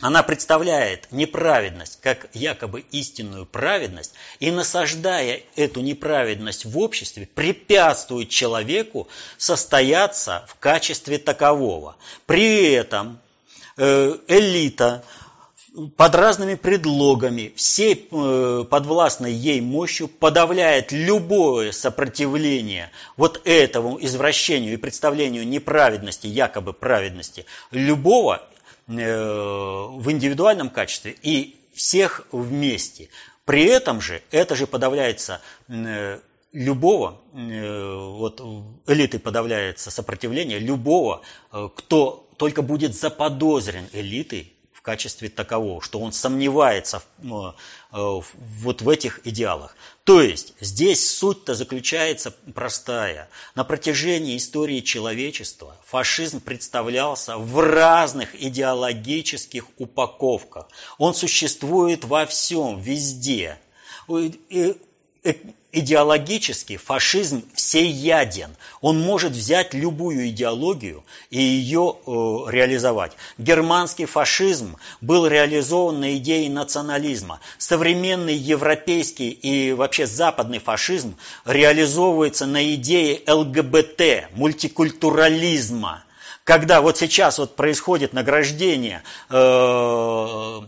она 0.00 0.22
представляет 0.22 1.08
неправедность 1.10 2.00
как 2.00 2.28
якобы 2.32 2.84
истинную 2.90 3.46
праведность 3.46 4.14
и, 4.38 4.50
насаждая 4.50 5.42
эту 5.56 5.80
неправедность 5.80 6.64
в 6.64 6.78
обществе, 6.78 7.28
препятствует 7.34 8.30
человеку 8.30 9.08
состояться 9.36 10.44
в 10.48 10.56
качестве 10.56 11.18
такового. 11.18 11.96
При 12.26 12.72
этом 12.72 13.18
э, 13.76 14.16
элита 14.28 15.04
под 15.96 16.14
разными 16.14 16.54
предлогами, 16.54 17.52
всей 17.54 18.08
э, 18.10 18.64
подвластной 18.68 19.32
ей 19.32 19.60
мощью 19.60 20.08
подавляет 20.08 20.90
любое 20.90 21.72
сопротивление 21.72 22.90
вот 23.16 23.40
этому 23.44 23.98
извращению 24.00 24.74
и 24.74 24.78
представлению 24.78 25.46
неправедности, 25.46 26.26
якобы 26.26 26.72
праведности, 26.72 27.46
любого 27.70 28.42
в 28.96 30.10
индивидуальном 30.10 30.68
качестве 30.68 31.16
и 31.22 31.56
всех 31.72 32.26
вместе. 32.32 33.08
При 33.44 33.64
этом 33.64 34.00
же 34.00 34.22
это 34.30 34.54
же 34.54 34.66
подавляется 34.66 35.40
э, 35.68 36.18
любого, 36.52 37.20
э, 37.32 37.94
вот 37.94 38.40
элиты 38.86 39.18
подавляется 39.18 39.90
сопротивление 39.90 40.58
любого, 40.58 41.22
кто 41.50 42.28
только 42.36 42.62
будет 42.62 42.94
заподозрен 42.94 43.86
элитой 43.92 44.52
качестве 44.90 45.28
такового, 45.28 45.80
что 45.80 46.00
он 46.00 46.10
сомневается 46.12 47.00
в, 47.18 47.54
вот 47.92 48.82
в 48.82 48.88
этих 48.88 49.24
идеалах. 49.24 49.76
То 50.02 50.20
есть 50.20 50.52
здесь 50.58 51.16
суть-то 51.16 51.54
заключается 51.54 52.34
простая. 52.54 53.28
На 53.54 53.62
протяжении 53.62 54.36
истории 54.36 54.80
человечества 54.80 55.76
фашизм 55.86 56.40
представлялся 56.40 57.36
в 57.36 57.60
разных 57.60 58.34
идеологических 58.34 59.64
упаковках. 59.78 60.66
Он 60.98 61.14
существует 61.14 62.04
во 62.04 62.26
всем, 62.26 62.80
везде 62.80 63.60
идеологически 65.72 66.76
фашизм 66.76 67.44
всеяден. 67.54 68.56
Он 68.80 69.00
может 69.00 69.32
взять 69.32 69.74
любую 69.74 70.28
идеологию 70.28 71.04
и 71.30 71.40
ее 71.40 71.96
э, 72.06 72.10
реализовать. 72.50 73.12
Германский 73.38 74.06
фашизм 74.06 74.76
был 75.00 75.26
реализован 75.26 76.00
на 76.00 76.16
идее 76.16 76.50
национализма. 76.50 77.40
Современный 77.58 78.34
европейский 78.34 79.30
и 79.30 79.72
вообще 79.72 80.06
западный 80.06 80.58
фашизм 80.58 81.16
реализовывается 81.44 82.46
на 82.46 82.74
идее 82.74 83.22
ЛГБТ, 83.26 84.30
мультикультурализма 84.34 86.04
когда 86.50 86.80
вот 86.80 86.98
сейчас 86.98 87.38
вот 87.38 87.54
происходит 87.54 88.12
награждение, 88.12 89.04
э, 89.28 89.36
в 89.36 90.66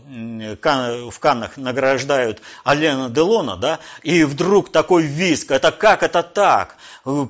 Каннах 1.19 1.57
награждают 1.57 2.41
Алена 2.63 3.09
Делона, 3.09 3.57
да, 3.57 3.81
и 4.01 4.23
вдруг 4.23 4.71
такой 4.71 5.03
виск, 5.03 5.51
это 5.51 5.73
как 5.73 6.01
это 6.01 6.23
так? 6.23 6.77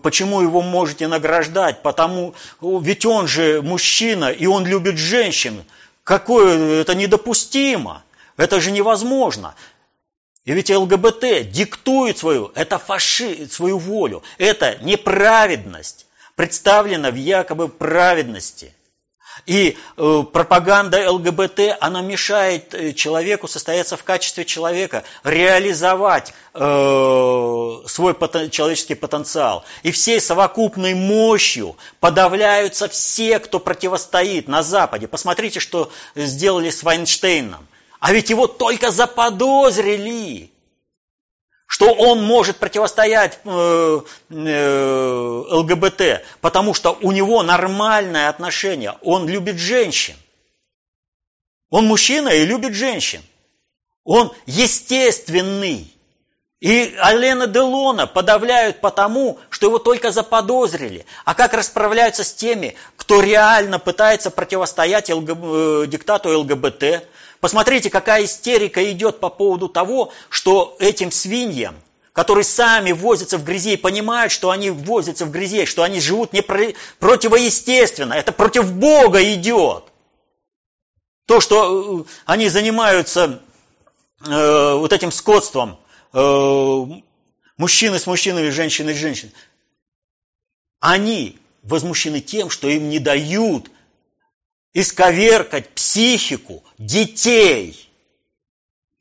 Почему 0.03 0.41
его 0.41 0.61
можете 0.61 1.07
награждать? 1.07 1.81
Потому, 1.81 2.35
ведь 2.61 3.07
он 3.07 3.27
же 3.27 3.63
мужчина, 3.63 4.25
и 4.25 4.45
он 4.45 4.67
любит 4.67 4.99
женщин. 4.99 5.63
Какое, 6.03 6.81
это 6.81 6.93
недопустимо, 6.93 8.03
это 8.37 8.61
же 8.61 8.69
невозможно. 8.69 9.55
И 10.45 10.53
ведь 10.53 10.69
ЛГБТ 10.69 11.49
диктует 11.49 12.19
свою, 12.19 12.51
это 12.53 12.77
фаши, 12.77 13.47
свою 13.49 13.79
волю, 13.79 14.21
это 14.37 14.77
неправедность 14.81 16.05
представлена 16.35 17.11
в 17.11 17.15
якобы 17.15 17.69
праведности. 17.69 18.73
И 19.45 19.77
э, 19.97 20.23
пропаганда 20.31 21.11
ЛГБТ, 21.11 21.77
она 21.81 22.01
мешает 22.01 22.73
э, 22.73 22.93
человеку 22.93 23.47
состояться 23.47 23.97
в 23.97 24.03
качестве 24.03 24.45
человека, 24.45 25.03
реализовать 25.23 26.33
э, 26.53 26.59
свой 26.59 28.15
человеческий 28.49 28.95
потенциал. 28.95 29.65
И 29.81 29.91
всей 29.91 30.21
совокупной 30.21 30.93
мощью 30.93 31.75
подавляются 31.99 32.87
все, 32.87 33.39
кто 33.39 33.59
противостоит 33.59 34.47
на 34.47 34.61
Западе. 34.61 35.07
Посмотрите, 35.07 35.59
что 35.59 35.91
сделали 36.15 36.69
с 36.69 36.83
Вайнштейном. 36.83 37.67
А 37.99 38.13
ведь 38.13 38.29
его 38.29 38.47
только 38.47 38.91
заподозрили 38.91 40.52
что 41.73 41.91
он 41.91 42.23
может 42.23 42.57
противостоять 42.57 43.39
э, 43.45 44.01
э, 44.29 45.43
ЛГБТ, 45.49 46.23
потому 46.39 46.75
что 46.75 46.95
у 47.01 47.11
него 47.11 47.41
нормальное 47.41 48.29
отношение, 48.29 48.93
он 49.01 49.27
любит 49.27 49.57
женщин. 49.57 50.13
Он 51.71 51.87
мужчина 51.87 52.29
и 52.29 52.45
любит 52.45 52.75
женщин. 52.75 53.23
Он 54.03 54.31
естественный. 54.45 55.91
И 56.59 56.95
Алена 56.99 57.47
Делона 57.47 58.05
подавляют 58.05 58.79
потому, 58.79 59.39
что 59.49 59.65
его 59.65 59.79
только 59.79 60.11
заподозрили. 60.11 61.07
А 61.25 61.33
как 61.33 61.55
расправляются 61.55 62.23
с 62.23 62.35
теми, 62.35 62.75
кто 62.97 63.19
реально 63.19 63.79
пытается 63.79 64.29
противостоять 64.29 65.09
ЛГ... 65.09 65.29
Э, 65.31 65.85
диктату 65.87 66.37
ЛГБТ, 66.37 67.07
Посмотрите, 67.43 67.89
какая 67.89 68.23
истерика 68.23 68.89
идет 68.89 69.19
по 69.19 69.27
поводу 69.27 69.67
того, 69.67 70.13
что 70.29 70.77
этим 70.79 71.11
свиньям, 71.11 71.75
которые 72.13 72.45
сами 72.45 72.93
возятся 72.93 73.37
в 73.37 73.43
грязи 73.43 73.73
и 73.73 73.75
понимают, 73.75 74.31
что 74.31 74.49
они 74.49 74.69
возятся 74.69 75.25
в 75.25 75.31
грязи, 75.31 75.65
что 75.65 75.83
они 75.83 75.99
живут 75.99 76.31
не 76.31 76.41
противоестественно, 76.41 78.13
это 78.13 78.31
против 78.31 78.71
Бога 78.71 79.21
идет. 79.33 79.83
То, 81.25 81.41
что 81.41 82.05
э, 82.05 82.11
они 82.25 82.47
занимаются 82.47 83.41
э, 84.25 84.75
вот 84.75 84.93
этим 84.93 85.11
скотством, 85.11 85.77
э, 86.13 86.85
мужчины 87.57 87.99
с 87.99 88.07
мужчинами, 88.07 88.51
женщины 88.51 88.93
с 88.93 88.97
женщинами, 88.97 89.35
они 90.79 91.37
возмущены 91.61 92.21
тем, 92.21 92.49
что 92.49 92.69
им 92.69 92.87
не 92.87 92.99
дают 92.99 93.69
исковеркать 94.73 95.69
психику 95.69 96.63
детей, 96.77 97.89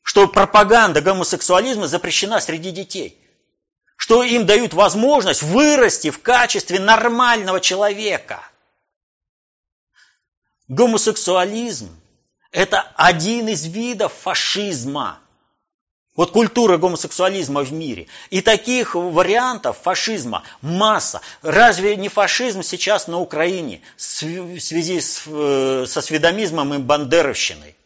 что 0.03 0.29
пропаганда 0.29 1.01
гомосексуализма 1.01 1.87
запрещена 1.87 2.41
среди 2.41 2.71
детей, 2.71 3.19
что 3.97 4.23
им 4.23 4.47
дают 4.47 4.75
возможность 4.75 5.43
вырасти 5.43 6.11
в 6.11 6.21
качестве 6.21 6.79
нормального 6.79 7.61
человека. 7.61 8.43
Гомосексуализм– 10.69 11.91
это 12.51 12.81
один 12.97 13.49
из 13.49 13.67
видов 13.67 14.13
фашизма– 14.13 15.19
вот 16.15 16.31
культура 16.31 16.77
гомосексуализма 16.77 17.63
в 17.63 17.73
мире. 17.73 18.07
И 18.31 18.41
таких 18.41 18.95
вариантов 18.95 19.79
фашизма 19.83 20.43
масса. 20.61 21.21
Разве 21.43 21.97
не 21.97 22.09
фашизм 22.09 22.63
сейчас 22.63 23.09
на 23.09 23.19
Украине 23.19 23.81
в 23.97 24.01
связи 24.61 25.01
с, 25.01 25.23
э, 25.27 25.85
со 25.87 26.01
сведомизмом 26.01 26.75
и 26.75 26.79
бандеровщиной? 26.79 27.77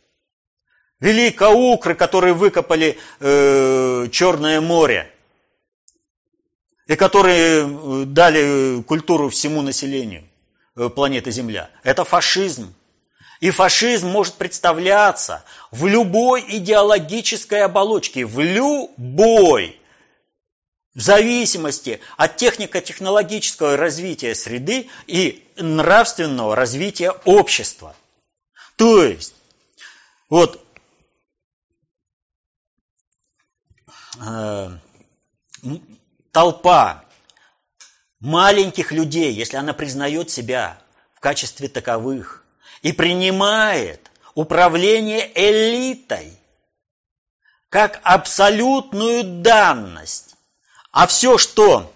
Великоукры, 0.98 1.94
которые 1.94 2.32
выкопали 2.32 2.98
э, 3.20 4.08
Черное 4.10 4.60
море, 4.60 5.12
и 6.86 6.96
которые 6.96 7.66
э, 7.66 8.04
дали 8.06 8.82
культуру 8.82 9.28
всему 9.28 9.62
населению 9.62 10.24
э, 10.76 10.88
планеты 10.88 11.30
Земля. 11.30 11.70
Это 11.82 12.04
фашизм. 12.04 12.74
И 13.40 13.50
фашизм 13.50 14.08
может 14.08 14.34
представляться 14.34 15.44
в 15.70 15.86
любой 15.86 16.44
идеологической 16.56 17.62
оболочке, 17.62 18.24
в 18.24 18.40
любой, 18.40 19.78
в 20.94 21.00
зависимости 21.00 22.00
от 22.16 22.36
технико-технологического 22.36 23.76
развития 23.76 24.34
среды 24.34 24.88
и 25.06 25.46
нравственного 25.56 26.56
развития 26.56 27.10
общества. 27.26 27.94
То 28.76 29.04
есть, 29.04 29.34
вот 30.30 30.64
э, 34.18 34.70
толпа 36.32 37.04
маленьких 38.20 38.92
людей, 38.92 39.32
если 39.34 39.58
она 39.58 39.74
признает 39.74 40.30
себя 40.30 40.80
в 41.12 41.20
качестве 41.20 41.68
таковых– 41.68 42.42
и 42.82 42.92
принимает 42.92 44.10
управление 44.34 45.30
элитой, 45.34 46.32
как 47.68 48.00
абсолютную 48.04 49.42
данность. 49.42 50.36
А 50.92 51.06
все, 51.06 51.36
что 51.38 51.92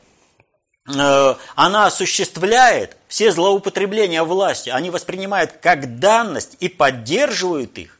э, 0.86 1.34
она 1.54 1.86
осуществляет, 1.86 2.96
все 3.08 3.32
злоупотребления 3.32 4.22
властью, 4.22 4.74
они 4.74 4.90
воспринимают 4.90 5.52
как 5.52 5.98
данность 5.98 6.56
и 6.60 6.68
поддерживают 6.68 7.78
их. 7.78 7.98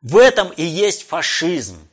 В 0.00 0.16
этом 0.16 0.48
и 0.50 0.64
есть 0.64 1.06
фашизм. 1.06 1.88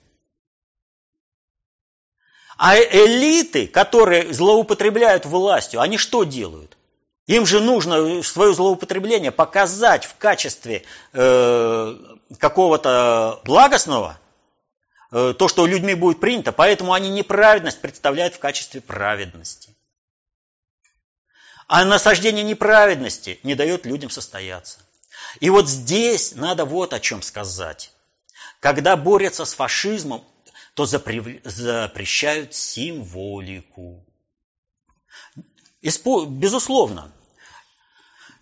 А 2.57 2.77
элиты, 2.77 3.67
которые 3.67 4.33
злоупотребляют 4.33 5.25
властью, 5.25 5.79
они 5.81 5.97
что 5.97 6.23
делают? 6.23 6.78
Им 7.29 7.45
же 7.45 7.59
нужно 7.59 8.23
свое 8.23 8.55
злоупотребление 8.55 9.31
показать 9.31 10.03
в 10.03 10.17
качестве 10.17 10.83
э, 11.13 11.95
какого-то 12.39 13.39
благостного, 13.45 14.19
э, 15.11 15.35
то, 15.37 15.47
что 15.47 15.67
людьми 15.67 15.93
будет 15.93 16.19
принято, 16.19 16.51
поэтому 16.51 16.91
они 16.91 17.11
неправедность 17.11 17.81
представляют 17.81 18.33
в 18.33 18.39
качестве 18.39 18.81
праведности. 18.81 19.75
А 21.67 21.85
насаждение 21.85 22.43
неправедности 22.43 23.39
не 23.43 23.53
дает 23.53 23.85
людям 23.85 24.09
состояться. 24.09 24.79
И 25.39 25.51
вот 25.51 25.69
здесь 25.69 26.33
надо 26.33 26.65
вот 26.65 26.93
о 26.93 26.99
чем 26.99 27.21
сказать. 27.21 27.91
Когда 28.59 28.97
борются 28.97 29.45
с 29.45 29.53
фашизмом, 29.53 30.23
то 30.73 30.87
запрещают 30.87 32.55
символику. 32.55 34.03
Безусловно, 35.81 37.13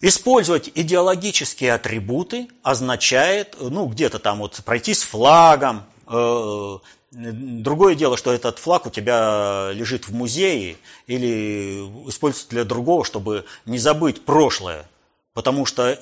использовать 0.01 0.71
идеологические 0.73 1.73
атрибуты 1.73 2.49
означает, 2.63 3.55
ну, 3.59 3.87
где-то 3.87 4.19
там 4.19 4.39
вот 4.39 4.61
пройти 4.63 4.93
с 4.93 5.03
флагом. 5.03 5.83
Э, 6.07 6.77
другое 7.11 7.95
дело, 7.95 8.17
что 8.17 8.31
этот 8.31 8.59
флаг 8.59 8.85
у 8.85 8.89
тебя 8.89 9.71
лежит 9.73 10.07
в 10.07 10.13
музее 10.13 10.77
или 11.07 11.81
используется 12.07 12.49
для 12.49 12.63
другого, 12.63 13.03
чтобы 13.03 13.45
не 13.65 13.79
забыть 13.79 14.23
прошлое. 14.23 14.87
Потому 15.33 15.65
что 15.65 15.89
э, 15.89 15.97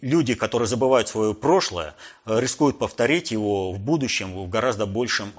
люди, 0.00 0.34
которые 0.34 0.68
забывают 0.68 1.08
свое 1.08 1.34
прошлое, 1.34 1.94
э, 2.26 2.38
рискуют 2.40 2.78
повторить 2.78 3.30
его 3.30 3.72
в 3.72 3.78
будущем 3.78 4.34
в 4.34 4.48
гораздо 4.48 4.86
большем, 4.86 5.32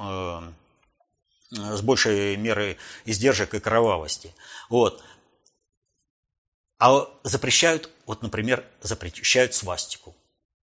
с 1.52 1.82
большей 1.82 2.36
мерой 2.36 2.78
издержек 3.06 3.54
и 3.54 3.60
кровавости. 3.60 4.34
Вот. 4.70 5.04
А 6.86 7.08
запрещают, 7.24 7.90
вот, 8.06 8.22
например, 8.24 8.66
запрещают 8.82 9.54
свастику. 9.54 10.14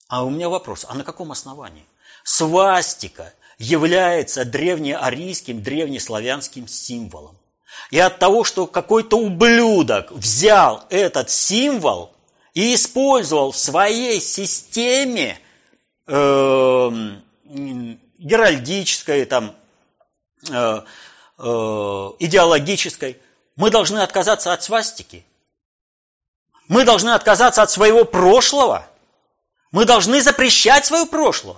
А 0.09 0.25
у 0.25 0.31
меня 0.31 0.49
вопрос, 0.49 0.85
а 0.89 0.95
на 0.95 1.05
каком 1.05 1.33
основании? 1.33 1.87
Свастика 2.25 3.33
является 3.59 4.45
древнеарийским, 4.45 5.62
древнеславянским 5.62 6.68
символом. 6.68 7.39
И 7.91 7.99
от 7.99 8.18
того, 8.18 8.45
что 8.45 8.66
какой-то 8.66 9.16
ублюдок 9.18 10.12
взял 10.12 10.85
этот 10.91 11.31
символ– 11.31 12.14
и 12.55 12.75
использовал 12.75 13.53
в 13.53 13.57
своей 13.57 14.21
системе 14.21 15.39
э, 16.07 16.91
геральдической, 18.18 19.25
там, 19.25 19.55
э, 20.49 20.83
э, 21.39 21.43
идеологической, 22.18 23.18
мы 23.57 23.71
должны 23.71 23.99
отказаться 23.99 24.53
от 24.53 24.62
свастики. 24.62 25.25
Мы 26.71 26.85
должны 26.85 27.11
отказаться 27.11 27.62
от 27.62 27.71
своего 27.73 28.05
прошлого. 28.05 28.87
Мы 29.73 29.87
должны 29.87 30.23
запрещать 30.23 30.87
свое 30.87 31.05
прошлое. 31.05 31.57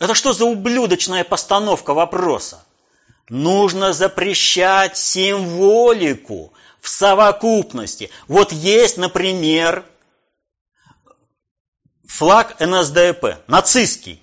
Это 0.00 0.14
что 0.14 0.32
за 0.32 0.44
ублюдочная 0.46 1.22
постановка 1.22 1.94
вопроса? 1.94 2.64
Нужно 3.28 3.92
запрещать 3.92 4.98
символику 4.98 6.52
в 6.80 6.88
совокупности. 6.88 8.10
Вот 8.26 8.50
есть, 8.50 8.96
например, 8.96 9.84
флаг 12.08 12.58
НСДАП, 12.58 13.46
нацистский. 13.46 14.20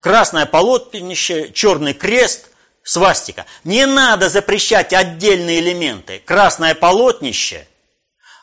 Красное 0.00 0.44
полотнище, 0.44 1.50
черный 1.54 1.94
крест, 1.94 2.50
свастика. 2.82 3.46
Не 3.64 3.86
надо 3.86 4.28
запрещать 4.28 4.92
отдельные 4.92 5.60
элементы. 5.60 6.18
Красное 6.18 6.74
полотнище, 6.74 7.66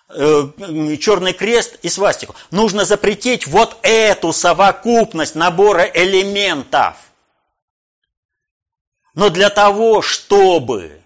черный 0.10 1.34
крест 1.34 1.78
и 1.84 1.90
свастику. 1.90 2.36
Нужно 2.52 2.86
запретить 2.86 3.48
вот 3.48 3.78
эту 3.84 4.34
совокупность 4.34 5.36
набора 5.36 5.84
элементов. 5.84 6.96
Но 9.14 9.30
для 9.30 9.50
того, 9.50 10.02
чтобы 10.02 11.00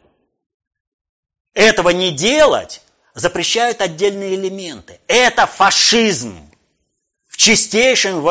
этого 1.53 1.89
не 1.89 2.11
делать, 2.11 2.81
запрещают 3.13 3.81
отдельные 3.81 4.35
элементы. 4.35 4.99
Это 5.07 5.45
фашизм 5.47 6.49
в 7.27 7.37
чистейшем 7.37 8.25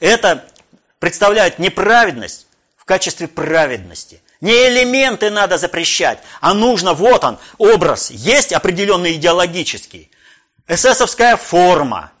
это 0.00 0.44
представляет 0.98 1.58
неправедность 1.58 2.46
в 2.76 2.84
качестве 2.84 3.28
праведности. 3.28 4.22
Не 4.40 4.68
элементы 4.68 5.30
надо 5.30 5.58
запрещать, 5.58 6.20
а 6.40 6.54
нужно, 6.54 6.94
вот 6.94 7.24
он, 7.24 7.38
образ, 7.58 8.10
есть 8.10 8.52
определенный 8.52 9.14
идеологический. 9.14 10.10
Эсэсовская 10.66 11.36
форма. 11.36 12.12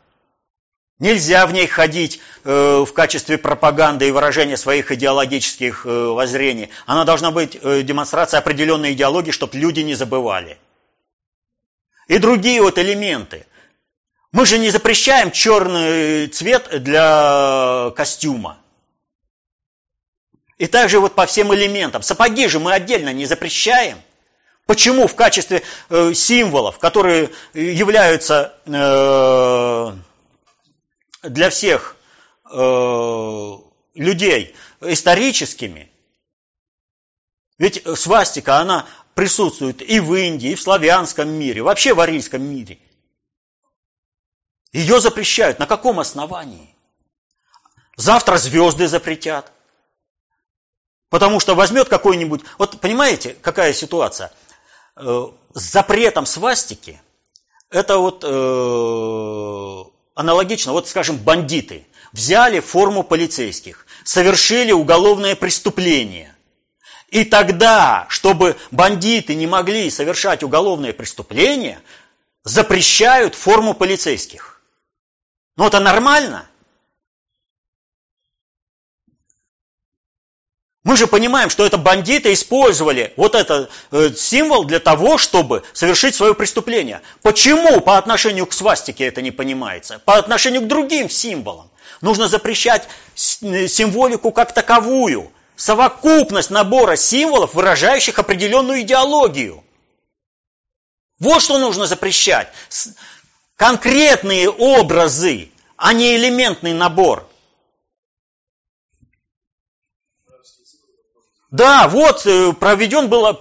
Нельзя 0.98 1.46
в 1.46 1.52
ней 1.52 1.66
ходить 1.66 2.20
э, 2.44 2.84
в 2.86 2.92
качестве 2.92 3.36
пропаганды 3.36 4.08
и 4.08 4.10
выражения 4.10 4.56
своих 4.56 4.92
идеологических 4.92 5.86
э, 5.86 6.06
воззрений. 6.08 6.70
Она 6.86 7.04
должна 7.04 7.30
быть 7.30 7.58
э, 7.60 7.82
демонстрацией 7.82 8.38
определенной 8.38 8.92
идеологии, 8.92 9.32
чтобы 9.32 9.56
люди 9.56 9.80
не 9.80 9.94
забывали. 9.94 10.58
И 12.06 12.18
другие 12.18 12.60
вот 12.60 12.78
элементы. 12.78 13.46
Мы 14.30 14.46
же 14.46 14.58
не 14.58 14.70
запрещаем 14.70 15.30
черный 15.30 16.26
цвет 16.28 16.82
для 16.82 17.92
костюма. 17.96 18.58
И 20.58 20.66
также 20.66 21.00
вот 21.00 21.14
по 21.14 21.26
всем 21.26 21.52
элементам. 21.54 22.02
Сапоги 22.02 22.46
же 22.46 22.60
мы 22.60 22.72
отдельно 22.72 23.12
не 23.12 23.26
запрещаем. 23.26 23.98
Почему 24.66 25.06
в 25.06 25.14
качестве 25.14 25.62
э, 25.90 26.14
символов, 26.14 26.78
которые 26.78 27.30
являются 27.52 28.54
э, 28.64 29.92
для 31.22 31.50
всех 31.50 31.96
э, 32.50 33.52
людей 33.94 34.56
историческими, 34.80 35.90
ведь 37.58 37.82
свастика, 37.98 38.58
она 38.58 38.86
присутствует 39.14 39.82
и 39.82 40.00
в 40.00 40.14
Индии, 40.14 40.50
и 40.50 40.54
в 40.54 40.62
славянском 40.62 41.28
мире, 41.28 41.62
вообще 41.62 41.94
в 41.94 42.00
арийском 42.00 42.42
мире– 42.42 42.78
ее 44.74 45.00
запрещают. 45.00 45.60
На 45.60 45.66
каком 45.66 46.00
основании? 46.00 46.74
Завтра 47.96 48.36
звезды 48.38 48.88
запретят. 48.88 49.52
Потому 51.10 51.38
что 51.38 51.54
возьмет 51.54 51.88
какой-нибудь... 51.88 52.42
Вот 52.58 52.80
понимаете, 52.80 53.36
какая 53.40 53.72
ситуация? 53.72 54.32
Э, 54.96 55.26
с 55.54 55.72
запретом 55.72 56.24
свастики 56.26 57.00
это 57.70 57.98
вот 57.98 58.22
э, 58.24 59.84
аналогично, 60.14 60.72
вот 60.72 60.88
скажем, 60.88 61.16
бандиты 61.16 61.86
взяли 62.12 62.60
форму 62.60 63.02
полицейских, 63.02 63.86
совершили 64.04 64.70
уголовное 64.70 65.34
преступление. 65.34 66.34
И 67.08 67.24
тогда, 67.24 68.06
чтобы 68.08 68.56
бандиты 68.70 69.34
не 69.34 69.48
могли 69.48 69.90
совершать 69.90 70.44
уголовное 70.44 70.92
преступление, 70.92 71.80
запрещают 72.44 73.34
форму 73.34 73.74
полицейских. 73.74 74.60
Ну 75.56 75.66
это 75.66 75.80
нормально. 75.80 76.46
Мы 80.84 80.98
же 80.98 81.06
понимаем, 81.06 81.48
что 81.48 81.64
это 81.64 81.78
бандиты 81.78 82.34
использовали 82.34 83.14
вот 83.16 83.34
этот 83.34 83.70
э, 83.90 84.10
символ 84.14 84.64
для 84.64 84.80
того, 84.80 85.16
чтобы 85.16 85.62
совершить 85.72 86.14
свое 86.14 86.34
преступление. 86.34 87.00
Почему 87.22 87.80
по 87.80 87.96
отношению 87.96 88.44
к 88.44 88.52
свастике 88.52 89.06
это 89.06 89.22
не 89.22 89.30
понимается? 89.30 89.98
По 90.04 90.18
отношению 90.18 90.60
к 90.60 90.66
другим 90.66 91.08
символам. 91.08 91.70
Нужно 92.02 92.28
запрещать 92.28 92.86
э, 93.40 93.66
символику 93.66 94.30
как 94.30 94.52
таковую. 94.52 95.32
Совокупность 95.56 96.50
набора 96.50 96.96
символов, 96.96 97.54
выражающих 97.54 98.18
определенную 98.18 98.82
идеологию. 98.82 99.64
Вот 101.18 101.40
что 101.40 101.56
нужно 101.58 101.86
запрещать 101.86 102.48
конкретные 103.56 104.50
образы, 104.50 105.48
а 105.78 105.94
не 105.94 106.14
элементный 106.16 106.74
набор. 106.74 107.26
Да, 111.54 111.86
вот 111.86 112.26
э, 112.26 112.52
проведен 112.52 113.08
был 113.08 113.32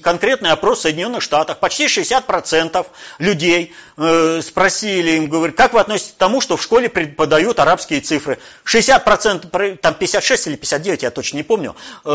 конкретный 0.00 0.50
опрос 0.50 0.80
в 0.80 0.82
Соединенных 0.82 1.22
Штатах. 1.22 1.60
Почти 1.60 1.86
60% 1.86 2.86
людей 3.18 3.72
э, 3.96 4.42
спросили 4.42 5.12
им, 5.12 5.30
говорят, 5.30 5.56
как 5.56 5.72
вы 5.72 5.80
относитесь 5.80 6.12
к 6.12 6.16
тому, 6.18 6.42
что 6.42 6.58
в 6.58 6.62
школе 6.62 6.90
преподают 6.90 7.58
арабские 7.58 8.02
цифры. 8.02 8.38
60%, 8.66 9.76
там 9.76 9.94
56 9.94 10.46
или 10.48 10.56
59, 10.56 11.02
я 11.04 11.10
точно 11.10 11.38
не 11.38 11.42
помню, 11.42 11.74
э, 12.04 12.08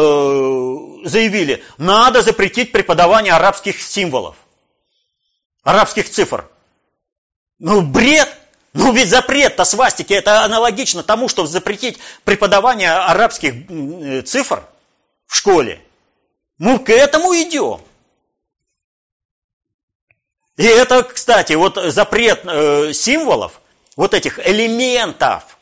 заявили, 1.05 1.63
надо 1.79 2.21
запретить 2.21 2.71
преподавание 2.71 3.33
арабских 3.33 3.81
символов, 3.81 4.35
арабских 5.63 6.11
цифр. 6.11 6.47
Ну, 7.57 7.81
бред! 7.81 8.29
Ну 8.73 8.93
ведь 8.93 9.09
запрет-то 9.09 9.65
свастики, 9.65 10.13
это 10.13 10.43
аналогично 10.43 11.01
тому, 11.01 11.27
что 11.27 11.47
запретить 11.47 11.97
преподавание 12.23 12.91
арабских 12.91 13.55
цифр– 14.25 14.61
в 15.27 15.35
школе. 15.35 15.81
Мы 16.57 16.79
к 16.79 16.89
этому 16.89 17.33
идем. 17.33 17.81
И 20.57 20.63
это, 20.65 21.03
кстати, 21.03 21.53
вот 21.53 21.77
запрет 21.77 22.41
э, 22.45 22.93
символов, 22.93 23.59
вот 23.95 24.13
этих 24.13 24.39
элементов, 24.47 25.57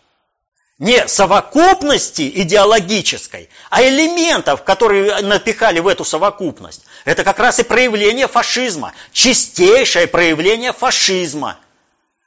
не 0.81 1.07
совокупности 1.07 2.29
идеологической, 2.41 3.49
а 3.69 3.83
элементов, 3.83 4.63
которые 4.63 5.21
напихали 5.21 5.79
в 5.79 5.87
эту 5.87 6.03
совокупность. 6.03 6.83
Это 7.05 7.23
как 7.23 7.39
раз 7.39 7.59
и 7.59 7.63
проявление 7.63 8.27
фашизма, 8.27 8.93
чистейшее 9.13 10.07
проявление 10.07 10.73
фашизма. 10.73 11.57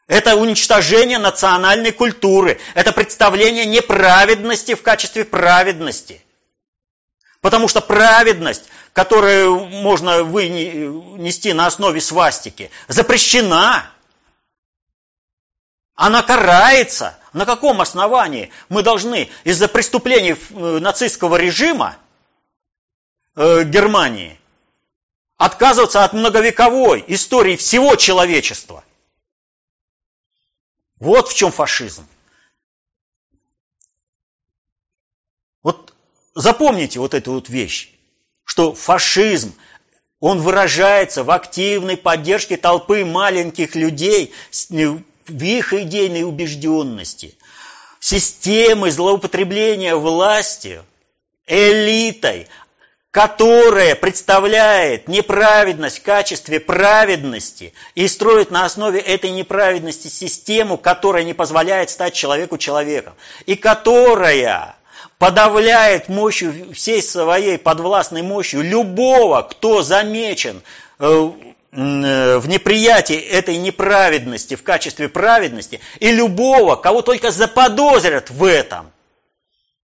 Это 0.06 0.36
уничтожение 0.36 1.18
национальной 1.18 1.90
культуры, 1.90 2.60
это 2.74 2.92
представление 2.92 3.66
неправедности 3.66 4.74
в 4.74 4.82
качестве 4.82 5.24
праведности. 5.24 6.22
Потому 7.44 7.68
что 7.68 7.82
праведность, 7.82 8.70
которую 8.94 9.66
можно 9.66 10.22
вынести 10.22 11.48
на 11.48 11.66
основе 11.66 12.00
свастики, 12.00 12.70
запрещена. 12.88 13.90
Она 15.94 16.22
карается. 16.22 17.18
На 17.34 17.44
каком 17.44 17.82
основании 17.82 18.50
мы 18.70 18.82
должны 18.82 19.28
из-за 19.44 19.68
преступлений 19.68 20.32
э, 20.32 20.78
нацистского 20.78 21.36
режима 21.36 21.98
э, 23.36 23.64
Германии 23.64 24.40
отказываться 25.36 26.02
от 26.02 26.14
многовековой 26.14 27.04
истории 27.08 27.56
всего 27.56 27.94
человечества? 27.96 28.82
Вот 30.96 31.28
в 31.28 31.34
чем 31.34 31.52
фашизм. 31.52 32.08
Вот 35.62 35.92
запомните 36.34 36.98
вот 36.98 37.14
эту 37.14 37.32
вот 37.32 37.48
вещь, 37.48 37.90
что 38.44 38.74
фашизм, 38.74 39.54
он 40.20 40.40
выражается 40.40 41.22
в 41.22 41.30
активной 41.30 41.96
поддержке 41.96 42.56
толпы 42.56 43.04
маленьких 43.04 43.74
людей 43.74 44.32
в 44.70 45.42
их 45.42 45.72
идейной 45.72 46.24
убежденности, 46.24 47.36
системы 48.00 48.90
злоупотребления 48.90 49.94
властью, 49.96 50.84
элитой, 51.46 52.48
которая 53.10 53.94
представляет 53.94 55.08
неправедность 55.08 56.00
в 56.00 56.02
качестве 56.02 56.58
праведности 56.58 57.72
и 57.94 58.08
строит 58.08 58.50
на 58.50 58.64
основе 58.64 58.98
этой 58.98 59.30
неправедности 59.30 60.08
систему, 60.08 60.78
которая 60.78 61.22
не 61.22 61.32
позволяет 61.32 61.90
стать 61.90 62.14
человеку 62.14 62.58
человеком, 62.58 63.14
и 63.46 63.54
которая 63.54 64.74
подавляет 65.18 66.08
мощью, 66.08 66.72
всей 66.74 67.02
своей 67.02 67.58
подвластной 67.58 68.22
мощью 68.22 68.62
любого, 68.62 69.42
кто 69.42 69.82
замечен 69.82 70.62
э, 70.98 71.30
э, 71.72 72.38
в 72.38 72.48
неприятии 72.48 73.16
этой 73.16 73.56
неправедности 73.56 74.54
в 74.54 74.62
качестве 74.62 75.08
праведности, 75.08 75.80
и 76.00 76.10
любого, 76.10 76.76
кого 76.76 77.02
только 77.02 77.30
заподозрят 77.30 78.30
в 78.30 78.44
этом. 78.44 78.90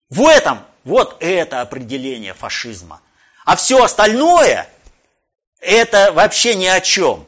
В 0.10 0.26
этом, 0.28 0.60
вот 0.84 1.18
это 1.20 1.62
определение 1.62 2.34
фашизма. 2.34 3.02
А 3.46 3.56
все 3.56 3.84
остальное, 3.84 4.68
это 5.60 6.12
вообще 6.14 6.56
ни 6.56 6.66
о 6.66 6.80
чем. 6.80 7.28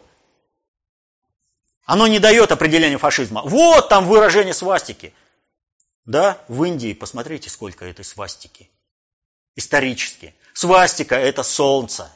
Оно 1.86 2.08
не 2.08 2.20
дает 2.20 2.52
определения 2.52 2.98
фашизма. 2.98 3.42
Вот 3.44 3.90
там 3.90 4.06
выражение 4.06 4.54
свастики. 4.54 5.14
Да, 6.10 6.44
в 6.48 6.64
Индии, 6.64 6.94
посмотрите, 6.94 7.52
сколько 7.52 7.86
этой 7.86 8.04
свастики. 8.04 8.68
Исторически. 9.56 10.34
Свастика– 10.56 11.14
это 11.18 11.44
солнце. 11.44 12.12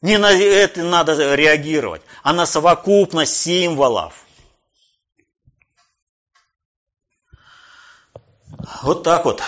Не 0.00 0.18
на 0.18 0.32
это 0.32 0.82
надо 0.82 1.36
реагировать, 1.36 2.02
а 2.24 2.32
на 2.32 2.46
совокупность 2.46 3.36
символов. 3.36 4.26
Вот 8.82 9.04
так 9.04 9.24
вот 9.24 9.40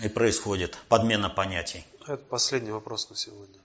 и 0.00 0.08
происходит 0.08 0.78
подмена 0.88 1.28
понятий. 1.28 1.84
Это 2.00 2.16
последний 2.16 2.70
вопрос 2.70 3.10
на 3.10 3.16
сегодня. 3.16 3.60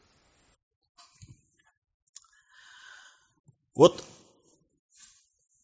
Вот 3.74 4.04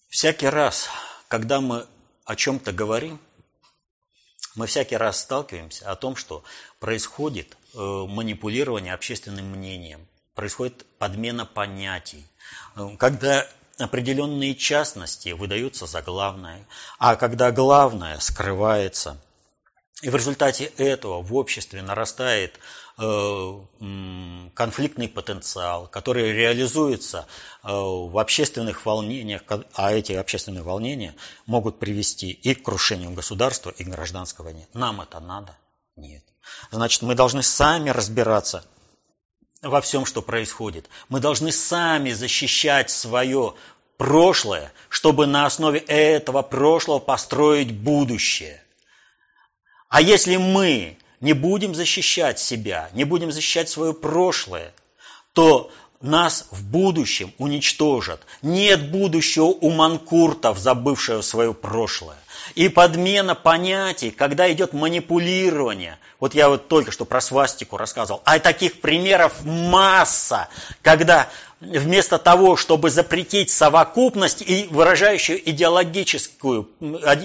всякий 0.08 0.48
раз, 0.48 0.88
когда 1.28 1.60
мы 1.60 1.86
о 2.30 2.36
чем-то 2.36 2.72
говорим, 2.72 3.20
мы 4.54 4.68
всякий 4.68 4.96
раз 4.96 5.20
сталкиваемся 5.20 5.92
о 5.92 5.96
том, 5.96 6.16
что 6.16 6.44
происходит 6.80 7.58
э, 7.74 7.80
манипулирование 7.80 8.94
общественным 8.94 9.48
мнением, 9.48 10.06
происходит 10.36 10.86
подмена 11.00 11.48
понятий. 11.48 12.24
Э, 12.76 12.96
когда 13.00 13.48
определенные 13.80 14.54
частности 14.54 15.30
выдаются 15.30 15.88
за 15.88 16.04
главное, 16.04 16.68
а 17.00 17.16
когда 17.16 17.52
главное 17.52 18.20
скрывается– 18.20 19.20
и 20.02 20.10
в 20.10 20.16
результате 20.16 20.66
этого 20.78 21.22
в 21.22 21.36
обществе 21.36 21.82
нарастает 21.82 22.60
э, 22.98 23.60
конфликтный 24.54 25.10
потенциал, 25.10 25.88
который 25.88 26.32
реализуется 26.32 27.28
э, 27.64 27.68
в 27.70 28.18
общественных 28.18 28.86
волнениях, 28.86 29.42
а 29.74 29.92
эти 29.92 30.14
общественные 30.14 30.64
волнения 30.64 31.16
могут 31.46 31.80
привести 31.80 32.32
и 32.32 32.54
к 32.56 32.64
крушению 32.64 33.12
государства, 33.12 33.72
и 33.72 33.84
к 33.84 33.88
гражданской 33.88 34.46
войне. 34.46 34.68
Нам 34.74 35.02
это 35.02 35.20
надо? 35.20 35.58
Нет. 35.98 36.24
Значит, 36.72 37.02
мы 37.02 37.14
должны 37.14 37.44
сами 37.44 37.90
разбираться 37.90 38.64
во 39.62 39.82
всем, 39.82 40.06
что 40.06 40.22
происходит. 40.22 40.90
Мы 41.10 41.20
должны 41.20 41.52
сами 41.52 42.12
защищать 42.12 42.90
свое 42.90 43.56
прошлое, 43.98 44.72
чтобы 44.88 45.28
на 45.28 45.46
основе 45.46 45.80
этого 45.80 46.42
прошлого 46.42 47.00
построить 47.00 47.74
будущее– 47.74 48.64
а 49.90 50.02
если 50.02 50.38
мы 50.38 50.98
не 51.20 51.34
будем 51.34 51.76
защищать 51.76 52.40
себя, 52.40 52.90
не 52.94 53.04
будем 53.04 53.32
защищать 53.32 53.70
свое 53.70 53.94
прошлое, 53.94 54.72
то 55.34 55.72
нас 56.02 56.48
в 56.52 56.64
будущем 56.64 57.34
уничтожат. 57.38 58.22
Нет 58.42 58.92
будущего 58.92 59.46
у 59.46 59.70
манкуртов, 59.72 60.58
забывшего 60.58 61.22
свое 61.22 61.54
прошлое. 61.54 62.18
И 62.56 62.70
подмена 62.70 63.36
понятий, 63.36 64.12
когда 64.12 64.52
идет 64.52 64.74
манипулирование. 64.74 66.00
Вот 66.20 66.34
я 66.34 66.50
вот 66.50 66.68
только 66.68 66.92
что 66.92 67.04
про 67.04 67.20
свастику 67.20 67.76
рассказывал. 67.76 68.22
А 68.26 68.40
таких 68.40 68.80
примеров 68.80 69.44
масса, 69.44 70.48
когда 70.82 71.30
вместо 71.62 72.18
того, 72.18 72.56
чтобы 72.56 72.90
запретить 72.90 73.50
совокупность 73.50 74.42
и 74.42 74.68
выражающую 74.70 75.50
идеологическую, 75.50 76.70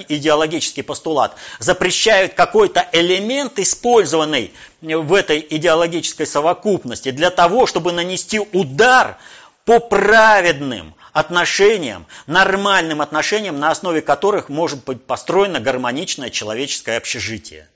идеологический 0.09 0.83
постулат, 0.83 1.37
запрещают 1.59 2.35
какой-то 2.35 2.89
элемент, 2.93 3.59
использованный 3.59 4.53
в 4.81 5.15
этой 5.15 5.45
идеологической 5.49 6.27
совокупности, 6.27 7.11
для 7.11 7.31
того, 7.31 7.67
чтобы 7.67 7.93
нанести 7.93 8.41
удар 8.41 9.19
по 9.65 9.79
праведным 9.79 10.95
отношениям, 11.13 12.07
нормальным 12.27 13.01
отношениям, 13.01 13.61
на 13.61 13.71
основе 13.71 14.03
которых 14.03 14.49
может 14.49 14.85
быть 14.85 15.05
построено 15.05 15.61
гармоничное 15.61 16.31
человеческое 16.31 16.97
общежитие. 16.97 17.69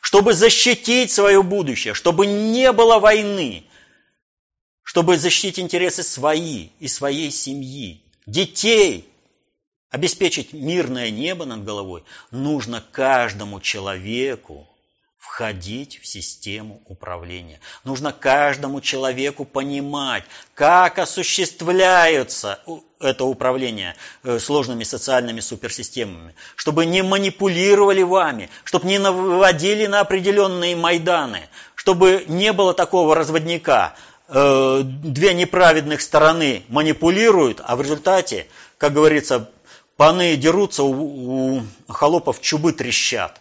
Чтобы 0.00 0.32
защитить 0.32 1.12
свое 1.12 1.42
будущее, 1.42 1.92
чтобы 1.92 2.26
не 2.26 2.72
было 2.72 2.98
войны, 2.98 3.67
чтобы 4.88 5.18
защитить 5.18 5.58
интересы 5.58 6.02
свои 6.02 6.70
и 6.80 6.88
своей 6.88 7.30
семьи, 7.30 8.02
детей, 8.24 9.06
обеспечить 9.90 10.54
мирное 10.54 11.10
небо 11.10 11.44
над 11.44 11.62
головой, 11.62 12.04
нужно 12.30 12.82
каждому 12.90 13.60
человеку 13.60 14.66
входить 15.18 16.00
в 16.02 16.06
систему 16.06 16.80
управления. 16.86 17.60
Нужно 17.84 18.14
каждому 18.14 18.80
человеку 18.80 19.44
понимать, 19.44 20.24
как 20.54 20.98
осуществляется 20.98 22.58
это 22.98 23.24
управление 23.24 23.94
э, 24.24 24.38
сложными 24.38 24.84
социальными 24.84 25.40
суперсистемами, 25.40 26.34
чтобы 26.56 26.86
не 26.86 27.02
манипулировали 27.02 28.02
вами, 28.02 28.48
чтобы 28.64 28.88
не 28.88 28.98
наводили 28.98 29.84
на 29.84 30.00
определенные 30.00 30.76
майданы, 30.76 31.50
чтобы 31.74 32.24
не 32.26 32.54
было 32.54 32.72
такого 32.72 33.14
разводника. 33.14 33.94
Э, 34.30 34.82
две 34.84 35.32
неправедных 35.32 36.02
стороны 36.02 36.62
манипулируют, 36.68 37.62
а 37.64 37.76
в 37.76 37.80
результате, 37.80 38.46
как 38.76 38.92
говорится, 38.92 39.50
паны 39.96 40.36
дерутся, 40.36 40.82
у, 40.82 41.56
у 41.56 41.62
холопов 41.88 42.42
чубы 42.42 42.74
трещат. 42.74 43.40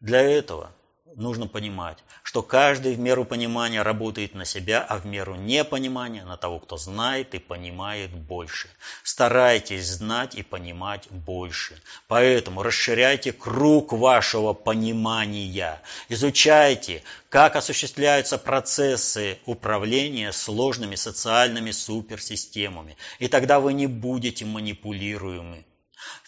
Для 0.00 0.20
этого 0.20 0.70
нужно 1.16 1.46
понимать, 1.46 1.98
что 2.22 2.42
каждый 2.42 2.94
в 2.94 2.98
меру 2.98 3.24
понимания 3.24 3.82
работает 3.82 4.34
на 4.34 4.44
себя, 4.44 4.80
а 4.82 4.98
в 4.98 5.06
меру 5.06 5.34
непонимания 5.34 6.24
на 6.24 6.36
того, 6.36 6.58
кто 6.58 6.76
знает 6.76 7.34
и 7.34 7.38
понимает 7.38 8.10
больше. 8.12 8.68
Старайтесь 9.02 9.86
знать 9.86 10.34
и 10.34 10.42
понимать 10.42 11.08
больше. 11.10 11.80
Поэтому 12.08 12.62
расширяйте 12.62 13.32
круг 13.32 13.92
вашего 13.92 14.52
понимания. 14.52 15.80
Изучайте, 16.08 17.02
как 17.28 17.56
осуществляются 17.56 18.38
процессы 18.38 19.38
управления 19.46 20.32
сложными 20.32 20.94
социальными 20.94 21.70
суперсистемами. 21.70 22.96
И 23.18 23.28
тогда 23.28 23.60
вы 23.60 23.72
не 23.72 23.86
будете 23.86 24.44
манипулируемы. 24.44 25.64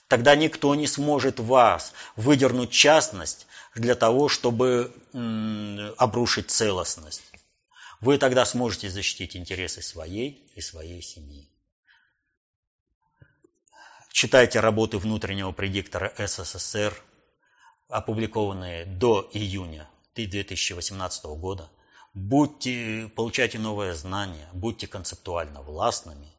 Тогда 0.08 0.36
никто 0.36 0.74
не 0.76 0.86
сможет 0.86 1.40
вас 1.40 1.92
выдернуть 2.14 2.70
частность 2.70 3.46
для 3.76 3.94
того, 3.94 4.28
чтобы 4.28 4.92
обрушить 5.98 6.50
целостность. 6.50 7.22
Вы 8.00 8.18
тогда 8.18 8.44
сможете 8.44 8.90
защитить 8.90 9.36
интересы 9.36 9.82
своей 9.82 10.50
и 10.54 10.60
своей 10.60 11.02
семьи. 11.02 11.48
Читайте 14.10 14.60
работы 14.60 14.98
внутреннего 14.98 15.52
предиктора 15.52 16.12
СССР, 16.16 16.94
опубликованные 17.88 18.86
до 18.86 19.28
июня 19.32 19.88
2018 20.14 21.24
года. 21.24 21.70
Будьте, 22.14 23.10
получайте 23.14 23.58
новое 23.58 23.92
знание, 23.92 24.48
будьте 24.54 24.86
концептуально 24.86 25.60
властными, 25.60 26.32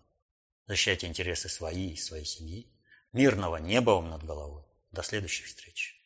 защищайте 0.65 1.05
интересы 1.05 1.49
свои 1.49 1.91
и 1.91 1.97
своей 1.97 2.25
семьи. 2.25 2.67
Мирного 3.13 3.57
неба 3.57 3.91
вам 3.91 4.09
над 4.09 4.23
головой. 4.23 4.63
До 4.91 5.03
следующих 5.03 5.45
встреч. 5.45 5.96